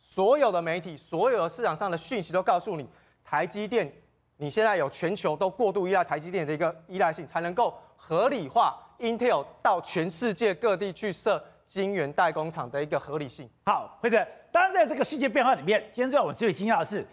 [0.00, 2.86] 所有的媒体、所有的市场上的讯息都告诉你，
[3.24, 3.90] 台积电
[4.36, 11.42] 你现在有全球都过度依赖台积电的一个依赖性，才能够合理化 Intel 到全世界各地去设。
[11.66, 13.48] 晶圆代工厂的一个合理性。
[13.66, 17.06] 好，辉哲，当然在这个世界变化里面，今天最让我最惊讶的是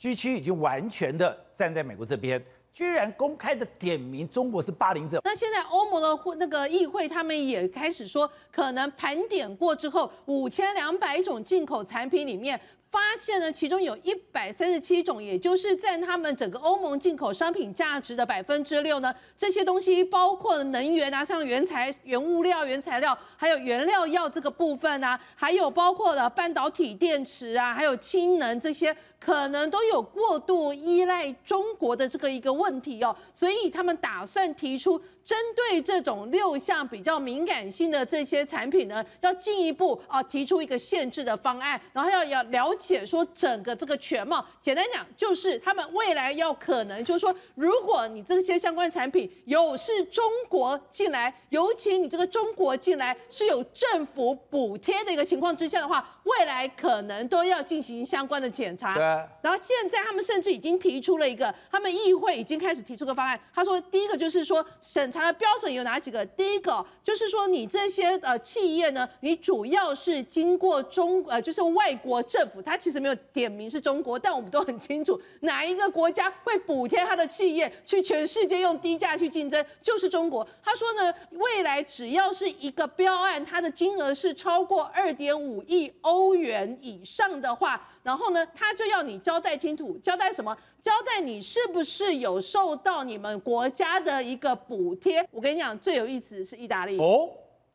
[0.00, 5.20] ，G7 已经完全的站在美国这边，居然公开的点名中国是霸凌者。
[5.24, 12.60] 那现在欧盟的那个议会，他们也开始说，可能盘点过之后，五千两百种进口产品里面。
[12.90, 19.14] 发现呢，其中有一百三十七种，也就是占他们整个欧盟进口商品价值的百分之六呢。
[19.36, 28.96] 这些东西包括能源啊，像原材、原物料、原材料，还有原料药这个部分啊，还有包括了半导体电池啊，还有氢能这些。
[29.20, 44.44] 可能都有过度依赖中国的这个一个问题哦，所以他们打算提出针对这种六项比较敏感性的这些产品呢，要进一步啊提出一个限制的方案，然后要要了解说整个这个全貌。
[44.60, 58.94] 简单讲就是他们未来要可能就是说，如果你这些相关产品有是中国进来，尤其你这个中国进来是有政府补贴的一个情况之下的话，未来可能都要进行相关的检查。
[58.94, 59.04] 对
[59.42, 63.38] 然后现在他们甚至已经提出了一个，他们议会已经开始提出个方案。
[63.54, 66.24] 他说，第一个就是说审查的标准有哪几个？
[66.24, 80.46] 第一个就是说你这些呃企业呢，你主要是经过中呃就是外国政府，他其实没有点名是中国，但我们都很清楚哪一个国家会补贴他的企业去全世界用低价去竞争，就是中国。
[80.62, 87.88] 他说呢，未来只要是一个标案，它的金额是超过二点五亿欧元以上的话。
[88.04, 90.56] 然后呢，他就要你交代清楚，交代什么？
[90.80, 95.26] 交代你是不是有受到你们国家的一个补贴？
[95.32, 96.96] 我跟你讲，最有意思的是意大利。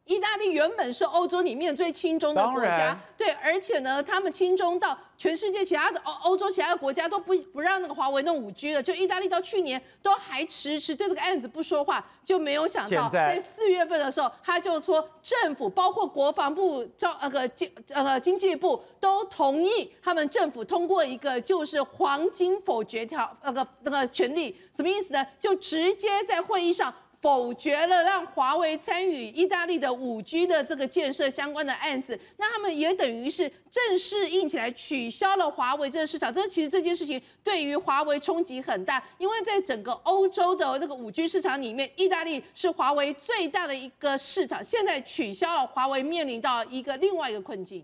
[0.06, 25.26] 意大利原本是欧洲里面最亲中的国家，对，而且呢，他们亲中到全世界其他的欧欧洲其他的国家都不不让那个华为弄五 G 了，就意大利到去年都还迟迟对这个案子不说话，就没有想到在四月份的时候，他就说政府包括国防部、招那个经呃经济部都同意他们政府通过一个就是黄金否决条那个那个权利，什么意思呢？
[25.40, 26.94] 就直接在会议上。
[27.26, 36.32] 否决了让华为参与意大利的五 G 的这个建设相关的案子，那他们也等于是正式硬起来取消了华为这个市场。
[36.32, 44.64] 这其实这件事情对于华为冲击很大，因为在整个欧洲的那个五 G 市场里面，意大利是华为最大的一个市场。
[44.64, 47.84] 现在取消了，华为面临到一个另外一个困境。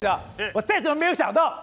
[0.00, 0.20] 是啊，
[0.54, 1.60] 我再怎么没有想到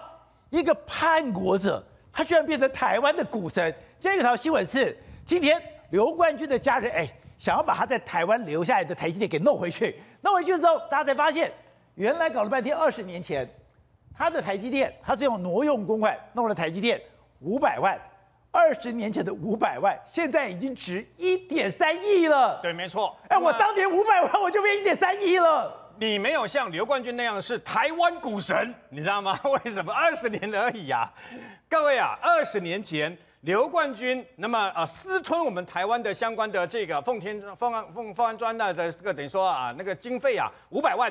[0.50, 1.82] 一个叛国者。
[2.12, 3.74] 他居然变成台湾的股神。
[3.98, 5.60] 今天有条新闻是，今天
[5.90, 7.08] 刘冠军的家人哎，
[7.38, 10.00] 想要把他在台湾留下来的台积电给弄回去。
[10.22, 11.52] 弄回去之后，大家才发现，
[11.94, 13.48] 原来搞了半天，二十年前
[14.16, 17.00] 他的台积电，他是用挪用公款弄了台积电
[17.40, 17.98] 五百万。
[18.52, 22.58] 二十年前的五百万，现在已经值一点三亿了。
[22.60, 23.16] 对，没错。
[23.28, 25.72] 哎，我当年五百万，我就变一点三亿了。
[26.00, 29.38] 你没有像刘冠军那样是台湾股神，你知道吗？
[29.64, 29.92] 为什么？
[29.92, 31.12] 二十年而已啊！
[31.70, 41.08] 各位啊，二十年前刘冠军那么呃私吞我们台湾的相关的这个奉天奉安奉奉安专的的这个等于说啊那个经费啊五百万，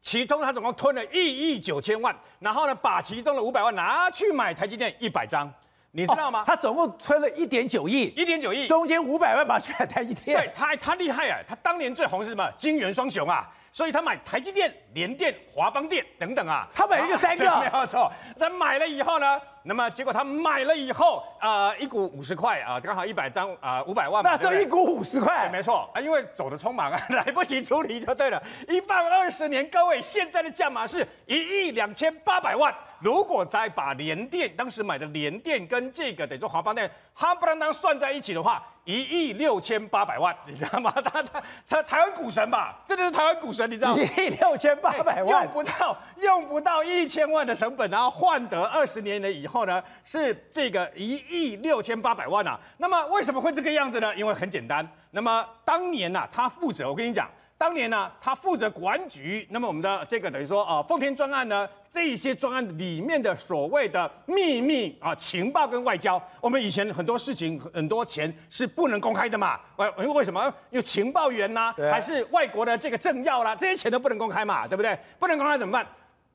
[0.00, 5.52] 其中他总共吞了一亿九千万，然后呢把其中的五百万拿去买台积电一百张，
[5.90, 6.42] 你知道吗？
[6.42, 10.38] 哦、他总共吞了一点九亿，一点九亿，中间五百万把去买台积电。
[10.38, 11.40] 对，他他厉害啊！
[11.44, 12.48] 他当年最红是什么？
[12.56, 13.50] 金元双雄啊！
[13.78, 18.12] 所以他买台积电、联电、华邦电等等啊，他买一个三个， 没有错。
[18.36, 24.20] 他买了以后呢，那么结果他买了以后，呃，一股五十块啊，刚好一百张啊，五百万。
[24.24, 28.42] 那时候一股五十块，没错啊，因为走的匆忙啊，来不及处理就对了。
[28.66, 32.74] 一放二十年，各位现在的价码是一亿两千八百万。
[32.98, 40.90] 如果再把联电当时买的联电跟这个等于说华邦电，哈不啷当算在一起的话，一亿六千八百万，你知道吗？
[40.90, 44.02] 他他他台湾股神吧，真的是台湾股神，你知道吗？
[44.02, 52.58] 一亿六千八百万，用不到用不到一千万的成本，然后换得二十年了以后呢，是这个一亿六千八百万啊。
[52.78, 54.16] 那么为什么会这个样子呢？
[54.16, 57.28] 因为很简单，那么当年呐、啊，他负责，我跟你讲。
[57.58, 70.54] 当年呢，他负责国安局，那么我们的这个等于说啊，奉天专案呢，这一些专案里面的所谓的秘密啊情报跟外交，我们以前很多事情很多钱是不能公开的嘛，为因为为什么？
[70.70, 74.96] 有情报员呐、啊，还是外国的这个政要啦，这些钱都不能公开嘛，对不对？
[75.18, 75.84] 不能公开怎么办？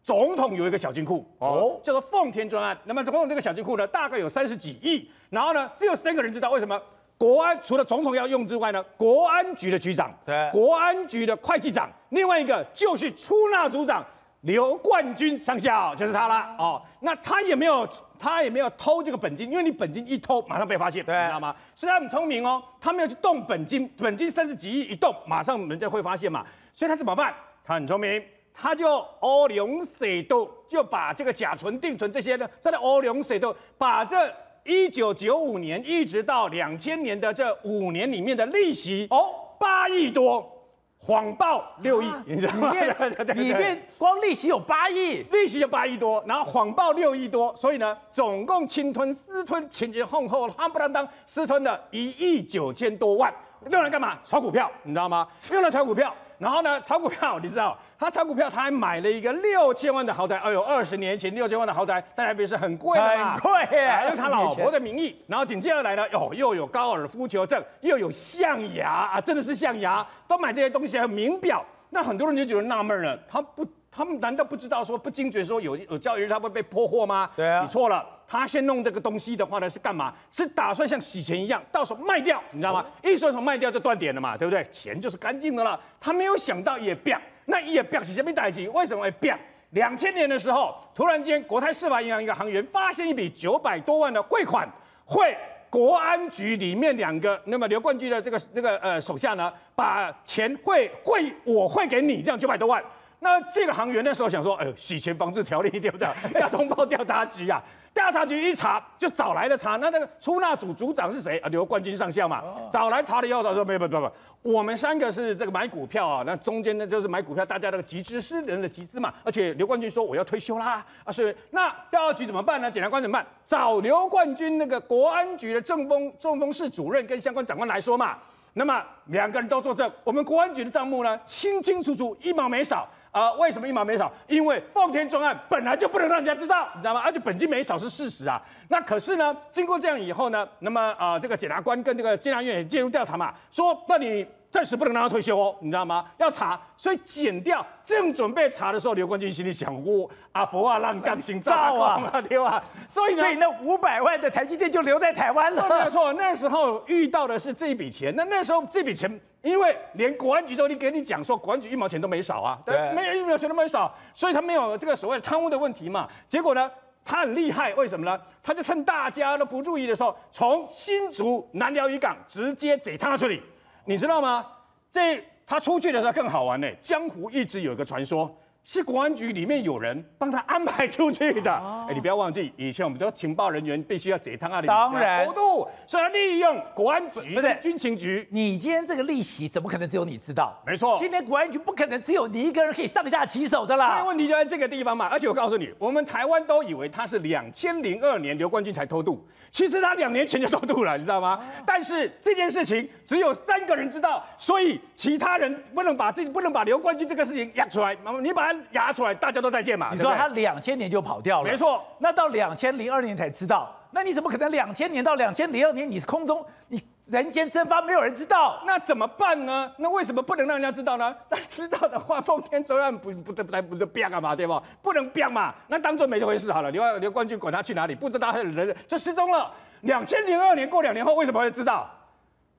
[0.03, 2.77] 总统有一个小金库哦，叫做奉天专案。
[2.83, 6.77] 那么总统这个小金库呢，大概有三十几亿，然后呢，只有三个人知道，为什么？
[7.17, 14.05] 国安除了总统要用之外呢，国安局的局长，对，国安局的会计长，另外一个就是出纳组长
[14.41, 16.81] 刘冠军上校，就是他了哦。
[16.99, 17.87] 那他也没有，
[18.19, 21.55] 他也没有偷这个本金，因为你本金一偷，马上被发现，对，你知道吗？
[21.75, 26.45] 所以他很聪明哦，他没有去动本金，本金三十几亿一动，马上人家会发现嘛。
[26.73, 27.33] 所以他怎么办？
[27.63, 28.21] 他很聪明，
[28.53, 34.29] 他就欧龙水都就把这个甲醇、定存这些呢，在那欧龙水都把这。
[34.65, 39.29] 一九九五年一直到两千年的这五年里面的利息哦，
[39.59, 40.49] 八亿多
[40.97, 42.71] 谎报六亿，你知道吗？
[42.71, 53.33] 里面 里面光利息有八亿，利息就八亿多，然后谎报六亿多，所以呢，总共侵吞私吞前前后后夯不啷当私吞了一亿九千多万，
[53.69, 54.17] 用来干嘛？
[54.23, 55.27] 炒股票，你知道吗？
[55.51, 56.15] 用来炒股票。
[56.43, 60.37] 然后呢，炒股票，你知道，他炒股票，他还买了一个六千万的豪宅。
[60.37, 65.23] 哎呦，二十年前六千万的豪宅，在台北是很贵的嘛，很贵耶，啊，用他老婆的名义。
[65.27, 71.65] 然后紧接着来呢，哦，又有高尔夫球证，又有象牙啊，真的是象牙，都买这些东西，还有名表。
[71.89, 73.65] 那很多人就觉得纳闷了，他不。
[73.95, 77.29] 他们难道不知道说不精准说有有交易日他会被破获吗？
[77.35, 78.03] 对啊，你错了。
[78.33, 80.11] 他先弄这个东西的话呢是干嘛？
[80.31, 82.83] 是打算像洗钱一样，到时候卖掉，你知道吗？
[83.03, 84.65] 一说从卖掉就断点了嘛，对不对？
[84.71, 85.79] 钱就是干净的了。
[86.01, 87.15] 他没有想到也变，
[87.45, 88.67] 那也变是什么代志？
[88.71, 89.37] 为什么会变？
[89.69, 94.67] 两千年的时候，突然间国泰世华银行一个行员发现一笔九百多万的汇款，
[95.05, 95.37] 汇
[95.69, 102.83] 国安局里面两个，那么刘冠军的这个那个呃手下呢，把钱汇汇我汇给你，这样九百多万。
[103.19, 106.07] 那这个行员那时候想说，呃，洗钱防治条例对不对？
[106.41, 107.63] 要通报调查局啊！
[107.93, 111.49] 调查局一查就找来了查，那那个出纳组组长是谁啊？
[111.49, 114.11] 刘冠军上校嘛，找来查了以后，他说没有没有没有，
[114.41, 119.13] 我们三个是这个买股票啊，那中间呢就是买股票，大家那个集资私人的集资嘛。
[119.23, 122.71] 而且刘冠军说我要退休啦啊，所以那调查局怎么办呢？
[122.71, 123.25] 检察官怎么办？
[123.45, 128.17] 找刘冠军那个国安局的政风政风室主任跟相关长官来说嘛。
[128.55, 132.87] 那么两个人都作证，我们国安局的账目呢清清楚楚，一毛没少。
[133.13, 134.11] 啊、为什么一毛没少？
[134.27, 137.01] 因为奉天重案本来就不能让人家知道，你知道吗？
[137.05, 138.41] 而且本金没少是事实啊。
[138.69, 146.05] 那可是呢，经过这样以后呢，那么啊、呃，这个检察官跟这个监察院也介入调查嘛，说那你暂时不能让他退休哦，你知道吗？
[146.17, 151.51] 要查，所以剪掉正准备查的时候，刘冠军心里想：我阿伯啊，让钢心造
[151.81, 152.63] 啊，对吧？
[152.87, 155.67] 所以，所以那五百万的台积电就留在台湾了。
[155.67, 159.19] 没有错，那时候遇到的是这一笔钱，那那时候这笔钱。
[159.41, 166.07] 因为连国安局都你给你讲说，国安局一毛钱都没少啊，对，没有一毛钱都没少，所以他没有这个所谓贪污的问题嘛。
[166.29, 166.71] 结果呢，
[167.03, 168.17] 他很厉害，为什么呢？
[168.41, 173.41] 他就趁大家都不注意的时候，从新竹南寮渔港直接贼他处理，
[173.85, 174.45] 你知道吗？
[174.91, 176.67] 这他出去的时候更好玩呢。
[176.79, 178.33] 江湖一直有一个传说。
[178.65, 181.51] 是国安局里面有人帮他安排出去的。
[181.87, 188.25] 哎，你不要忘记，以前我们都情报人员必须要解汤啊，当然，厚度，所以要利用国安局，不对，军情局。
[188.31, 190.57] 你今天这个利息怎么可能只有你知道？
[190.65, 193.97] 没错，今天国安局不可能只有你一个人可以上下其手的啦。
[193.97, 195.07] 所以问题就在这个地方嘛。
[195.07, 201.37] 而且我告诉你，我们台湾都以为他是两千零二年刘冠军才偷渡，其实他两年前就偷渡了，你知道吗？
[201.65, 207.93] 但是这件事情只有三个人知道，所以其他人不能把这不能把刘冠军这个事情压出来。
[208.21, 209.33] 你把它压出来，大。
[209.33, 209.89] 家都在见嘛？
[209.91, 211.83] 你说他两千年就跑掉了，没错。
[211.97, 218.61] 那到两千零二年才知道，那你怎么可能两千年到两千零二年你是空中你人间蒸发，没有人知道？
[218.67, 219.71] 那怎么办呢？
[219.77, 221.15] 那为什么不能让人家知道呢？
[221.29, 224.61] 那知道的话，奉天专案不不得来不就变了嘛，对不？
[224.83, 226.69] 不能变嘛，那当做没这回事好了。
[226.69, 229.51] 刘刘冠军管他去哪里，不知道他的人就失踪了。
[229.81, 231.89] 两千零二年过两年后，为什么会知道？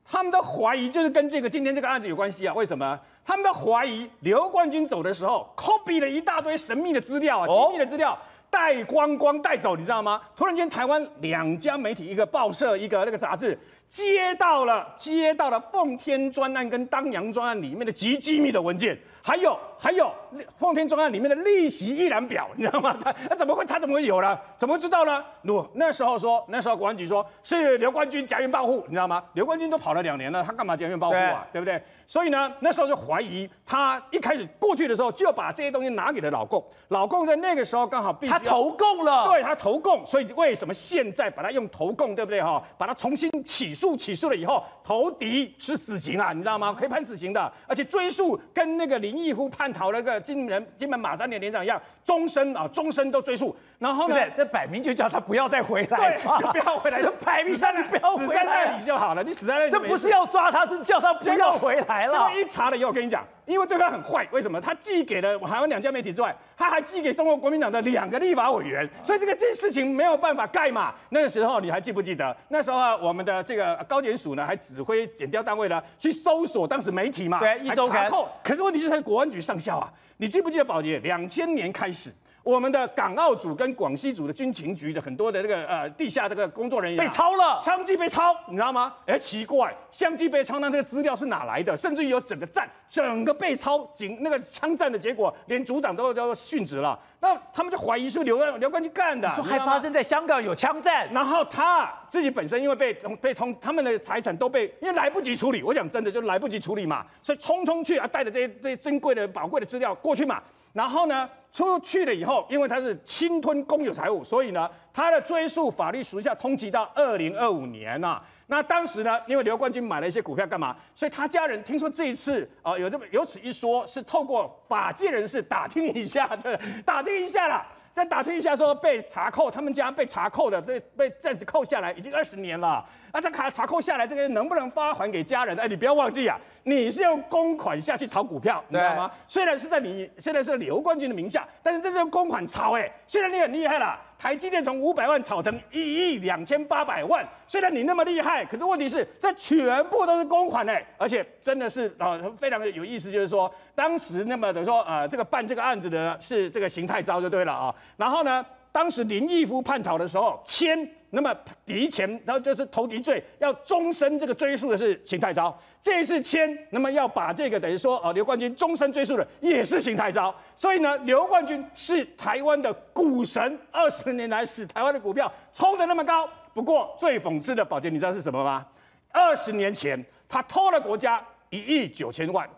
[0.04, 2.52] 他们的怀疑就是跟这个今天这个案子有关系啊？
[2.52, 2.98] 为什么？
[3.24, 8.18] 他们都怀疑刘冠军走的时候，copy 了一大堆神秘的资料啊，机密的资料
[8.50, 10.20] 带光光带走，你知道吗？
[10.36, 13.58] 突然间，台湾两家媒体，一个报社，一个那个杂志。
[13.88, 20.12] 接到了，接到了奉天专案跟当阳专案里面的极机密的文件，还有还有
[20.58, 22.94] 奉天专案里面的利息一览表，你知道吗？
[23.02, 24.38] 他他怎么会他怎么会有呢？
[24.58, 25.24] 怎么会知道呢？
[25.40, 29.24] 那那时候说，那时候国安局说是刘冠军假冤报户，你知道吗？
[29.32, 31.46] 刘冠军都跑了两年了，他干嘛假冤报户啊？
[31.50, 31.82] 对，对不对？
[32.06, 42.62] 所以呢，那时候就怀疑他一开始过去的时候就把这些东西拿给了老共，老共在那个时候刚好必须他投共了，对他投共，所以为什么现在把他用投共，对不对哈？
[42.76, 43.96] 把他重新起诉。
[43.96, 46.74] 起诉了以后，投敌是死刑啊，你知道吗？
[46.78, 53.56] 可以判死刑的，而且追诉跟那个林毅夫叛逃那个金门金门马三连连长一样，终身啊，终身都追溯。
[53.78, 59.22] 然后呢，这摆明就叫他不要再回来，对，就不要回来，摆明让你不要回来，死在那里就好了。
[59.22, 62.30] 你死在那里，这不是要抓他，是叫他不要回来了。
[62.34, 63.24] 一查了以后，我跟你讲。
[63.46, 64.58] 因为对方很坏，为什么？
[64.58, 70.94] 他寄给了台湾两家媒体之外，他还寄给中国国民党的两个立法委员，所以这个这事情没有办法盖嘛。
[71.10, 72.34] 那个时候你还记不记得？
[72.48, 78.26] 那时候啊，我们的这个高检署呢，还指挥检调单位呢去搜索当时媒体嘛，对，一周扣。
[78.42, 79.92] 可是问题是，他是国安局上校啊，
[80.24, 80.98] 你记不记得宝洁？
[81.00, 82.10] 两千年开始。
[82.44, 88.94] 我们的港澳组跟广西组的军情局的很多的那个呃地下这个工作人员、啊、被抄了，相机被抄，你知道吗？
[89.06, 91.74] 哎，奇怪，相机被抄，那这个资料是哪来的？
[91.74, 96.98] 甚至于有整个站整个被抄，警那个枪战的结果，连组长都都殉职了。
[97.20, 102.92] 那他们就怀疑是刘刘冠军干的，说还发生在香港有枪战，然后他自己本身因为被
[103.22, 110.42] 被通，他们的财产都被因为来不及处理，我想真的就来不及处理嘛，所以匆匆去啊，带着这些这些珍贵的宝贵的资料过去嘛。
[110.74, 120.76] 然后呢，出去了以后，因为他是侵吞公有财物，所以呢，他的追诉法律属下通缉到二零二五年呐、那当时呢，因为刘冠军买了一些股票干嘛？
[120.94, 127.66] 所以他家人听说这一次啊、有这么有此一说，是透过法界人士打听一下的，打听一下啦。
[127.92, 132.84] 再打听一下，说被查扣，他们家被查扣的，被被暂时扣下来，已经二十年了。
[133.14, 135.56] 那这卡查扣下来，这个能不能发还给家人？
[135.56, 139.08] 哎，你不要忘记啊，你是用公款下去炒股票，你知道吗？
[139.28, 143.96] 虽然是在你现在是刘冠军的名下，但是这是用公款炒，哎，虽然你很厉害了。
[144.18, 158.44] 台积电从五百万炒成一亿两千八百万，虽然你那么厉害，可是问题是这全部都是公款哎，而且真的是啊、呃、非常的有意思，就是说当时那么等于说呃这个办这个案子的是这个邢太昭就对了啊，然后呢。
[158.74, 160.76] 当时林毅夫叛逃的时候，签
[161.14, 161.34] 那么
[161.64, 165.56] 敌前，然后就是投敌罪，要终身这个追诉的是邢太昭。
[165.82, 170.34] 这一次签，那么要把这个等于说啊，刘冠军终身追诉的也是邢太昭。
[170.56, 176.28] 所以呢，刘冠军是台湾的股神，二十年来使台湾的股票冲得那么高。
[176.52, 178.66] 不过最讽刺的，宝杰，你知道是什么吗？
[179.12, 182.48] 二十年前他偷了国家一亿九千万，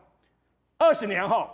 [0.78, 1.50] 二十年后，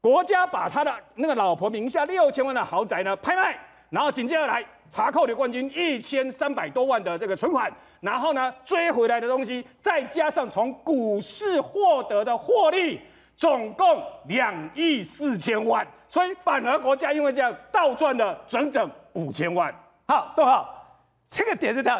[0.00, 3.58] 国家把他的那个老婆名下六千万的豪宅呢拍卖。
[3.90, 13.00] 然后紧接而来查扣刘冠军一千三百多万的这个存款，然后呢追回来的东西，再加上从股市获得的获利，
[13.34, 19.74] 总共两亿四千万，所以反而国家因为这样倒赚了整整五千万。
[20.06, 20.86] 好，都好，
[21.30, 21.98] 这个点是他，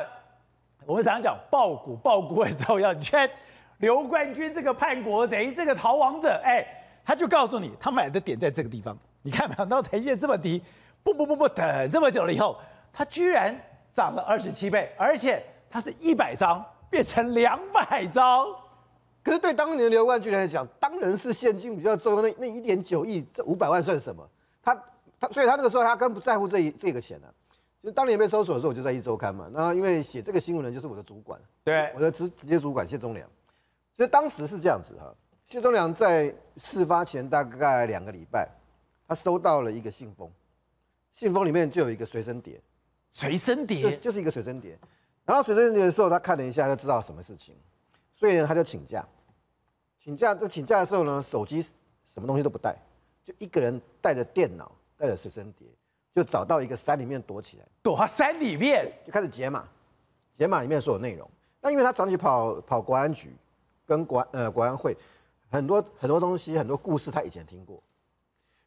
[0.84, 3.26] 我们常常讲抱股抱股之后要圈
[3.78, 6.62] 刘冠军这个叛国贼，这个逃亡者，哎，
[7.06, 9.64] 他就告诉你，他买的点在这个地方，你看没有？
[9.64, 10.62] 到台积这么低。
[11.04, 12.56] 不不不不，等这么久了以后，
[12.92, 13.58] 它居然
[13.94, 18.46] 涨了二十七倍，而且它是一百张变成两百张。
[19.22, 24.28] 可是对当年的刘冠军来讲，当然是现金比较重要，那那一点九亿，这五百万算什么？
[24.62, 24.74] 他
[25.18, 27.32] 他，所以他那个时候他更不在乎这一这个钱呢、啊。
[27.82, 29.50] 就当年被搜索的时候，我就在一周刊嘛。
[29.52, 33.28] 然后因为写这个新闻的就是我的主管，对，我的直直接主管谢忠良。
[33.96, 35.12] 所以当时是这样子哈，
[35.44, 38.48] 谢忠良在事发前大概两个礼拜，
[39.06, 40.30] 他收到了一个信封。
[41.12, 42.60] 信封里面就有一个随身碟，
[43.12, 44.76] 随身碟就，就是一个随身碟。
[45.24, 47.54] 然后随身碟的时候，他看了一下，就知道什么事情，
[48.12, 49.06] 所以呢，他就请假。
[50.02, 51.62] 请假就请假的时候呢，手机
[52.04, 52.76] 什么东西都不带，
[53.22, 55.68] 就一个人带着电脑，带着随身碟，
[56.12, 57.64] 就找到一个山里面躲起来。
[57.82, 59.68] 躲到山里面，就开始解码，
[60.32, 61.30] 解码里面所有内容。
[61.60, 63.30] 那因为他长期跑跑国安局，
[63.86, 64.96] 跟国安呃国安会，
[65.48, 67.80] 很多很多东西，很多故事他以前听过。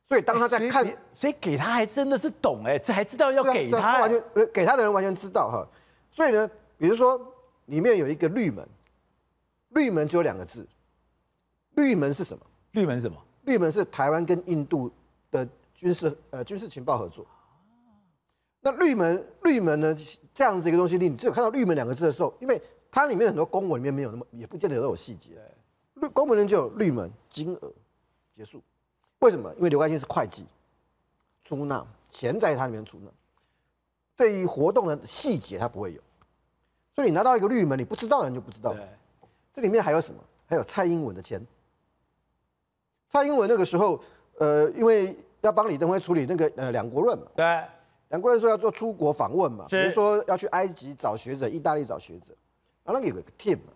[0.07, 5.67] 所以当他在看，所以给他还真的是懂哎，这还知道要给他，他完全给他的人完全知道哈。
[6.11, 7.19] 所以呢，比如说
[7.65, 8.67] 里面有一个绿门，
[9.69, 10.67] 绿门只有两个字，
[11.71, 12.45] 绿门是什么？
[12.71, 13.17] 绿门是什么？
[13.45, 14.91] 绿门是台湾跟印度
[15.31, 17.25] 的军事呃军事情报合作。
[18.61, 19.95] 那绿门绿门呢，
[20.33, 22.61] 这样子一个东西，你只有看到绿门两个字的时候，因为
[22.91, 25.31] 它里面很多公文里面没有那么，也不见得都有细节。
[25.95, 27.73] 绿公文里就有绿门金额
[28.33, 28.61] 结束。
[29.25, 29.51] 为什么？
[29.55, 30.45] 因为刘冠军是会计，
[31.41, 33.09] 出纳钱在他里面出纳，
[34.15, 36.01] 对于活动的细节他不会有，
[36.93, 38.75] 所以你拿到一个绿门，你不知道的人就不知道。
[39.51, 40.21] 这里面还有什么？
[40.45, 41.43] 还有蔡英文的钱。
[43.09, 43.99] 蔡英文那个时候，
[44.37, 47.45] 呃，因为要帮李登辉处理那个呃两国论嘛，对，
[48.09, 52.35] 两国论说要做出国访问嘛，比如说要去埃及找学者，意大利找学者，
[52.83, 53.73] 然后那个有个 team 嘛。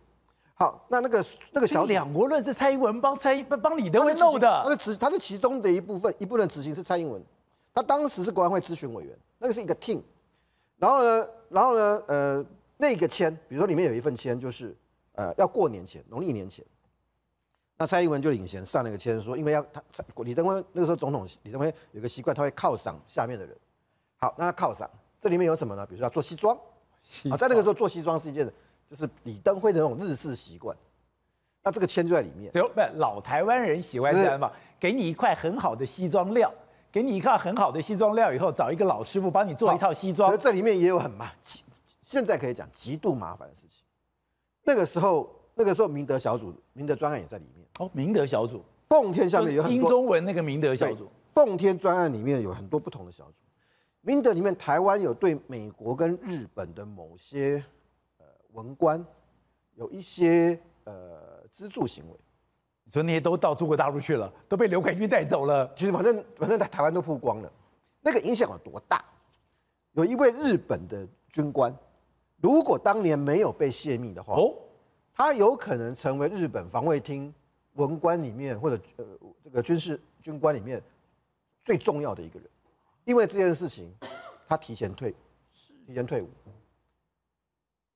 [0.61, 7.23] 好，那那个那个小两国论是蔡英文帮蔡帮帮李登辉弄的，他是执他是其中的一部分，一部分执行是蔡英文，
[7.73, 10.01] 他当时是国安会咨询委员，那个是一个 team，
[10.77, 12.45] 然后呢，然后呢，呃，
[12.75, 14.75] 那个签，比如说里面有一份签，就是
[15.13, 16.65] 呃要过年前，农历年前，
[17.77, 19.81] 那蔡英文就领衔上那个签，说因为要他
[20.25, 23.55] 李登辉那个时候总统李登辉有个习惯，他会犒赏下面的人，
[24.17, 24.89] 好，那他犒赏，
[25.21, 25.85] 这里面有什么呢？
[25.85, 26.53] 比如说要做西装，
[27.31, 28.51] 啊，在那个时候做西装是一件。
[28.89, 30.75] 就是李登辉的那种日式习惯，
[31.63, 32.51] 那这个签就在里面。
[32.51, 36.51] 不，老台湾人喜欢这样嘛，给你一块很好的西装料，
[36.91, 40.35] 给你一块很好的西装料以后，找一个老师傅帮你做一套西装。
[40.39, 41.31] 这里面也有很麻，
[42.01, 43.85] 现在可以讲极度麻烦的事情。
[44.63, 47.67] 那个时候，那个时候明德小组、明德专案也在里面。
[47.77, 53.43] 哦，明德小组，奉天下面有很多英中文那个明德小组，奉天专案里面有很多不同的小组，
[54.01, 57.63] 明德里面台湾有对美国跟日本的某些呃
[58.53, 59.05] 文官
[59.75, 62.15] 有一些呃资助行为，
[62.83, 65.71] 你说那些都到中国大陆去了，都被刘凯军带走了。
[65.75, 67.51] 其实反正反正在台湾都曝光了，
[68.01, 69.03] 那个影响有多大？
[69.93, 71.75] 有一位日本的军官，
[72.41, 74.53] 如果当年没有被泄密的话，哦，
[75.13, 77.33] 他有可能成为日本防卫厅
[77.73, 79.05] 文官里面或者呃
[79.43, 80.81] 这个军事军官里面
[81.63, 82.49] 最重要的一个人，
[83.03, 83.93] 因为这件事情
[84.47, 85.13] 他提前退，
[85.85, 86.29] 提前退伍，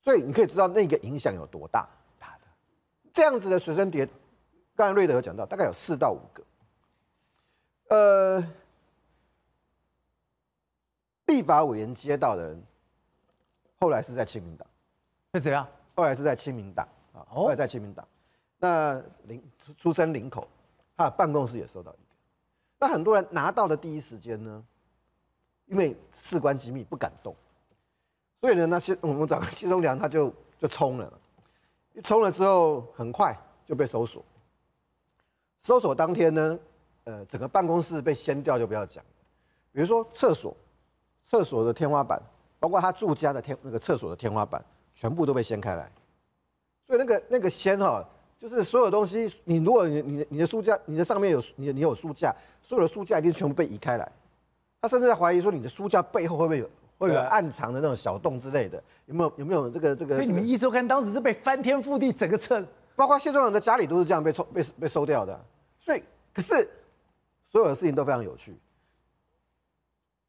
[0.03, 1.87] 所以你可以知道那个影响有多大。
[2.19, 2.45] 大的
[3.11, 4.07] 这样子的随身碟，
[4.75, 6.43] 刚才瑞德有讲到，大概有四到五个，
[7.95, 8.47] 呃。
[11.27, 12.63] 立法委员接到的人，
[13.79, 14.67] 后来是在亲民党，
[15.33, 15.67] 是怎样？
[15.95, 18.05] 后来是在亲民党啊，后来在亲民党。
[18.59, 19.41] 那林
[19.75, 20.47] 出生林口，
[20.95, 22.01] 他的办公室也收到一个。
[22.77, 24.63] 那很多人拿到的第一时间呢，
[25.65, 27.33] 因为事关机密不敢动，
[28.43, 30.29] 所以呢，那些我们找个谢忠良他就
[30.59, 31.13] 就冲了，
[31.93, 33.33] 一冲了之后，很快
[33.65, 34.21] 就被搜索。
[35.61, 36.59] 搜索当天呢，
[37.05, 39.01] 呃，整个办公室被掀掉就不要讲，
[39.71, 40.53] 比如说厕所。
[41.21, 42.21] 厕所的天花板，
[42.59, 44.61] 包括他住家的天那个厕所的天花板，
[44.93, 45.89] 全部都被掀开来。
[46.85, 48.05] 所以那个那个掀哈，
[48.37, 54.11] 就是所有东西，你如果你你你的书架，你的上面有你你有书架，所有的书架一定全部被移开来。
[54.81, 58.81] 他甚至在怀疑说，你的书架背后会不会有会有暗藏的那种小洞之类的？
[59.05, 60.15] 有没有有没有这个这个？
[60.15, 62.63] 所以你们一周刊当时是被翻天覆地，整个撤，
[62.95, 65.39] 包括谢忠良的家里都是这样被抽被被收掉的。
[65.79, 66.03] 所以
[66.33, 66.69] 可是
[67.45, 68.57] 所有的事情都非常有趣。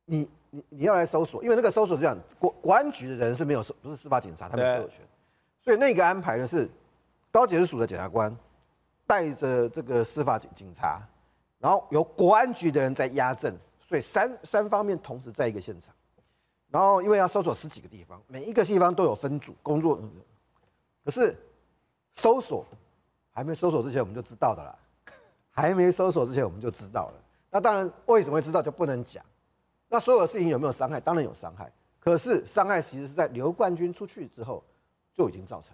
[0.04, 0.28] 你。
[0.54, 5.00] 你你要来搜索，因为那个搜索是这样，国国安局的人是没有，不是司法警察，他没有所有权，
[5.60, 6.70] 所以那个安排的是
[7.32, 8.32] 高检署的检察官
[9.04, 11.02] 带着这个司法警警察，
[11.58, 15.92] 然后由国安局的人在压阵，所以三三方面同时在一个现场，
[16.74, 19.96] 然后因为要搜索十几个地方，每一个地方都有分组工作，
[21.04, 21.32] 可是
[22.14, 22.66] 搜索
[23.30, 24.76] 还没搜索之前我们就知道的啦，
[25.54, 27.14] 还没搜索之前我们就知道了，
[27.48, 29.24] 那当然为什么会知道就不能讲。
[29.88, 30.98] 那所有的事情有没有伤害？
[30.98, 31.70] 当然有伤害，
[32.00, 34.60] 可是伤害其实是在刘冠军出去之后
[35.12, 35.72] 就已经造成。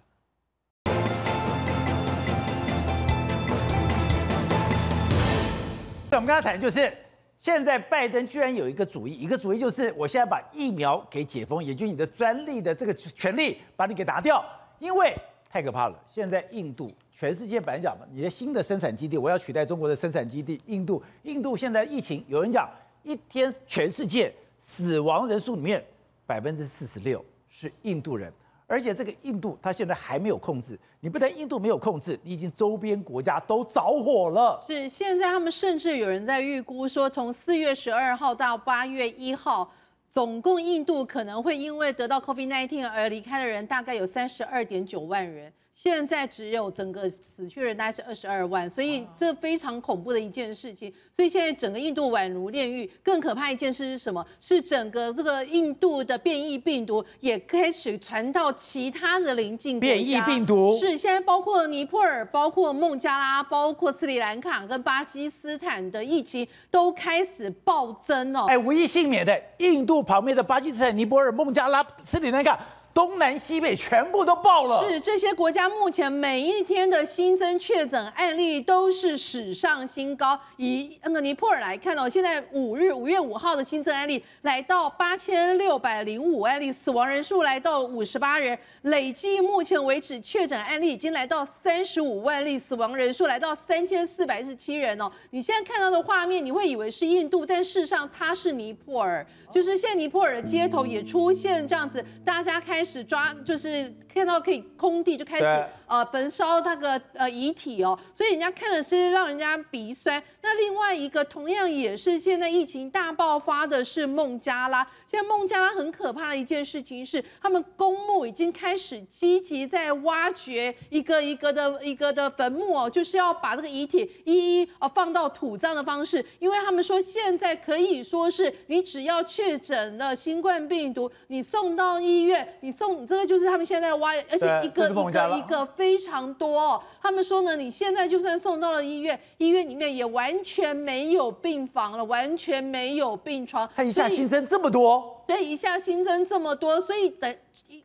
[6.11, 6.95] 我们刚才谈就是，
[7.41, 14.45] 现在拜登居然有一个主意，一个主意就是，我现在把疫苗给解封，也就你的专利的这个权利把你给拿掉，
[14.77, 15.11] 因为
[15.49, 15.99] 太可怕了。
[16.07, 22.69] 现在印度，全世界本来讲嘛，你的新的生产基地，我要取代中国的生产基地，印度，印度现在疫情，有人讲。
[23.01, 25.83] 一天，全世界死亡人数里面
[26.27, 28.31] 百分之四十六是印度人，
[28.71, 30.79] 而且这个印度它现在还没有控制。
[31.01, 34.63] 你不但印度没有控制，你已经周边国家都着火了。
[34.65, 39.69] 是，现在他们甚至有人在预估说，从四月十二号到八月一号，
[40.09, 45.51] 总共印度可能会因为得到 COVID-19 而离开的人大概有三十二点九万人。
[45.83, 50.93] 现在只有整个死去的人大概是二十二万，所以这非常恐怖的一件事情。
[51.11, 52.87] 所以现在整个印度宛如炼狱。
[53.01, 54.23] 更可怕一件事是什么？
[54.39, 59.95] 是整个这个印度的变异病毒也开始传到其他的邻近国家。
[59.95, 68.45] 变异病毒是现在包括尼泊尔、包括孟加拉、包括斯里兰卡跟巴基斯坦的疫情都开始暴增哦。
[68.47, 72.59] 哎，无一幸免的，印度旁边的巴基斯坦、尼泊尔、孟加拉、斯里兰卡。
[72.93, 74.87] 东南西北全部都爆了。
[74.87, 80.37] 是这些国家目前每一天的新增确诊案例都是史上新高。
[80.57, 95.09] 以那个尼泊尔来看哦，现在五日五月五号的新增案例来到八千六百零五案例，死亡人数来到五十八人，累计目前为止确诊案例已经来到三十五万例，死亡人数来到三千四百一十七人哦。
[95.29, 102.80] 你现在看到的画面，你会以为是印度，但事实上它是尼泊尔，就是现在尼泊尔的街头也出现这样子，大家开。
[102.81, 110.21] 开始抓，就是看到可以空地就开始呃焚烧那个呃遗体哦，所以人家看的是让人家鼻酸。
[110.41, 114.85] 那另外一个同样也是现在疫情大爆发的是孟加拉。
[115.05, 132.71] 现在孟加拉很可怕的一件事情是，他们公墓已经开始积极在挖掘一个一个的一个的坟墓哦，就是要把这个遗体一一哦放到土葬的方式，因为他们说现在可以说是你只要确诊了新冠病毒，你送到医院，你。
[132.71, 136.79] 送这个就是他们现在挖，而且一个一个一个非常多哦。
[137.01, 143.67] 他们说呢，你现在就算送到了医院，医院里面也完全没有病房了，完全没有病床。
[143.75, 145.20] 他一下新增这么多。
[145.27, 147.35] 对，一下新增这么多，所以等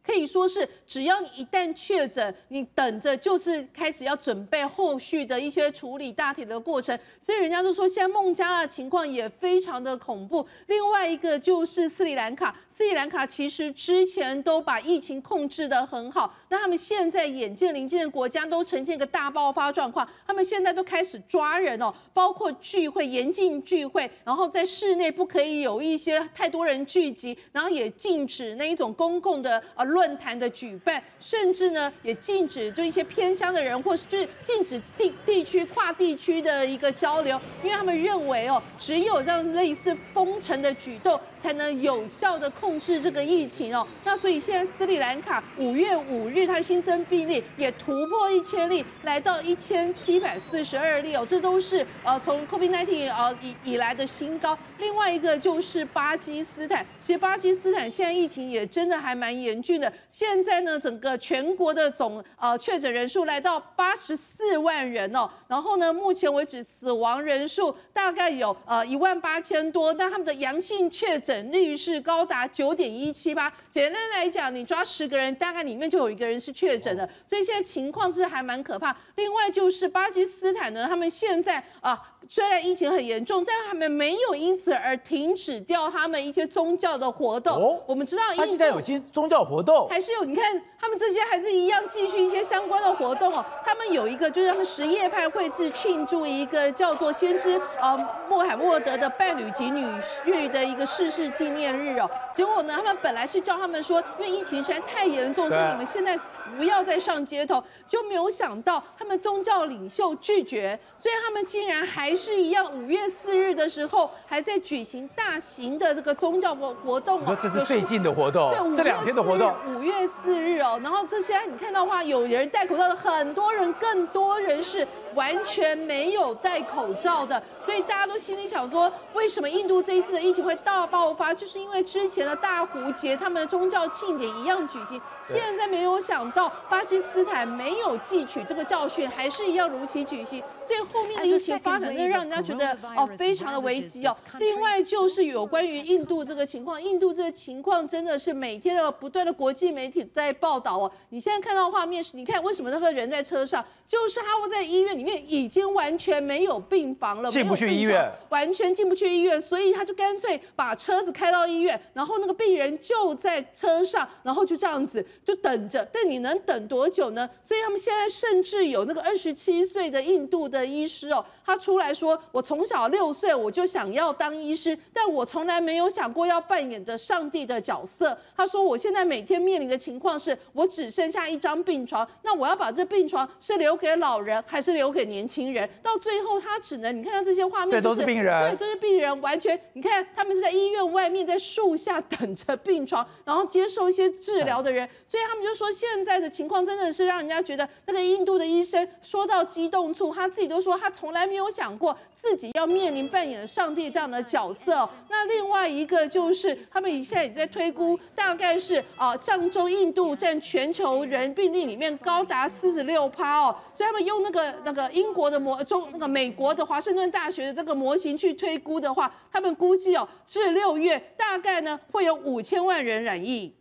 [0.03, 6.99] 可以说是，只要你一旦确诊，你等着就是开始要准备后续的一些处理大体的过程。
[7.21, 10.47] 所以人家就说，现在孟加拉情况也非常的恐怖。
[10.67, 27.26] 另外一个就是斯里兰卡，斯里兰卡其实之前都把疫情控制的很好，那他们现在眼见邻近的国家都呈现一个大爆发状况，他们现在都开始抓人哦，包括聚会严禁聚会，然后在室内不可以有一些太多人聚集。
[27.53, 43.87] 然后也禁止那一种公共的呃论坛的举办，甚至呢也禁止对一些偏乡的人，或是就是禁止地地区跨地区的一个交流，因为他们认为哦，只有这样类似封城的举动，才能有效的控制这个疫情哦。
[44.05, 54.57] 那所以现在斯里兰卡五月五日它新增病例也突破一千例，来到一千七百四十二例哦，这都是呃从 COVID-19 呃以以来的新高。
[54.79, 57.16] 另外一个就是巴基斯坦，其实。
[57.17, 59.93] 巴基斯坦现在疫情也真的还蛮严峻的。
[60.09, 65.29] 现在呢，整个全国的总呃确诊人数来到八十四万人哦。
[65.49, 73.53] 然后呢，目前为止死亡人数大概有呃一万八千多，但他们的阳性确诊率是高达九点一七八。
[73.71, 77.09] 简单来讲，你抓十个人，大概里面就有一个人是确诊的。
[77.25, 78.97] 所以现在情况是还蛮可怕。
[79.17, 82.13] 另外就是巴基斯坦呢，他们现在啊。
[82.29, 87.57] 虽然疫情很严重，但他们没有因此而停止掉他们一些宗教的活动。
[87.57, 90.25] 哦，我们知道，他现在有些宗教活动，还是有。
[90.25, 93.45] 你看，他们这些还是一样继续一些相关的活动哦。
[93.65, 97.97] 他们有一个，就是他们什叶派会去庆祝一个叫做先知呃
[98.29, 99.87] 穆罕默德的伴侣及女
[100.25, 102.11] 婿的一个逝世纪念日哦。
[102.35, 106.19] 结果呢，他们本来是叫他们说，因为疫情实在太严重，所以你们现在
[106.59, 112.17] 不要再上街头，就没有想到他们宗教领袖拒绝，所以他们竟然还。
[112.17, 117.37] 是一样，五月四日的时候还在举行大型的这个宗教活活动哦。
[117.43, 119.55] 这是最近的活动，对，这两天的活动。
[119.69, 131.35] 五月四日哦，然后这些你看到的话，有人戴口罩的，很多人，更多人是完全没有戴口罩的，所以大家都心里想说，为什么印度这一次的疫情会大爆发？
[131.35, 142.07] 就是因为之前的大胡节他们的宗教庆典一样举行，现在没有想到巴基斯坦没有汲取这个教训，还是一样如期举行，所以后面的疫情发展的。
[142.07, 144.17] 让人家觉得哦，非常的危机哦。
[144.39, 150.93] 另外就是有关于印度这个情况，印度这个情况真的是每天的不断的国际媒体在报道哦。
[151.11, 165.85] 你现在看到画面是，你看为什么那个人在车上，就是他会在医院里面已经完全没有病房了，进不去医院，完全进不去医院，所以他就干脆把车子开到医院，然后那个病人就在车上，然后就这样子就等着。
[165.93, 167.29] 但你能等多久呢？
[167.43, 171.97] 所以他们现在甚至有那个二十七岁的印度的医师哦，他出来。
[171.97, 178.15] 说我从小六岁我就想要当医师，但我从来没有想过要扮演着上帝的角色。
[178.37, 185.67] 他说我现在每天面临的情况是我只剩下一张病床，那我要把这病床是留给老人还是留给年轻人？
[185.83, 201.97] 到最后他只能，你看到这些画面，对，都是病人，对，这些病人完全，你看他们是在医院外面在树下等着病床，然后接受一些治疗的人，所以他们就说现在的情况真的是让人家觉得那个印度的医生说到激动处，他自己都说他从来没有想过。
[202.15, 223.55] 自己要面临扮演上帝这样的角色，那另外一个就是他们现在也在推估，大概是啊，上周印度占全球人病例里面高达四十六趴哦，所以他们用那个那个英国的模中那个美国的华盛顿大学的这个模型去推估的话，他们估计哦，至六月大概呢会有五千万人染疫。